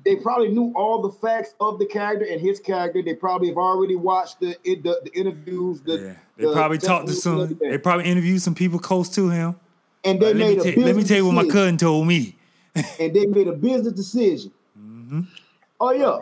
[0.04, 3.00] they probably knew all the facts of the character and his character.
[3.00, 5.80] They probably have already watched the the, the interviews.
[5.82, 7.56] The, Yeah, they the probably talked to some.
[7.60, 9.54] They probably interviewed some people close to him.
[10.04, 11.76] and they Like, let, made me a tell, let me tell you what my cousin
[11.76, 12.36] told me.
[12.74, 14.50] and they made a business decision.
[14.76, 15.20] Mm-hmm.
[15.80, 16.18] Oh yeah,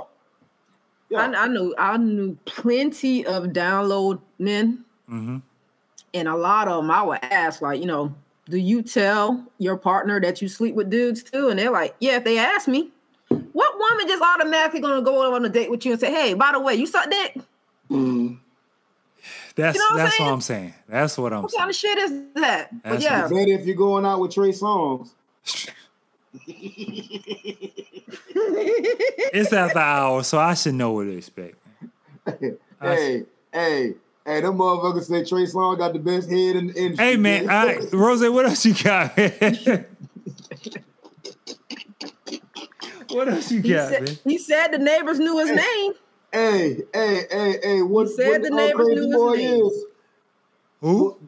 [1.08, 1.30] yeah.
[1.30, 5.38] I, I knew I knew plenty of download men, hmm
[6.12, 8.12] and a lot of them I would ask, like, you know,
[8.50, 11.48] do you tell your partner that you sleep with dudes too?
[11.48, 12.90] And they're like, yeah, if they ask me.
[13.52, 16.50] What woman just automatically gonna go on a date with you and say, "Hey, by
[16.52, 17.36] the way, you suck dick"?
[17.90, 18.38] Mm.
[19.54, 20.10] That's You know what I'm saying.
[20.10, 20.32] that's what?
[20.32, 20.74] I'm saying.
[20.88, 21.58] That's what I'm What saying.
[21.60, 22.82] kind of shit is that?
[22.82, 25.10] But yeah, Better if you're going out with Trey Songz.
[28.34, 31.56] It's after hours, so I should know what to expect.
[32.82, 33.94] hey, hey,
[34.26, 37.04] hey, them motherfuckers say Trey Songz got the best head in the industry.
[37.06, 39.16] Hey man, all right, Rose, what else you got?
[39.16, 39.86] man?
[43.10, 44.18] what else you he got, said, man?
[44.24, 45.92] he said the neighbors knew his name.
[46.32, 49.16] hey, hey, hey, hey, what, He said what the the uh, neighbors crazy knew his
[49.16, 49.66] boy name.
[49.66, 49.84] is?
[50.80, 51.18] Who?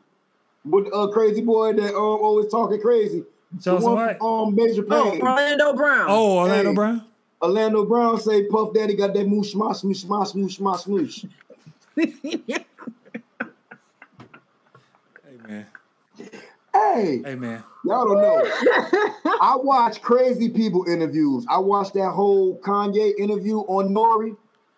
[0.64, 3.24] What the uh, crazy boy that um always talking crazy?
[3.52, 4.18] The Charles one White.
[4.18, 6.06] from, um Major Oh, Orlando Brown.
[6.08, 6.74] Oh, Orlando Hey.
[6.74, 7.04] Brown.
[7.42, 11.24] Orlando Brown say Puff Daddy got that moosh moosh, moosh smash moosh smash moosh.
[11.96, 12.14] Hey
[15.48, 15.66] man.
[16.74, 17.62] Hey, Hey man.
[17.84, 18.42] y'all don't know.
[19.40, 21.44] I watch crazy people interviews.
[21.48, 24.36] I watched that whole Kanye interview on Nori.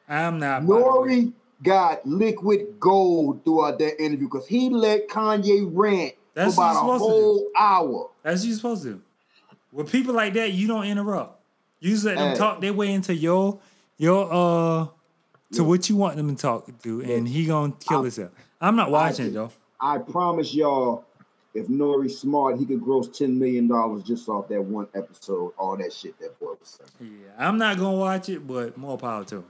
[0.08, 0.66] I'm not.
[0.66, 0.74] by.
[0.74, 6.72] Nori got liquid gold throughout that interview because he let Kanye rant That's for about
[6.72, 7.14] a supposed to do.
[7.14, 8.10] whole hour.
[8.22, 9.02] That's what you're supposed to do.
[9.72, 11.40] With people like that, you don't interrupt.
[11.80, 12.34] You just let them Hey.
[12.36, 13.58] talk their way into your
[13.98, 14.86] your uh
[15.52, 18.30] to what you want them to talk to, and he gonna kill I- himself.
[18.60, 19.50] I'm not watching it though.
[19.80, 21.04] I promise y'all,
[21.54, 25.52] if Nori's smart, he could gross ten million dollars just off that one episode.
[25.56, 27.12] All that shit that boy was saying.
[27.22, 29.44] Yeah, I'm not gonna watch it, but more power to him.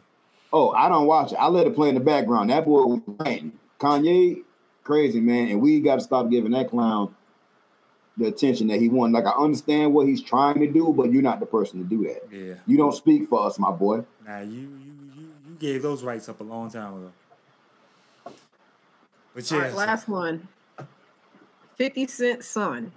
[0.52, 1.36] Oh, I don't watch it.
[1.36, 2.50] I let it play in the background.
[2.50, 3.58] That boy was ranting.
[3.80, 4.42] Kanye,
[4.84, 7.14] crazy man, and we got to stop giving that clown
[8.16, 9.14] the attention that he wanted.
[9.14, 12.04] Like I understand what he's trying to do, but you're not the person to do
[12.04, 12.22] that.
[12.30, 12.54] Yeah.
[12.66, 14.04] You don't speak for us, my boy.
[14.26, 17.12] Nah, you you you you gave those rights up a long time ago.
[19.34, 20.46] But All yeah, right, last one.
[21.76, 22.92] 50 Cent son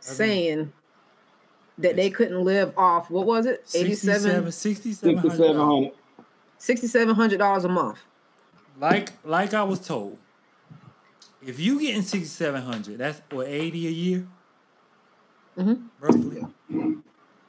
[0.00, 0.72] saying
[1.78, 3.64] that they couldn't live off what was it?
[3.74, 5.16] 87 Sixty-seven
[5.56, 5.92] hundred.
[6.60, 7.98] $6700 a month.
[8.78, 10.18] Like like I was told,
[11.46, 14.26] if you getting 6700, that's what 80 a year?
[15.56, 15.88] Mhm.
[16.00, 16.44] Roughly.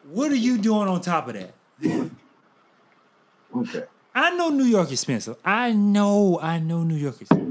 [0.09, 1.53] What are you doing on top of that?
[3.55, 3.83] Okay.
[4.13, 5.37] I know New York is expensive.
[5.43, 7.44] I know, I know New York is expensive.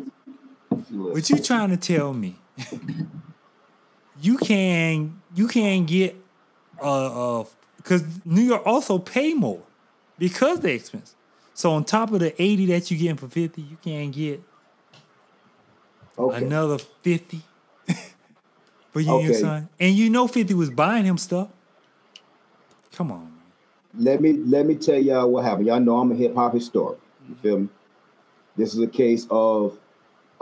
[0.95, 2.37] Look, But you trying to tell me
[4.21, 6.17] you can you can get
[6.83, 7.45] uh uh
[7.77, 9.63] because New York also pay more
[10.19, 11.15] because the expense.
[11.53, 14.43] So on top of the 80 that you getting for 50, you can get
[16.19, 16.45] okay.
[16.45, 17.43] another 50
[18.93, 19.69] for you and your son.
[19.79, 21.49] And you know 50 was buying him stuff.
[22.93, 23.33] Come on, man.
[23.97, 25.67] Let me let me tell y'all what happened.
[25.67, 27.01] Y'all know I'm a hip hop historian.
[27.29, 27.69] You feel me?
[28.57, 29.79] This is a case of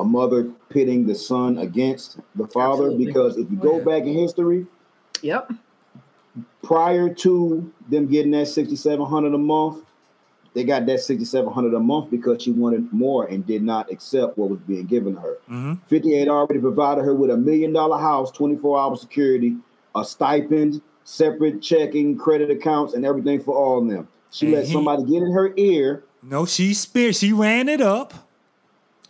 [0.02, 3.06] a mother pitting the son against the father Absolutely.
[3.06, 3.84] because if you Oh, go yeah.
[3.84, 4.66] back in history,
[5.22, 5.52] Yep.
[6.62, 9.84] prior to them getting that 6700 a month
[10.54, 14.50] they got that 6700 a month because she wanted more and did not accept what
[14.50, 15.78] was being given to her Mhm.
[15.86, 19.56] 58 already provided her with a million dollar house 24 hour security
[19.94, 24.66] a stipend separate checking credit accounts and everything for all of them she And let
[24.66, 28.14] he- somebody get in her ear No, she spear she ran it up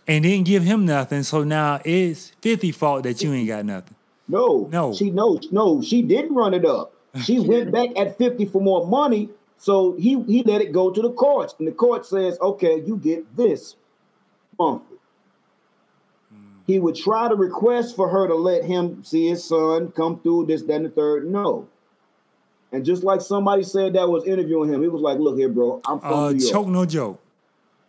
[0.07, 1.23] and didn't give him nothing.
[1.23, 3.95] So now it's 50 fault that you ain't got nothing.
[4.29, 4.95] no No.
[4.95, 6.93] she knows no she didn't run it up
[7.25, 11.03] she went back at 50 for more money so he he let it go to
[11.03, 13.77] the courts and the court says okay you get this
[14.59, 14.97] monthly
[16.67, 20.47] he would try to request for her to let him see his son come through
[20.47, 21.67] this that and the third no
[22.73, 25.81] and just like somebody said that was interviewing him he was like look here bro
[25.87, 27.21] i'm from Uh new york choke no joke.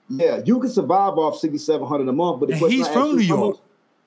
[0.09, 3.15] Yeah you can survive off 6700 a month but the question he's I from you,
[3.17, 3.55] New how York.
[3.55, 3.61] much-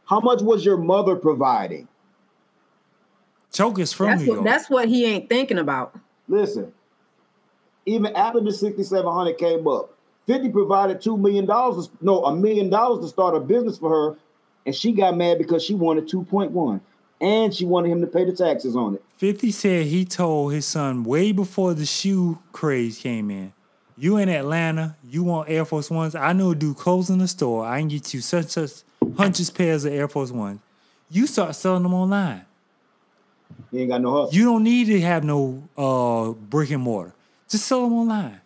[0.09, 1.89] how much was your mother providing
[3.52, 4.44] Choke is from That's New what York.
[4.44, 5.98] that's what he ain't thinking about.
[6.28, 6.73] Listen,
[7.86, 9.94] even after the 6700 came up,
[10.27, 11.47] 50 provided $2 million,
[12.02, 14.18] no, a million dollars to start a business for her.
[14.66, 16.81] And she got mad because she wanted 2.1
[17.20, 19.02] and she wanted him to pay the taxes on it.
[19.16, 23.52] 50 said he told his son way before the shoe craze came in.
[23.98, 26.14] You in Atlanta, you want Air Force Ones.
[26.14, 27.64] I know a dude closing the store.
[27.64, 28.70] I can get you such such
[29.16, 30.60] hundreds pairs of Air Force Ones.
[31.10, 32.44] You start selling them online.
[33.70, 34.35] He ain't got no hustle.
[34.35, 37.14] You don't need to have no uh, brick and mortar.
[37.48, 38.40] Just sell them online.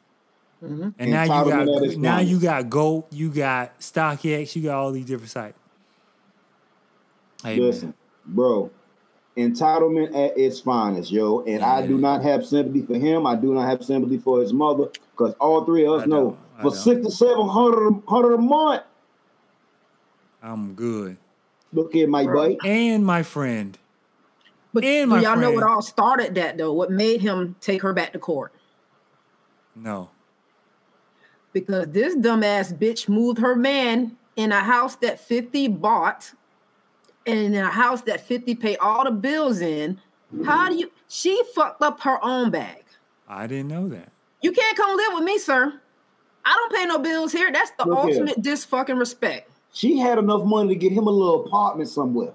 [0.62, 5.06] And now you got now you got Goat, you got StockX, you got all these
[5.06, 5.58] different sites.
[7.42, 7.66] Hey, man.
[7.66, 7.94] Listen,
[8.26, 8.70] bro,
[9.38, 11.42] entitlement at its finest, yo.
[11.46, 13.26] And I do not have sympathy for him.
[13.26, 14.90] I do not have sympathy for his mother
[15.20, 16.38] because all three of us I know don't.
[16.58, 17.10] I for don't.
[17.10, 18.82] 6700 hundred a month.
[20.42, 21.18] I'm good.
[21.72, 22.48] Look at my Bro.
[22.48, 22.56] boy.
[22.64, 23.78] And my friend,
[24.72, 26.72] But And do my y'all know what all started that though?
[26.72, 28.54] What made him take her back to court?
[29.76, 30.10] No.
[31.52, 36.32] Because this dumbass bitch moved her man in a house that 50 bought
[37.26, 40.00] and in a house that 50 paid all the bills in.
[40.46, 42.84] How do you she fucked up her own bag?
[43.28, 44.12] I didn't know that.
[44.42, 45.72] You can't come live with me, sir.
[46.44, 47.52] I don't pay no bills here.
[47.52, 49.50] That's the Look ultimate dis fucking respect.
[49.72, 52.32] She had enough money to get him a little apartment somewhere.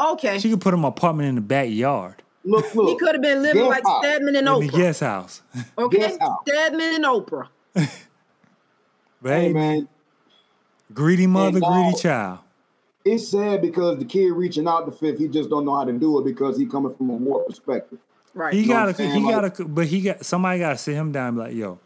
[0.00, 0.38] Okay.
[0.38, 2.16] She could put him apartment in the backyard.
[2.46, 2.88] Look, look.
[2.88, 4.04] he could have been living Guest like house.
[4.04, 4.76] Stedman and In the Oprah.
[4.76, 5.42] guest house.
[5.78, 6.38] Okay, Guest house.
[6.46, 7.48] Stedman and Oprah.
[9.22, 9.88] But Hey hey, man,
[10.92, 12.40] greedy mother, now- greedy child.
[13.06, 15.92] it's sad because the kid reaching out to fifth, he just don't know how to
[15.94, 17.98] do it because he coming from a war perspective.
[18.34, 18.52] Right.
[18.52, 21.36] He know gotta, he Like- gotta, but he got somebody gotta sit him down and
[21.36, 21.78] be like, yo,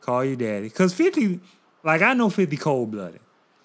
[0.00, 0.68] call your daddy.
[0.68, 1.38] Cause 50,
[1.84, 3.20] like I know 50 cold blooded.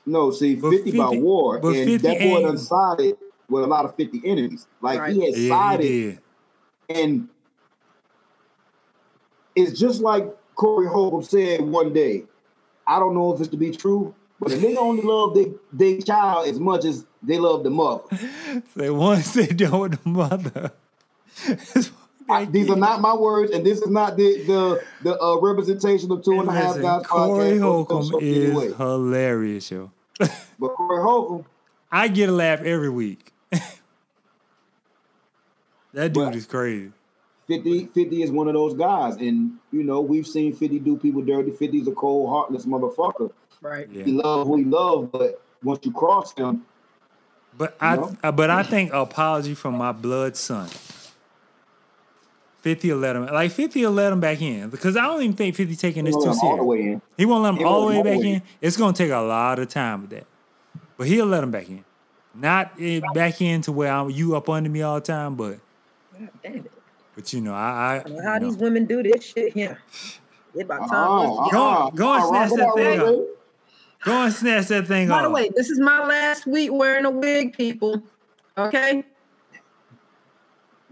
[0.06, 3.18] No, see, But 50, by war, but and 50 that boy ain't- done sided
[3.50, 4.68] with a lot of 50 enemies.
[4.82, 5.10] Like he Right.
[5.10, 6.20] had Yeah, he sided, did.
[6.90, 7.30] and
[9.56, 12.26] it's just like Corey Holcomb said one day.
[12.88, 15.98] I don't know if it's to be true, but a nigga only love their they
[16.00, 18.04] child as much as they love the mother.
[18.78, 20.72] Say one sit down with the mother.
[22.30, 26.12] I- these are not my words, and this is not the the the uh, representation
[26.12, 27.58] of two and a half Listen, guys Corey.
[27.58, 29.92] Holcomb is anyway, hilarious, yo.
[30.20, 31.46] but Corey Holcomb,
[31.92, 33.32] I get a laugh every week.
[35.94, 36.92] that dude But- is crazy.
[37.48, 41.22] 50, 50 is one of those guys, and you know we've seen 50 do people
[41.22, 41.52] dirty.
[41.52, 43.32] 50 is a cold, heartless motherfucker.
[43.62, 43.88] right.
[43.90, 44.04] Yeah.
[44.04, 46.66] He love who he love, but once you cross him,
[47.58, 48.18] But I, know?
[48.22, 50.68] uh, but I think apology from my blood son.
[52.68, 55.38] Fifty will let him like fifty will let him back in because I don't even
[55.38, 56.66] think fifty taking this too let all the serious.
[56.66, 57.02] way in.
[57.16, 58.42] He won't let him He all the way back way in.
[58.60, 60.28] It's gonna take a lot of time with that,
[60.98, 61.86] but he'll let him back in.
[62.36, 62.78] Not
[63.14, 65.60] back in to where I'm, you up under me all the time, but
[66.44, 66.72] damn it.
[67.16, 68.50] but you know I, I I don't know how know.
[68.50, 69.80] these women do this shit here.
[70.54, 71.08] It's about oh, time.
[71.08, 71.82] For us to oh, get Go oh, on.
[71.84, 73.26] on, go on, uh-uh, snatch that thing Ray up.
[74.04, 77.12] Go and snatch that thing By the way, this is my last week wearing a
[77.12, 78.04] wig, people.
[78.58, 79.06] Okay.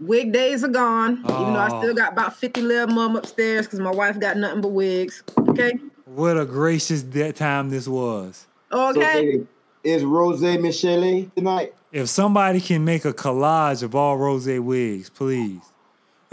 [0.00, 1.18] Wig days are gone.
[1.20, 1.24] Even
[1.54, 1.80] though I Oh.
[1.82, 5.22] still got about 50 left mum upstairs because my wife got nothing but wigs.
[5.38, 5.78] Okay.
[6.04, 8.46] What a gracious that time this was.
[8.72, 9.00] Okay.
[9.00, 9.40] say,
[9.84, 11.74] is Rose Michele tonight?
[11.92, 15.60] If somebody can make a collage of all rose wigs, please.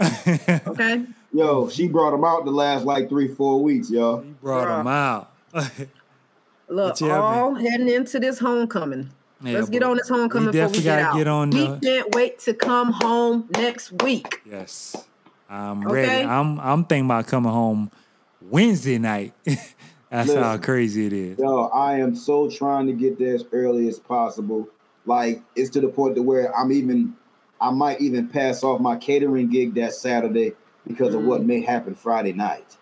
[0.00, 1.04] Okay.
[1.32, 4.20] Yo, she brought them out the last like three, four weeks, y'all.
[4.20, 5.32] He brought them out.
[6.68, 9.10] Look, But yeah, all heading into this homecoming.
[9.42, 11.16] Yeah, Let's get on this homecoming we before we definitely get gotta out.
[11.18, 14.40] get on we the- can't wait to come home next week.
[14.46, 14.96] yes,
[15.50, 15.94] I'm Okay.
[15.94, 16.24] ready.
[16.24, 17.90] I'm I'm thinking about coming home
[18.40, 19.32] Wednesday night.
[20.10, 21.38] That's how crazy it is.
[21.40, 24.68] Yo, I am so trying to get there as early as possible.
[25.04, 27.14] Like it's to the point to where I'm even,
[27.60, 30.52] I might even pass off my catering gig that Saturday
[30.86, 31.26] because of Mm.
[31.26, 32.76] what may happen Friday night.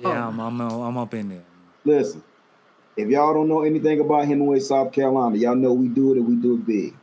[0.00, 0.28] Yeah, Oh.
[0.28, 1.44] I'm, I'm I'm up in there.
[1.84, 2.22] Listen,
[2.98, 6.26] if y'all don't know anything about Hemingway, South Carolina, y'all know we do it and
[6.26, 6.96] we do it big.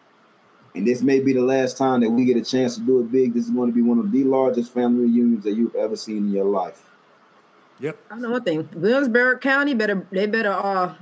[0.76, 3.10] And this may be the last time that we get a chance to do it
[3.10, 3.34] big.
[3.34, 6.18] This is going to be one of the largest family reunions that you've ever seen
[6.18, 6.90] in your life.
[7.80, 7.98] Yep.
[8.12, 8.68] I know one thing.
[8.76, 10.96] Williamsburg County better they better uh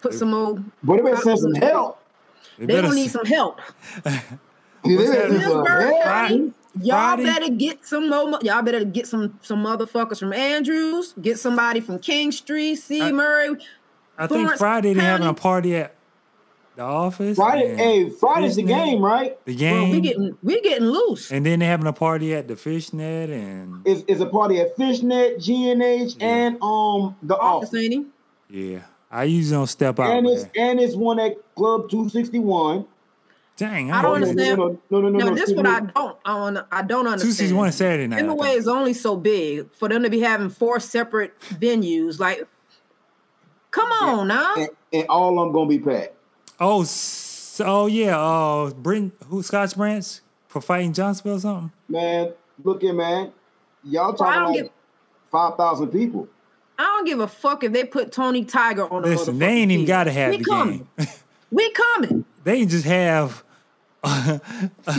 [0.00, 2.02] put some more But it better send some help.
[2.58, 3.60] They they better gonna need some help.
[4.04, 6.02] They better send some Williamsburg.
[6.02, 6.52] County,
[6.82, 7.24] y'all Friday.
[7.24, 8.38] better get some more.
[8.42, 11.14] Y'all better get some some motherfuckers from Andrews.
[11.20, 13.02] Get somebody from King Street, C.
[13.02, 13.56] I- Murray.
[14.20, 15.94] I think Friday they're having a party at
[16.76, 17.36] the office.
[17.36, 19.36] Friday, hey, Friday's the game, right?
[19.44, 19.90] The Bro, game.
[19.90, 21.30] we getting we getting loose.
[21.32, 24.76] and then they're having a party at the fishnet and It's, it's a party at
[24.76, 26.26] Fishnet, GNH, Yeah.
[26.28, 27.80] and um the Office, office.
[27.82, 28.06] ain't
[28.48, 28.70] he?
[28.70, 28.80] yeah.
[29.12, 30.16] I usually don't step out.
[30.16, 30.52] And it's man.
[30.56, 32.86] and it's one at Club 261.
[33.56, 34.58] Dang, I don't Oh, no, understand.
[34.58, 35.18] No, no, no, no, no.
[35.18, 35.70] No, this excuse what me.
[35.70, 37.34] I don't I don't I don't understand.
[37.34, 38.16] seasons one Saturday night.
[38.16, 38.58] I Hemingway think.
[38.60, 42.18] is only so big for them to be having four separate venues.
[42.20, 42.46] Like,
[43.70, 44.54] come on now.
[44.56, 46.14] and, and all of them gonna be packed.
[46.58, 48.16] Oh, so, oh yeah.
[48.16, 50.06] Uh, oh, Britain, who Scotch Branch
[50.48, 51.72] for fighting Johnsonville or something?
[51.88, 52.32] Man,
[52.62, 53.32] look here, man.
[53.84, 54.72] Y'all talking don't like
[55.30, 56.28] five thousand people.
[56.78, 59.70] I don't give a fuck if they put Tony Tiger on the Listen, they ain't
[59.70, 60.88] even got to have we the coming.
[60.98, 61.08] game.
[61.52, 62.24] We coming.
[62.44, 63.42] they can just have.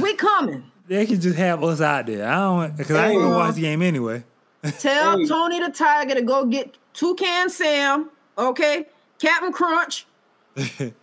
[0.02, 0.64] We coming.
[0.88, 2.27] They can just have us out there.
[2.27, 4.23] I don't because I ain't gonna watch the game anyway.
[4.80, 5.26] Tell Hey.
[5.26, 8.86] Tony the Tiger to go get Toucan Sam, okay?
[9.20, 10.06] Captain Crunch.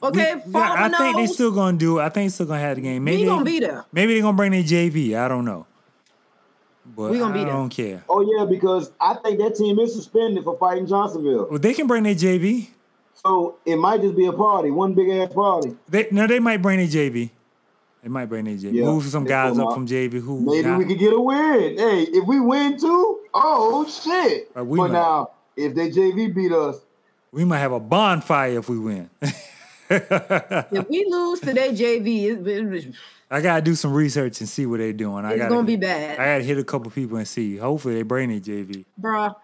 [0.00, 1.34] Okay, We- follow I think they nose.
[1.34, 2.02] still gonna do it.
[2.02, 3.02] I think they still gonna have the game.
[3.02, 3.84] Maybe we they- gonna be there.
[3.90, 5.16] Maybe they're gonna bring their JV.
[5.18, 5.66] I don't know.
[6.96, 7.52] But We gonna be I there.
[7.52, 8.04] don't care.
[8.08, 11.48] Oh yeah, because I think that team is suspended for fighting Johnsonville.
[11.50, 12.68] Well, they can bring their JV.
[13.24, 15.74] So it might just be a party, one big ass party.
[15.88, 17.12] They no, they might bring their JV.
[17.12, 17.30] They
[18.04, 18.74] They might bring in JV.
[18.74, 19.74] Yeah, Move some guys up out.
[19.74, 21.76] from JV who Maybe not- we could get a win.
[21.76, 24.48] Hey, if we win too, oh shit.
[24.56, 24.92] Uh, we but might.
[24.92, 26.80] now, if they JV beat us,
[27.32, 29.10] we might have a bonfire if we win.
[29.90, 32.94] If we lose today, JV, it, it,
[33.30, 35.24] I gotta do some research and see what they're doing.
[35.24, 36.18] I gotta, gonna be bad.
[36.18, 37.56] I gotta hit a couple people and see.
[37.56, 38.84] Hopefully they bring in JV.
[39.00, 39.34] bruh.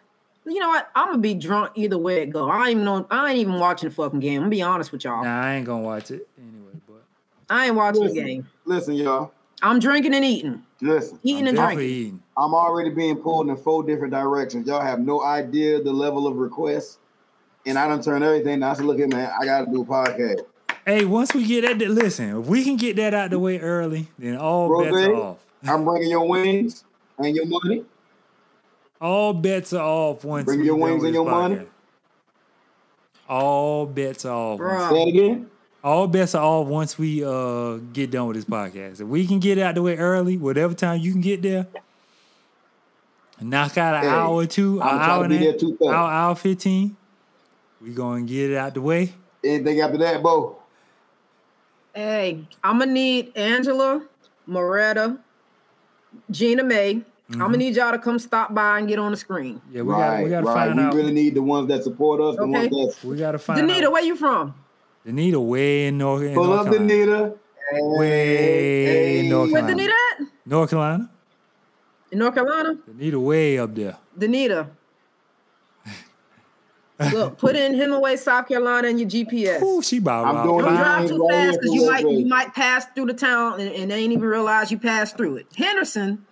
[0.47, 0.91] You know what?
[0.95, 2.51] I'm gonna be drunk either way it go.
[2.51, 3.07] I ain't even know.
[3.11, 4.35] I ain't even watching the fucking game.
[4.35, 5.25] I'm gonna be honest with y'all.
[5.25, 6.79] Nah, I ain't gonna watch it anyway.
[6.87, 7.05] But
[7.49, 8.47] I ain't watching the game.
[8.67, 9.33] listen, y'all.
[9.65, 12.07] I'm drinking and eating, Listen, eating I'm and definitely drinking.
[12.07, 12.23] eating.
[12.37, 14.67] I'm already being pulled in four different directions.
[14.69, 16.99] Y'all have no idea the level of requests.
[17.67, 18.59] And I don't turn everything.
[18.61, 20.41] Now I said, look at man, I gotta do a podcast.
[20.85, 24.07] Hey, once we get that, listen, if we can get that out the way early,
[24.19, 25.39] then all bets Rose, are off.
[25.67, 26.85] I'm bringing your wings
[27.19, 27.87] and your money.
[29.01, 31.61] All bets are off once Bring we your wings and this your money.
[33.29, 34.61] All bets are off.
[34.61, 35.51] once- Say it again.
[35.85, 39.03] All bets are off once we uh get done with this podcast.
[39.03, 41.67] If we can get out the way early, whatever time you can get there,
[43.39, 46.35] knock out an Hey, hour or two, an hour and a there half, hour, hour
[46.37, 46.97] fifteen.
[47.83, 49.13] We gonna get it out the way.
[49.45, 50.57] Anything after that, Bo?
[51.95, 54.07] Hey, I'm gonna need Angela,
[54.49, 55.19] Moretta,
[56.31, 57.03] Gina May.
[57.33, 59.61] I'm gonna need y'all to come stop by and get on the screen.
[59.71, 60.67] Yeah, we right, gotta we gotta right.
[60.69, 60.95] find we out.
[60.95, 62.69] really need the ones that support us, the Okay.
[62.69, 63.93] ones that's we gotta find Danita, out.
[63.93, 64.55] where you from?
[65.07, 66.95] Danita way in North, in pull North up Carolina.
[66.95, 67.39] Danita.
[67.99, 69.83] Way in North Where Carolina.
[69.83, 70.29] Danita at?
[70.47, 71.11] North Carolina.
[72.11, 72.79] In North Carolina?
[72.91, 73.97] Danita way up there.
[74.19, 74.69] Danita.
[77.13, 79.61] Look, put in Hemingway, South Carolina in your GPS.
[79.63, 82.87] Ooh, she about I'm about Don't drive too fast because you might you might pass
[82.95, 85.47] through the town and, and they ain't even realize you passed through it.
[85.57, 86.25] Henderson,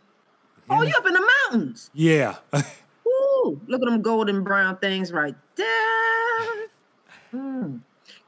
[0.71, 1.91] oh, you up in the mountains.
[1.93, 2.37] Yeah.
[3.07, 5.67] Ooh, look at them golden brown things right there.
[7.33, 7.81] Mm.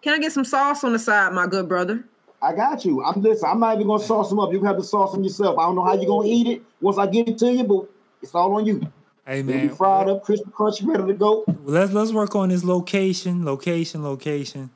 [0.05, 2.05] Can I get some sauce on the side, my good brother?
[2.43, 3.03] I got you.
[3.03, 3.49] I'm listen.
[3.49, 4.53] I'm not even gonna sauce them up.
[4.53, 5.59] You can have to sauce them yourself.
[5.59, 7.89] I don't know how you're gonna eat it once I get it to you, but
[8.21, 8.83] it's all on you.
[9.27, 11.45] hey It'll be fried up, crispy, crunchy, ready to go.
[11.65, 14.69] let's let's work on this location, location, location,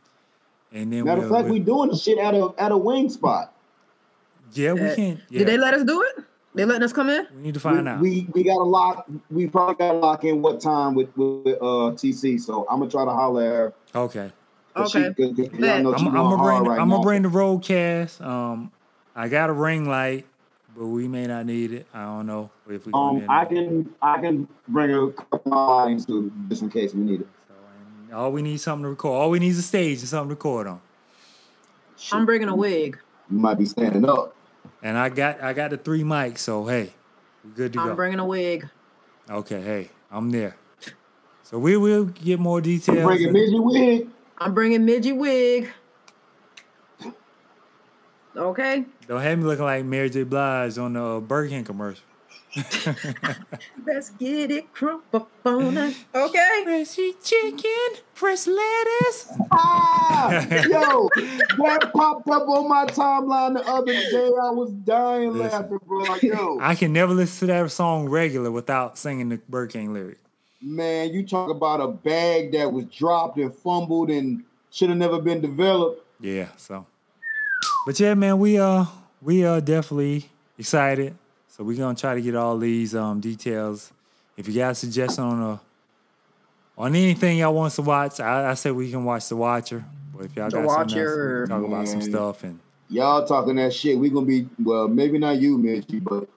[0.72, 2.76] and then Matter we'll, of fact, we'll- we doing the shit at a at a
[2.78, 3.52] wing spot.
[4.54, 5.20] yeah we Uh, can.
[5.28, 6.24] Yeah, Did they let us do it?
[6.54, 7.26] They letting us come in?
[7.36, 8.00] we need to find we, out.
[8.00, 9.06] We we got to lock.
[9.30, 12.40] We probably got to lock in what time with with uh TC.
[12.40, 13.72] So I'm gonna try to holler at her.
[13.94, 14.32] okay.
[14.78, 15.14] 'Cause Okay.
[15.16, 15.82] She, cause, 'cause y'all Bet.
[15.82, 16.94] know I'm, I'm going gonna bring right I'm now.
[16.96, 18.24] gonna bring the roadcast.
[18.24, 18.72] Um,
[19.16, 20.26] I got a ring light,
[20.76, 21.86] but we may not need it.
[21.92, 22.92] I don't know if we.
[22.92, 23.24] Um.
[23.28, 27.20] I can I can bring a couple of lines to just in case we need
[27.22, 27.28] it.
[27.48, 27.54] So,
[28.06, 29.20] and all we need something to record.
[29.20, 30.80] All we need is a stage and something to record on.
[31.96, 32.98] Shit, I'm bringing a wig.
[33.30, 34.34] you might be standing up.
[34.82, 36.92] And I got I got the three mics, so hey,
[37.44, 37.90] we good to go.
[37.90, 38.68] I'm bringing a wig.
[39.28, 40.56] okay, hey, I'm there.
[41.42, 43.04] So we will get more details.
[43.06, 44.08] Bring a and- midget wig.
[44.40, 45.68] I'm bringing Midgie wig.
[48.36, 48.84] Okay.
[49.08, 50.22] Don't have me looking like Mary J.
[50.22, 52.04] Blige on the uh, Burger King commercial.
[53.86, 55.96] Let's get it crump up on it.
[56.14, 56.60] Okay.
[56.64, 59.32] Freshy chicken, fresh lettuce.
[59.50, 64.30] Ah, yo, that popped up on my timeline the other day.
[64.42, 65.62] I was dying Listen.
[65.62, 65.98] laughing, bro.
[66.04, 69.92] Like, yo, I can never listen to that song regular without singing the Burger King
[69.92, 70.18] lyric.
[70.60, 75.20] Man, you talk about a bag that was dropped and fumbled and should have never
[75.20, 76.04] been developed.
[76.20, 76.86] Yeah, so.
[77.86, 78.84] But yeah, man, we uh
[79.22, 80.28] we are definitely
[80.58, 81.16] excited.
[81.48, 83.92] So we're gonna try to get all these um details.
[84.36, 85.60] If you got a suggestion on a
[86.76, 89.84] on anything y'all want to watch, I, I say we can watch The Watcher.
[90.14, 91.46] But if y'all The got something else, we Watcher.
[91.46, 92.58] can talk about some stuff and
[92.90, 93.98] Y'all talking that shit.
[93.98, 96.28] We gonna be well, maybe not you, Mitchy, but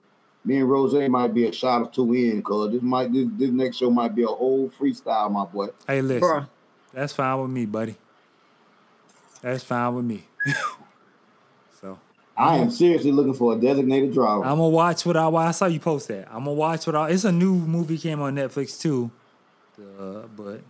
[0.44, 3.50] me and Rose might be a shot or two in, cause this might this, this
[3.50, 5.68] next show might be a whole freestyle, my boy.
[5.86, 6.48] hey listen, Bruh.
[6.92, 7.96] that's fine with me, buddy.
[9.40, 10.24] That's fine with me.
[11.80, 11.98] so
[12.36, 14.44] I am seriously looking for a designated driver.
[14.44, 16.28] I'm gonna watch what I I saw you post that.
[16.28, 17.10] I'm gonna watch what I.
[17.10, 19.10] It's a new movie came on Netflix too,
[19.78, 20.60] uh, but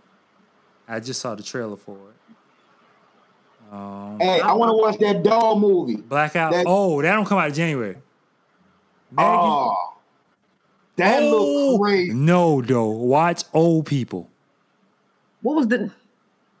[0.87, 3.73] I just saw the trailer for it.
[3.73, 5.95] Um, hey, I want to watch that dog movie.
[5.95, 6.51] Blackout.
[6.51, 7.97] that- oh, that don't come out in January.
[9.15, 9.27] Maggie?
[9.31, 9.93] Oh,
[10.95, 12.13] that Oh, looks crazy.
[12.13, 12.89] No, though.
[12.89, 14.29] Watch Old People.
[15.41, 15.91] What was the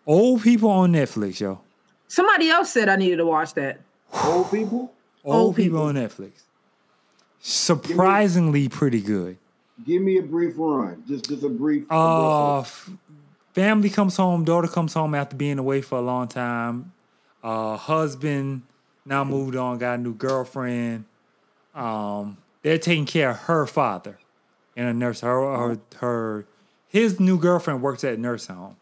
[0.05, 1.61] Old People on Netflix, yo.
[2.07, 3.79] somebody else said I needed to watch that.
[4.25, 4.93] Old people,
[5.23, 5.79] Old, Old people.
[5.79, 5.87] People.
[5.87, 6.31] on Netflix.
[7.39, 9.37] Surprisingly pretty good.
[9.85, 11.03] give me a brief run.
[11.07, 11.85] Just just a brief.
[11.91, 12.89] Uh, f-
[13.53, 16.93] family comes home, daughter comes home after being away for a long time.
[17.43, 18.61] Uh, husband
[19.05, 21.05] now moved on, got a new girlfriend.
[21.75, 24.17] Um, they're taking care of her father
[24.75, 25.21] in a nurse.
[25.21, 26.45] Her, her, her,
[26.87, 28.77] his new girlfriend works at a nursing home,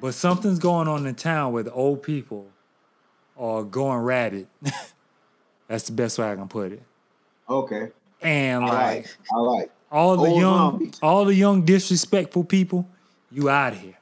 [0.00, 2.48] but something's going on in town where the old people
[3.38, 4.48] are going rabid.
[5.68, 6.82] That's the best way I can put it.
[7.48, 7.90] Okay.
[8.20, 9.06] And I like like.
[9.32, 9.70] I like.
[9.90, 10.98] all the Old young, zombies.
[11.02, 12.88] all the young disrespectful people,
[13.30, 13.96] you out of here.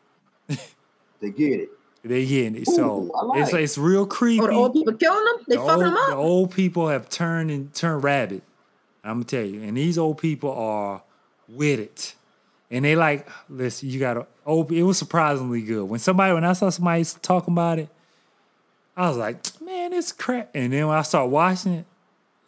[1.20, 1.69] They get it.
[2.03, 2.66] They getting it.
[2.66, 3.61] So Ooh, I like it's it.
[3.61, 4.43] it's real creepy.
[4.43, 5.45] Oh, the old people killing them?
[5.49, 8.03] They the fucking old, them the old people have turned and turned
[9.05, 11.03] I'm gonna tell you, and these old people are
[11.49, 12.15] with it,
[12.71, 13.89] and they like listen.
[13.89, 14.27] You gotta.
[14.45, 17.89] Old, it was surprisingly good when somebody when I saw somebody talking about it.
[18.97, 20.51] I was like, man, it's crap.
[20.55, 21.87] And then when I started watching it,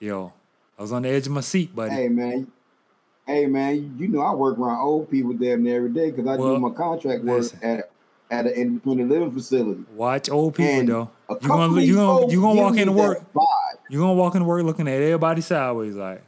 [0.01, 0.33] yo,
[0.79, 1.95] I was on the edge of my seat, buddy.
[1.95, 2.49] Hey man.
[3.27, 6.37] Hey man, you know I work around old people damn near every day because I
[6.37, 7.61] Well, do my contract work listen.
[7.63, 7.91] at
[8.31, 9.85] at an independent living facility.
[9.95, 11.11] Watch old people And though.
[11.41, 13.33] You gonna you gonna you gonna walk into work.
[13.33, 13.45] Vibe.
[13.91, 16.23] You gonna walk into work looking at everybody sideways like.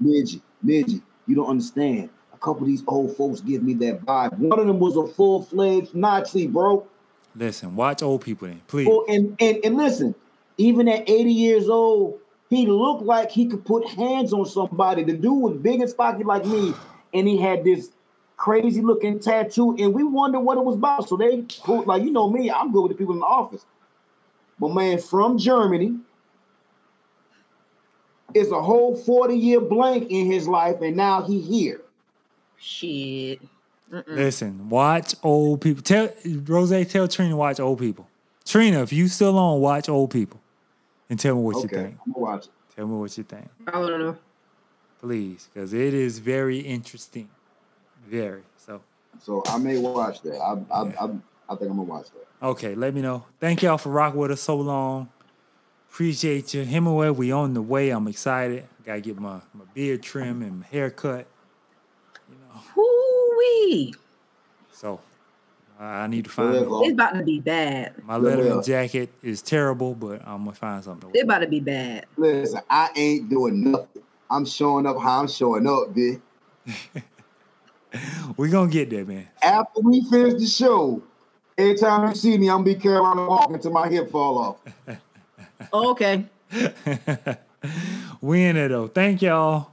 [0.00, 2.10] Midget, midget, you don't understand.
[2.32, 4.38] A couple of these old folks give me that vibe.
[4.38, 6.86] One of them was a full fledged Nazi, bro.
[7.36, 8.86] Listen, watch old people then, please.
[8.86, 10.14] Full- and, and and listen,
[10.56, 12.18] even at 80 years old,
[12.48, 15.04] he looked like he could put hands on somebody.
[15.04, 16.74] The dude was big and stocky like me,
[17.14, 17.90] and he had this
[18.36, 21.08] crazy looking tattoo, and we wondered what it was about.
[21.08, 23.64] So they put, like, you know me, I'm good with the people in the office.
[24.58, 25.98] But man, from Germany,
[28.34, 31.80] it's a whole 40 year blank in his life, and now he here.
[32.58, 33.40] Shit.
[33.92, 34.04] Mm-mm.
[34.06, 35.82] Listen, watch old people.
[35.82, 36.10] Tell
[36.44, 38.06] Rose, tell Trina watch old people.
[38.44, 40.40] Trina, if you still on, watch old people,
[41.08, 41.96] and tell me what you think.
[42.06, 42.50] I'm gonna watch it.
[42.76, 44.16] Tell me what you think, I don't know.
[45.00, 47.28] please, because it is very interesting,
[48.06, 48.42] very.
[48.56, 48.80] So,
[49.20, 50.36] So I may watch that.
[50.38, 50.92] I I, Yeah.
[51.00, 51.04] I,
[51.52, 52.46] I think I'm gonna watch that.
[52.46, 53.24] okay, let me know.
[53.40, 55.08] Thank y'all for rocking with us so long.
[55.92, 57.10] Appreciate you, Hemingway.
[57.10, 57.90] We on the way.
[57.90, 58.64] I'm excited.
[58.84, 61.26] Gotta get my my beard trim and my haircut.
[62.76, 63.94] Whoo-wee.
[64.72, 65.00] So,
[65.78, 66.54] I I need to find.
[66.54, 67.94] Yeah, a- It's about to be bad.
[68.04, 71.10] my leather jacket is terrible, but I'm gonna find something.
[71.12, 72.06] It's about to be bad.
[72.16, 74.02] Listen, I ain't doing nothing.
[74.30, 76.20] I'm showing up how I'm showing up, bitch.
[78.36, 79.26] We gonna get there, man.
[79.42, 81.02] After we finish the show,
[81.58, 84.56] every time you see me, I'm gonna be Carolina walking until my hip fall off.
[85.72, 86.24] Oh, okay.
[88.20, 88.88] we in it though.
[88.88, 89.70] Thank y'all.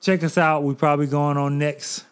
[0.00, 0.62] Check us out.
[0.62, 2.04] We probably going on next.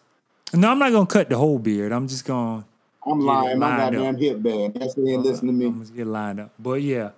[0.53, 1.91] No, I'm not gonna cut the whole beard.
[1.91, 2.65] I'm just gonna
[3.05, 3.59] I'm lying.
[3.59, 4.21] My lined goddamn up.
[4.21, 4.73] hip bad.
[4.73, 5.23] That's the end.
[5.23, 5.65] Listen to me.
[5.65, 6.51] I'm gonna get lined up.
[6.59, 7.11] But yeah,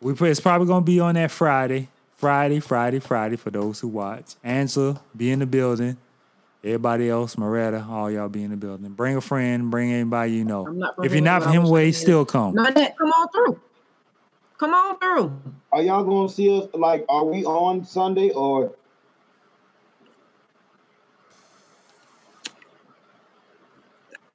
[0.00, 3.88] we put, it's probably gonna be on that Friday, Friday, Friday, Friday for those who
[3.88, 4.34] watch.
[4.44, 5.96] Angela be in the building.
[6.62, 8.90] Everybody else, Moretta, all y'all be in the building.
[8.90, 9.70] Bring a friend.
[9.70, 10.66] Bring anybody you know.
[10.66, 12.54] I'm not if you're not from Hemingway, I Hemingway, wish I could still come.
[12.54, 13.60] Nanette, come on through.
[14.60, 15.40] Come on through.
[15.72, 16.68] Are y'all gonna see us?
[16.74, 18.72] Like, are we on Sunday or?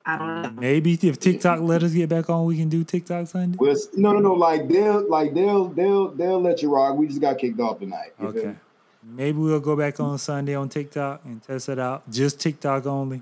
[0.04, 0.50] I don't know.
[0.60, 3.60] Maybe if TikTok let us get back on, we can do TikTok Sunday.
[3.62, 4.34] Well, no, no, no.
[4.34, 6.98] Like they'll, like they'll, they'll, they'll let you rock.
[6.98, 8.14] We just got kicked off tonight.
[8.20, 8.48] Okay.
[8.48, 8.56] me?
[9.04, 12.10] Maybe we'll go back on Sunday on TikTok and test it out.
[12.10, 13.22] Just TikTok only.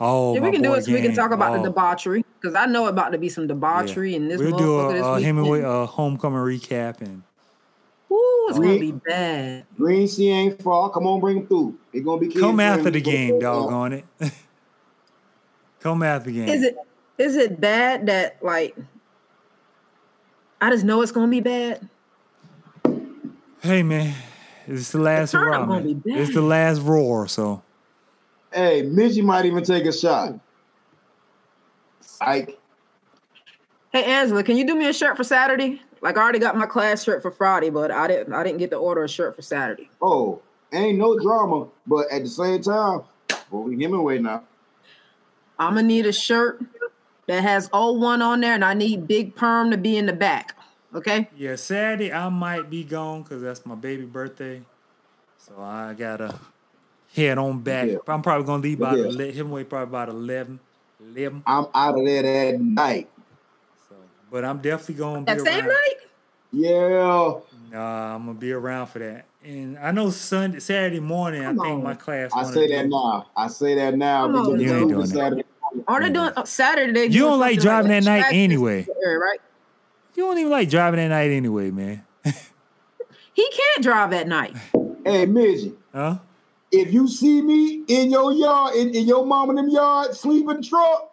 [0.00, 2.54] Oh, Yeah, we can do it so we can talk about Oh, the debauchery because
[2.54, 5.20] I know about to be some debauchery in this We'll do motherfucker a, this a.
[5.20, 7.22] Hemingway uh, homecoming recap and
[8.10, 9.66] Ooh, it's gonna be bad.
[9.76, 10.90] Green Sea ain't far.
[10.90, 11.78] Come on, bring them through.
[11.92, 13.70] It's gonna be kids come after the game, dog.
[13.70, 14.04] On it.
[15.80, 16.48] come after the game.
[16.48, 16.76] Is it
[17.18, 18.76] is it bad that like
[20.60, 21.86] I just know it's gonna be bad?
[23.60, 24.14] Hey man,
[24.66, 25.98] it's the last turn hurrah, up gonna man.
[25.98, 27.62] be It's the last roar, so
[28.52, 30.38] Hey, Midgie might even take a shot.
[32.20, 32.58] Ike,
[33.90, 35.80] Hey Angela, can you do me a shirt for Saturday?
[36.02, 38.70] Like I already got my class shirt for Friday, but I didn't I didn't get
[38.70, 39.88] to order a shirt for Saturday.
[40.02, 40.42] oh,
[40.72, 43.00] ain't no drama, but at the same time,
[43.50, 44.44] well, we Hemingway now.
[45.58, 46.60] I'm gonna need a shirt
[47.26, 50.56] that has 01 on there, and I need big perm to be in the back.
[50.94, 51.28] Okay.
[51.36, 54.62] yeah, Saturday I might be gone because that's my baby birthday.
[55.38, 56.38] So I gotta
[57.18, 57.88] head on back.
[57.88, 57.96] Yeah.
[58.06, 59.04] I'm probably gonna leave But by yeah.
[59.26, 60.60] ele- Hemingway probably about 11.
[61.00, 61.42] 11.
[61.46, 63.08] I'm out of there that night.
[63.88, 63.96] So,
[64.30, 65.68] but I'm definitely gonna be That same around.
[65.68, 65.94] night?
[66.50, 67.40] Yeah,
[67.70, 69.26] Nah, I'm gonna be around for that.
[69.44, 71.84] And I know Sunday, Saturday morning, Come I think on.
[71.84, 72.30] my class.
[72.34, 73.26] I say that now.
[73.36, 74.26] I say that now.
[74.26, 75.08] Come on, because You ain't over doing that.
[75.08, 75.44] Saturday.
[75.86, 77.04] Are they doing uh, Saturday?
[77.04, 78.86] You don't like something driving that night anyway.
[79.04, 79.38] right?
[80.14, 82.06] You don't even like driving that night anyway, man.
[83.34, 84.56] He can't drive at night.
[85.04, 86.18] Hey, Midgie, Huh?
[86.70, 90.56] If you see me in your yard, in, in your mom and them yard, sleeping
[90.56, 91.10] the truck,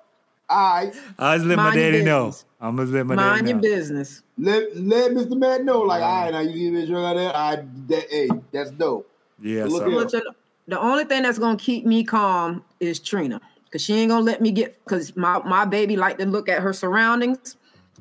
[0.50, 2.36] I I just let my Mind your daddy know.
[2.62, 3.62] I'm gonna let my Mind daddy your know.
[3.62, 4.24] business.
[4.38, 5.38] let let Mr.
[5.38, 5.82] Matt know.
[5.82, 7.36] Like, all right, now you see me like that.
[7.36, 7.56] I
[7.88, 9.10] that hey, that's dope.
[9.42, 10.04] Yeah, Look so here.
[10.04, 10.32] But you know,
[10.68, 13.42] the only thing that's gonna keep me calm is Trina,
[13.72, 14.84] cause she ain't gonna let me get.
[14.86, 17.58] Cause my my baby like to look at her surroundings,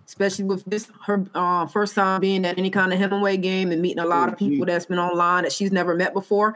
[0.07, 3.81] especially with this her uh, first time being at any kind of Hemingway game and
[3.81, 6.55] meeting a lot of people that's been online that she's never met before.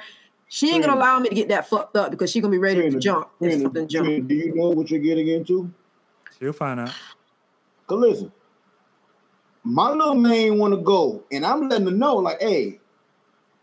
[0.49, 2.81] She ain't gonna allow me to get that fucked up because she's gonna be ready
[2.81, 4.07] to Trina, jump if something jump.
[4.07, 5.73] Trina, do you know what you're getting into?
[6.39, 6.95] She'll find out.
[7.87, 8.33] Cause listen,
[9.63, 12.81] my little man want to go, and I'm letting her know, like, hey,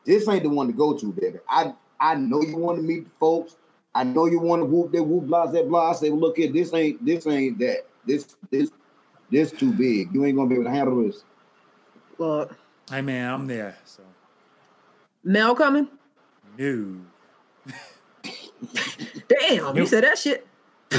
[0.06, 1.40] this ain't the one to go to, baby.
[1.49, 3.57] I I know you want to meet the folks.
[3.95, 5.91] I know you want to whoop that whoop blah blah blah.
[5.91, 7.86] I say, well, look here, this ain't this ain't that.
[8.06, 8.70] This this
[9.32, 10.14] this too big.
[10.14, 11.24] You ain't gonna be able to handle this.
[12.20, 12.56] Look,
[12.90, 13.76] Hey man, I'm there.
[13.84, 14.03] So
[15.24, 15.88] Mel coming?
[16.57, 16.98] No.
[19.27, 20.45] Damn, you said that shit.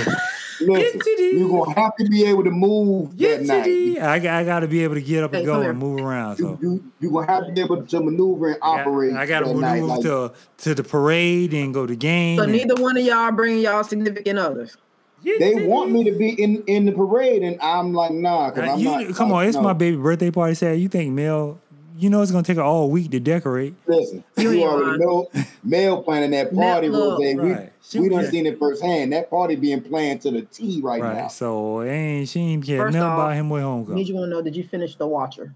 [0.61, 3.99] Listen, you're gonna have to be able to move that night.
[4.03, 5.79] I, got- I got to be able to get up and Hey, go come and
[5.79, 6.39] move around.
[6.39, 9.15] So you, you are gonna have to be able to maneuver and I got- operate.
[9.15, 12.39] I got to that night, move like- to to the parade and go to game.
[12.39, 14.77] So and- neither one of y'all bring y'all significant others.
[15.23, 18.51] They want me to be in in the parade, and I'm like, nah.
[18.51, 19.63] Cause Uh, I'm you- not, come like, on, it's no.
[19.63, 20.81] my baby birthday party Saturday.
[20.81, 21.59] You think Mel?
[21.99, 23.75] You know it's gonna take her all week to decorate.
[23.87, 25.29] Listen, You you, already know
[25.65, 27.37] Mel planning that party, look, Rose.
[27.37, 27.73] Right.
[27.83, 29.13] She We we was- done seen it firsthand.
[29.13, 31.15] That party being planned to the T right, Right.
[31.17, 31.29] now.
[31.29, 34.07] So ain't she ain't care First nothing off, about him with Need homecoming.
[34.07, 34.43] you want to know?
[34.43, 35.55] Did you finish the Watcher?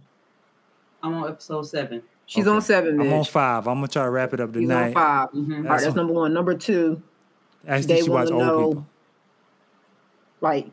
[1.03, 2.03] I'm on episode seven.
[2.27, 2.55] She's Okay.
[2.57, 3.67] on seven, I'm on five.
[3.67, 4.89] I'm gonna try to wrap it up She's tonight.
[4.89, 5.29] on five.
[5.33, 5.57] Mhm.
[5.57, 6.33] All right, that's number one.
[6.33, 7.03] Number two,
[7.67, 8.87] Actually, they she want watch to old know, people.
[10.41, 10.67] like,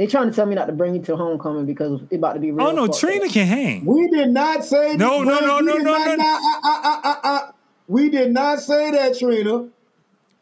[0.00, 2.40] they trying to tell me not to bring you to homecoming because it about to
[2.40, 2.68] be real.
[2.68, 3.32] Oh no, Trina up.
[3.32, 3.84] can hang.
[3.84, 4.98] We did not say that.
[4.98, 6.14] No, no, no, no, no, no.
[6.14, 7.52] nah, uh, uh, uh.
[7.86, 9.68] We did not say that, Trina.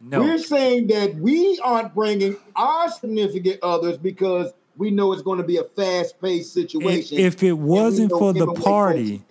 [0.01, 0.21] No.
[0.21, 5.45] We're saying that we aren't bringing our significant others because we know it's going to
[5.45, 7.19] be a fast-paced situation.
[7.19, 9.25] if it wasn't for the party,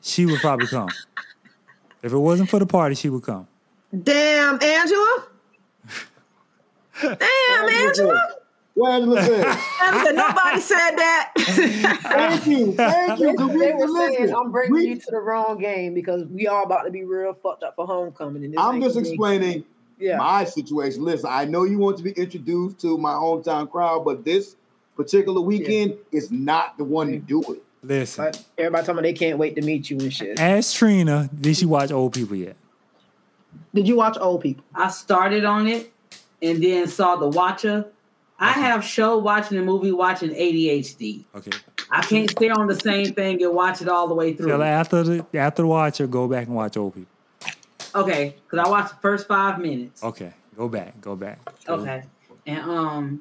[0.00, 0.88] she would probably come.
[2.00, 3.46] If it wasn't for the party, she would come.
[4.02, 5.26] Damn, Angela.
[7.02, 8.36] Damn, Angela.
[8.74, 9.46] What Angela said.
[9.86, 11.32] Angela, nobody said that.
[11.36, 13.34] Thank you, thank you.
[13.36, 16.48] 'cause we, they were saying I'm bringing we- you to the wrong game because we
[16.48, 18.44] all about to be real fucked up for homecoming.
[18.44, 19.64] And this I'm just explaining
[20.00, 20.16] Yeah.
[20.18, 21.04] my situation.
[21.04, 24.56] Listen, I know you want to be introduced to my hometown crowd, but this
[24.96, 27.62] particular weekend is not the one to do it.
[27.82, 30.40] Listen, But everybody talking about they can't wait to meet you and shit.
[30.40, 32.56] ask Trina, did she watch old people yet?
[33.72, 34.64] Did you watch Old People?
[34.74, 35.92] I started on it
[36.42, 37.86] and then saw the Watcher.
[38.44, 41.24] I have show watching and movie watching ADHD.
[41.34, 41.50] Okay.
[41.90, 44.50] I can't stay on the same thing and watch it all the way through.
[44.50, 47.10] her after the after the watcher, go back and watch old people.
[47.94, 50.02] Okay, because I watched the first five minutes.
[50.02, 50.32] Okay.
[50.56, 51.00] Go back.
[51.00, 51.38] Go back.
[51.68, 52.02] Okay.
[52.46, 53.20] And um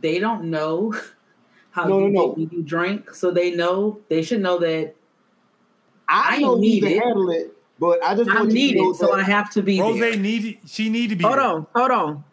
[0.00, 0.94] they don't know
[1.70, 2.48] how No, you no, no.
[2.52, 4.94] you drink, so they know they should know that
[6.08, 7.02] I, I know you need can it.
[7.04, 9.62] handle it, but I just I'm want you to know needed, so I have to
[9.62, 10.16] be Rose there.
[10.16, 10.58] needed.
[10.66, 11.24] She need to be.
[11.24, 11.44] Hold there.
[11.46, 12.24] on, hold on.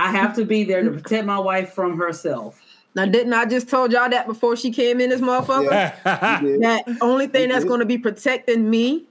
[0.00, 2.60] I have to be there to protect my wife from herself.
[2.94, 6.42] Now, didn't I just told y'all that before she came in, this motherfucker?
[6.42, 6.62] you did.
[6.62, 9.04] That only thing You that's going to be protecting me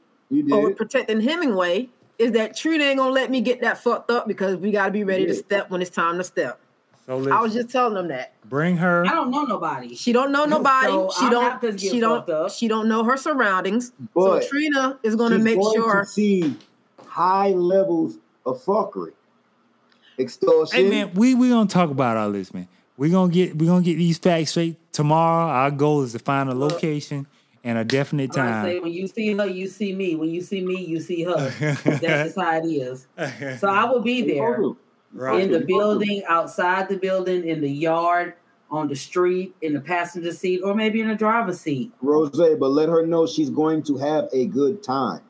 [0.51, 1.87] or protecting Hemingway
[2.17, 4.91] is that Trina ain't gonna let me get that fucked up because we got to
[4.91, 6.59] be ready to step when it's time to step.
[7.05, 9.05] so I was just telling them that bring her.
[9.07, 9.95] I don't know nobody.
[9.95, 10.87] she don't know nobody.
[10.91, 11.43] So she don't.
[11.43, 12.29] not gonna get She don't.
[12.29, 12.51] up.
[12.51, 13.93] She don't know her surroundings.
[14.13, 16.01] But so Trina is going to She's make sure.
[16.01, 16.55] to see
[17.07, 19.13] high levels of fuckery,
[20.19, 20.83] extortion.
[20.83, 22.67] Hey man, we we gonna talk about all this, man.
[22.97, 25.47] We gonna get we gonna get these facts straight tomorrow.
[25.49, 27.27] Our goal is to find a location
[27.63, 28.83] and a definite I say time.
[28.83, 30.15] when you see her, you see me.
[30.15, 31.33] When you see me, you see her.
[31.83, 33.07] That's just how it is.
[33.59, 34.61] So I will be there
[35.11, 35.41] Right.
[35.41, 38.35] in the building, outside the building, in the yard,
[38.69, 41.91] on the street, in the passenger seat, or maybe in the driver's seat.
[42.01, 45.21] Rose, but let her know she's going to have a good time.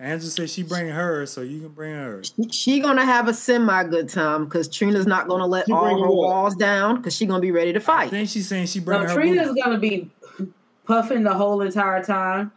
[0.00, 2.32] Angela said she bring hers, so you can bring hers.
[2.50, 6.06] She gonna have a semi good time because Trina's not gonna let She all her
[6.08, 6.14] what?
[6.14, 7.94] walls down because she gonna be ready to fight.
[7.94, 8.10] I fight.
[8.10, 9.14] think she's saying she bring No, her.
[9.14, 9.56] Trina's boo.
[9.62, 10.08] gonna be
[10.86, 12.52] puffing the whole entire time.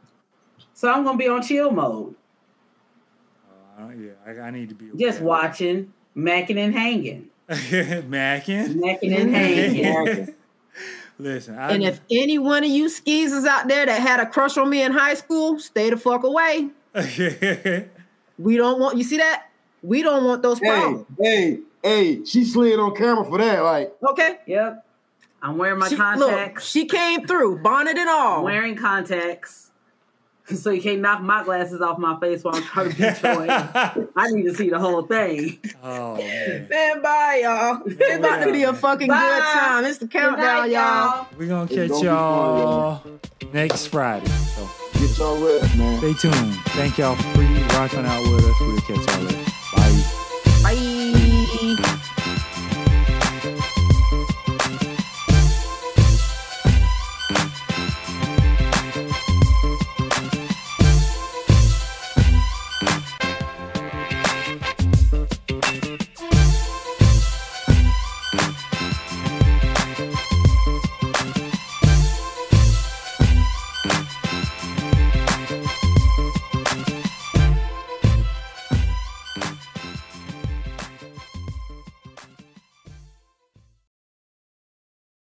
[0.75, 2.13] So I'm gonna be on chill mode,
[3.79, 5.29] Uh, yeah, I, I need to be just aware.
[5.29, 10.35] watching, macking and hanging, macking, macking and hanging.
[11.19, 14.57] Listen, I, And if any one of you skeezers out there that had a crush
[14.57, 16.69] on me in high school, stay the fuck away.
[18.37, 19.47] We don't want you see that?
[19.83, 21.05] We don't want those Hey, problems.
[21.19, 23.61] hey, hey, she slid on camera for that.
[23.63, 24.37] Like, Okay.
[24.47, 24.85] Yep.
[25.43, 26.65] I'm wearing my She, look, contacts.
[26.65, 28.37] she came through, bonnet and all.
[28.39, 29.70] I'm wearing contacts.
[30.55, 33.49] So you can't knock my glasses off my face while I'm trying to be showing.
[34.15, 35.59] I need to see the whole thing.
[35.83, 37.81] oh man, Man, bye, y'all.
[37.85, 39.13] It's about to be a fucking good
[39.43, 39.85] time.
[39.85, 41.27] It's the countdown, night, y'all.
[41.37, 43.03] we're gonna It's catch gonna y'all
[43.53, 44.27] next Friday.
[44.27, 45.97] So get your rest, man.
[45.99, 46.55] stay tuned.
[46.69, 47.41] Thank y'all for
[47.77, 48.59] rocking out with us.
[48.59, 50.90] We'll catch y'all later.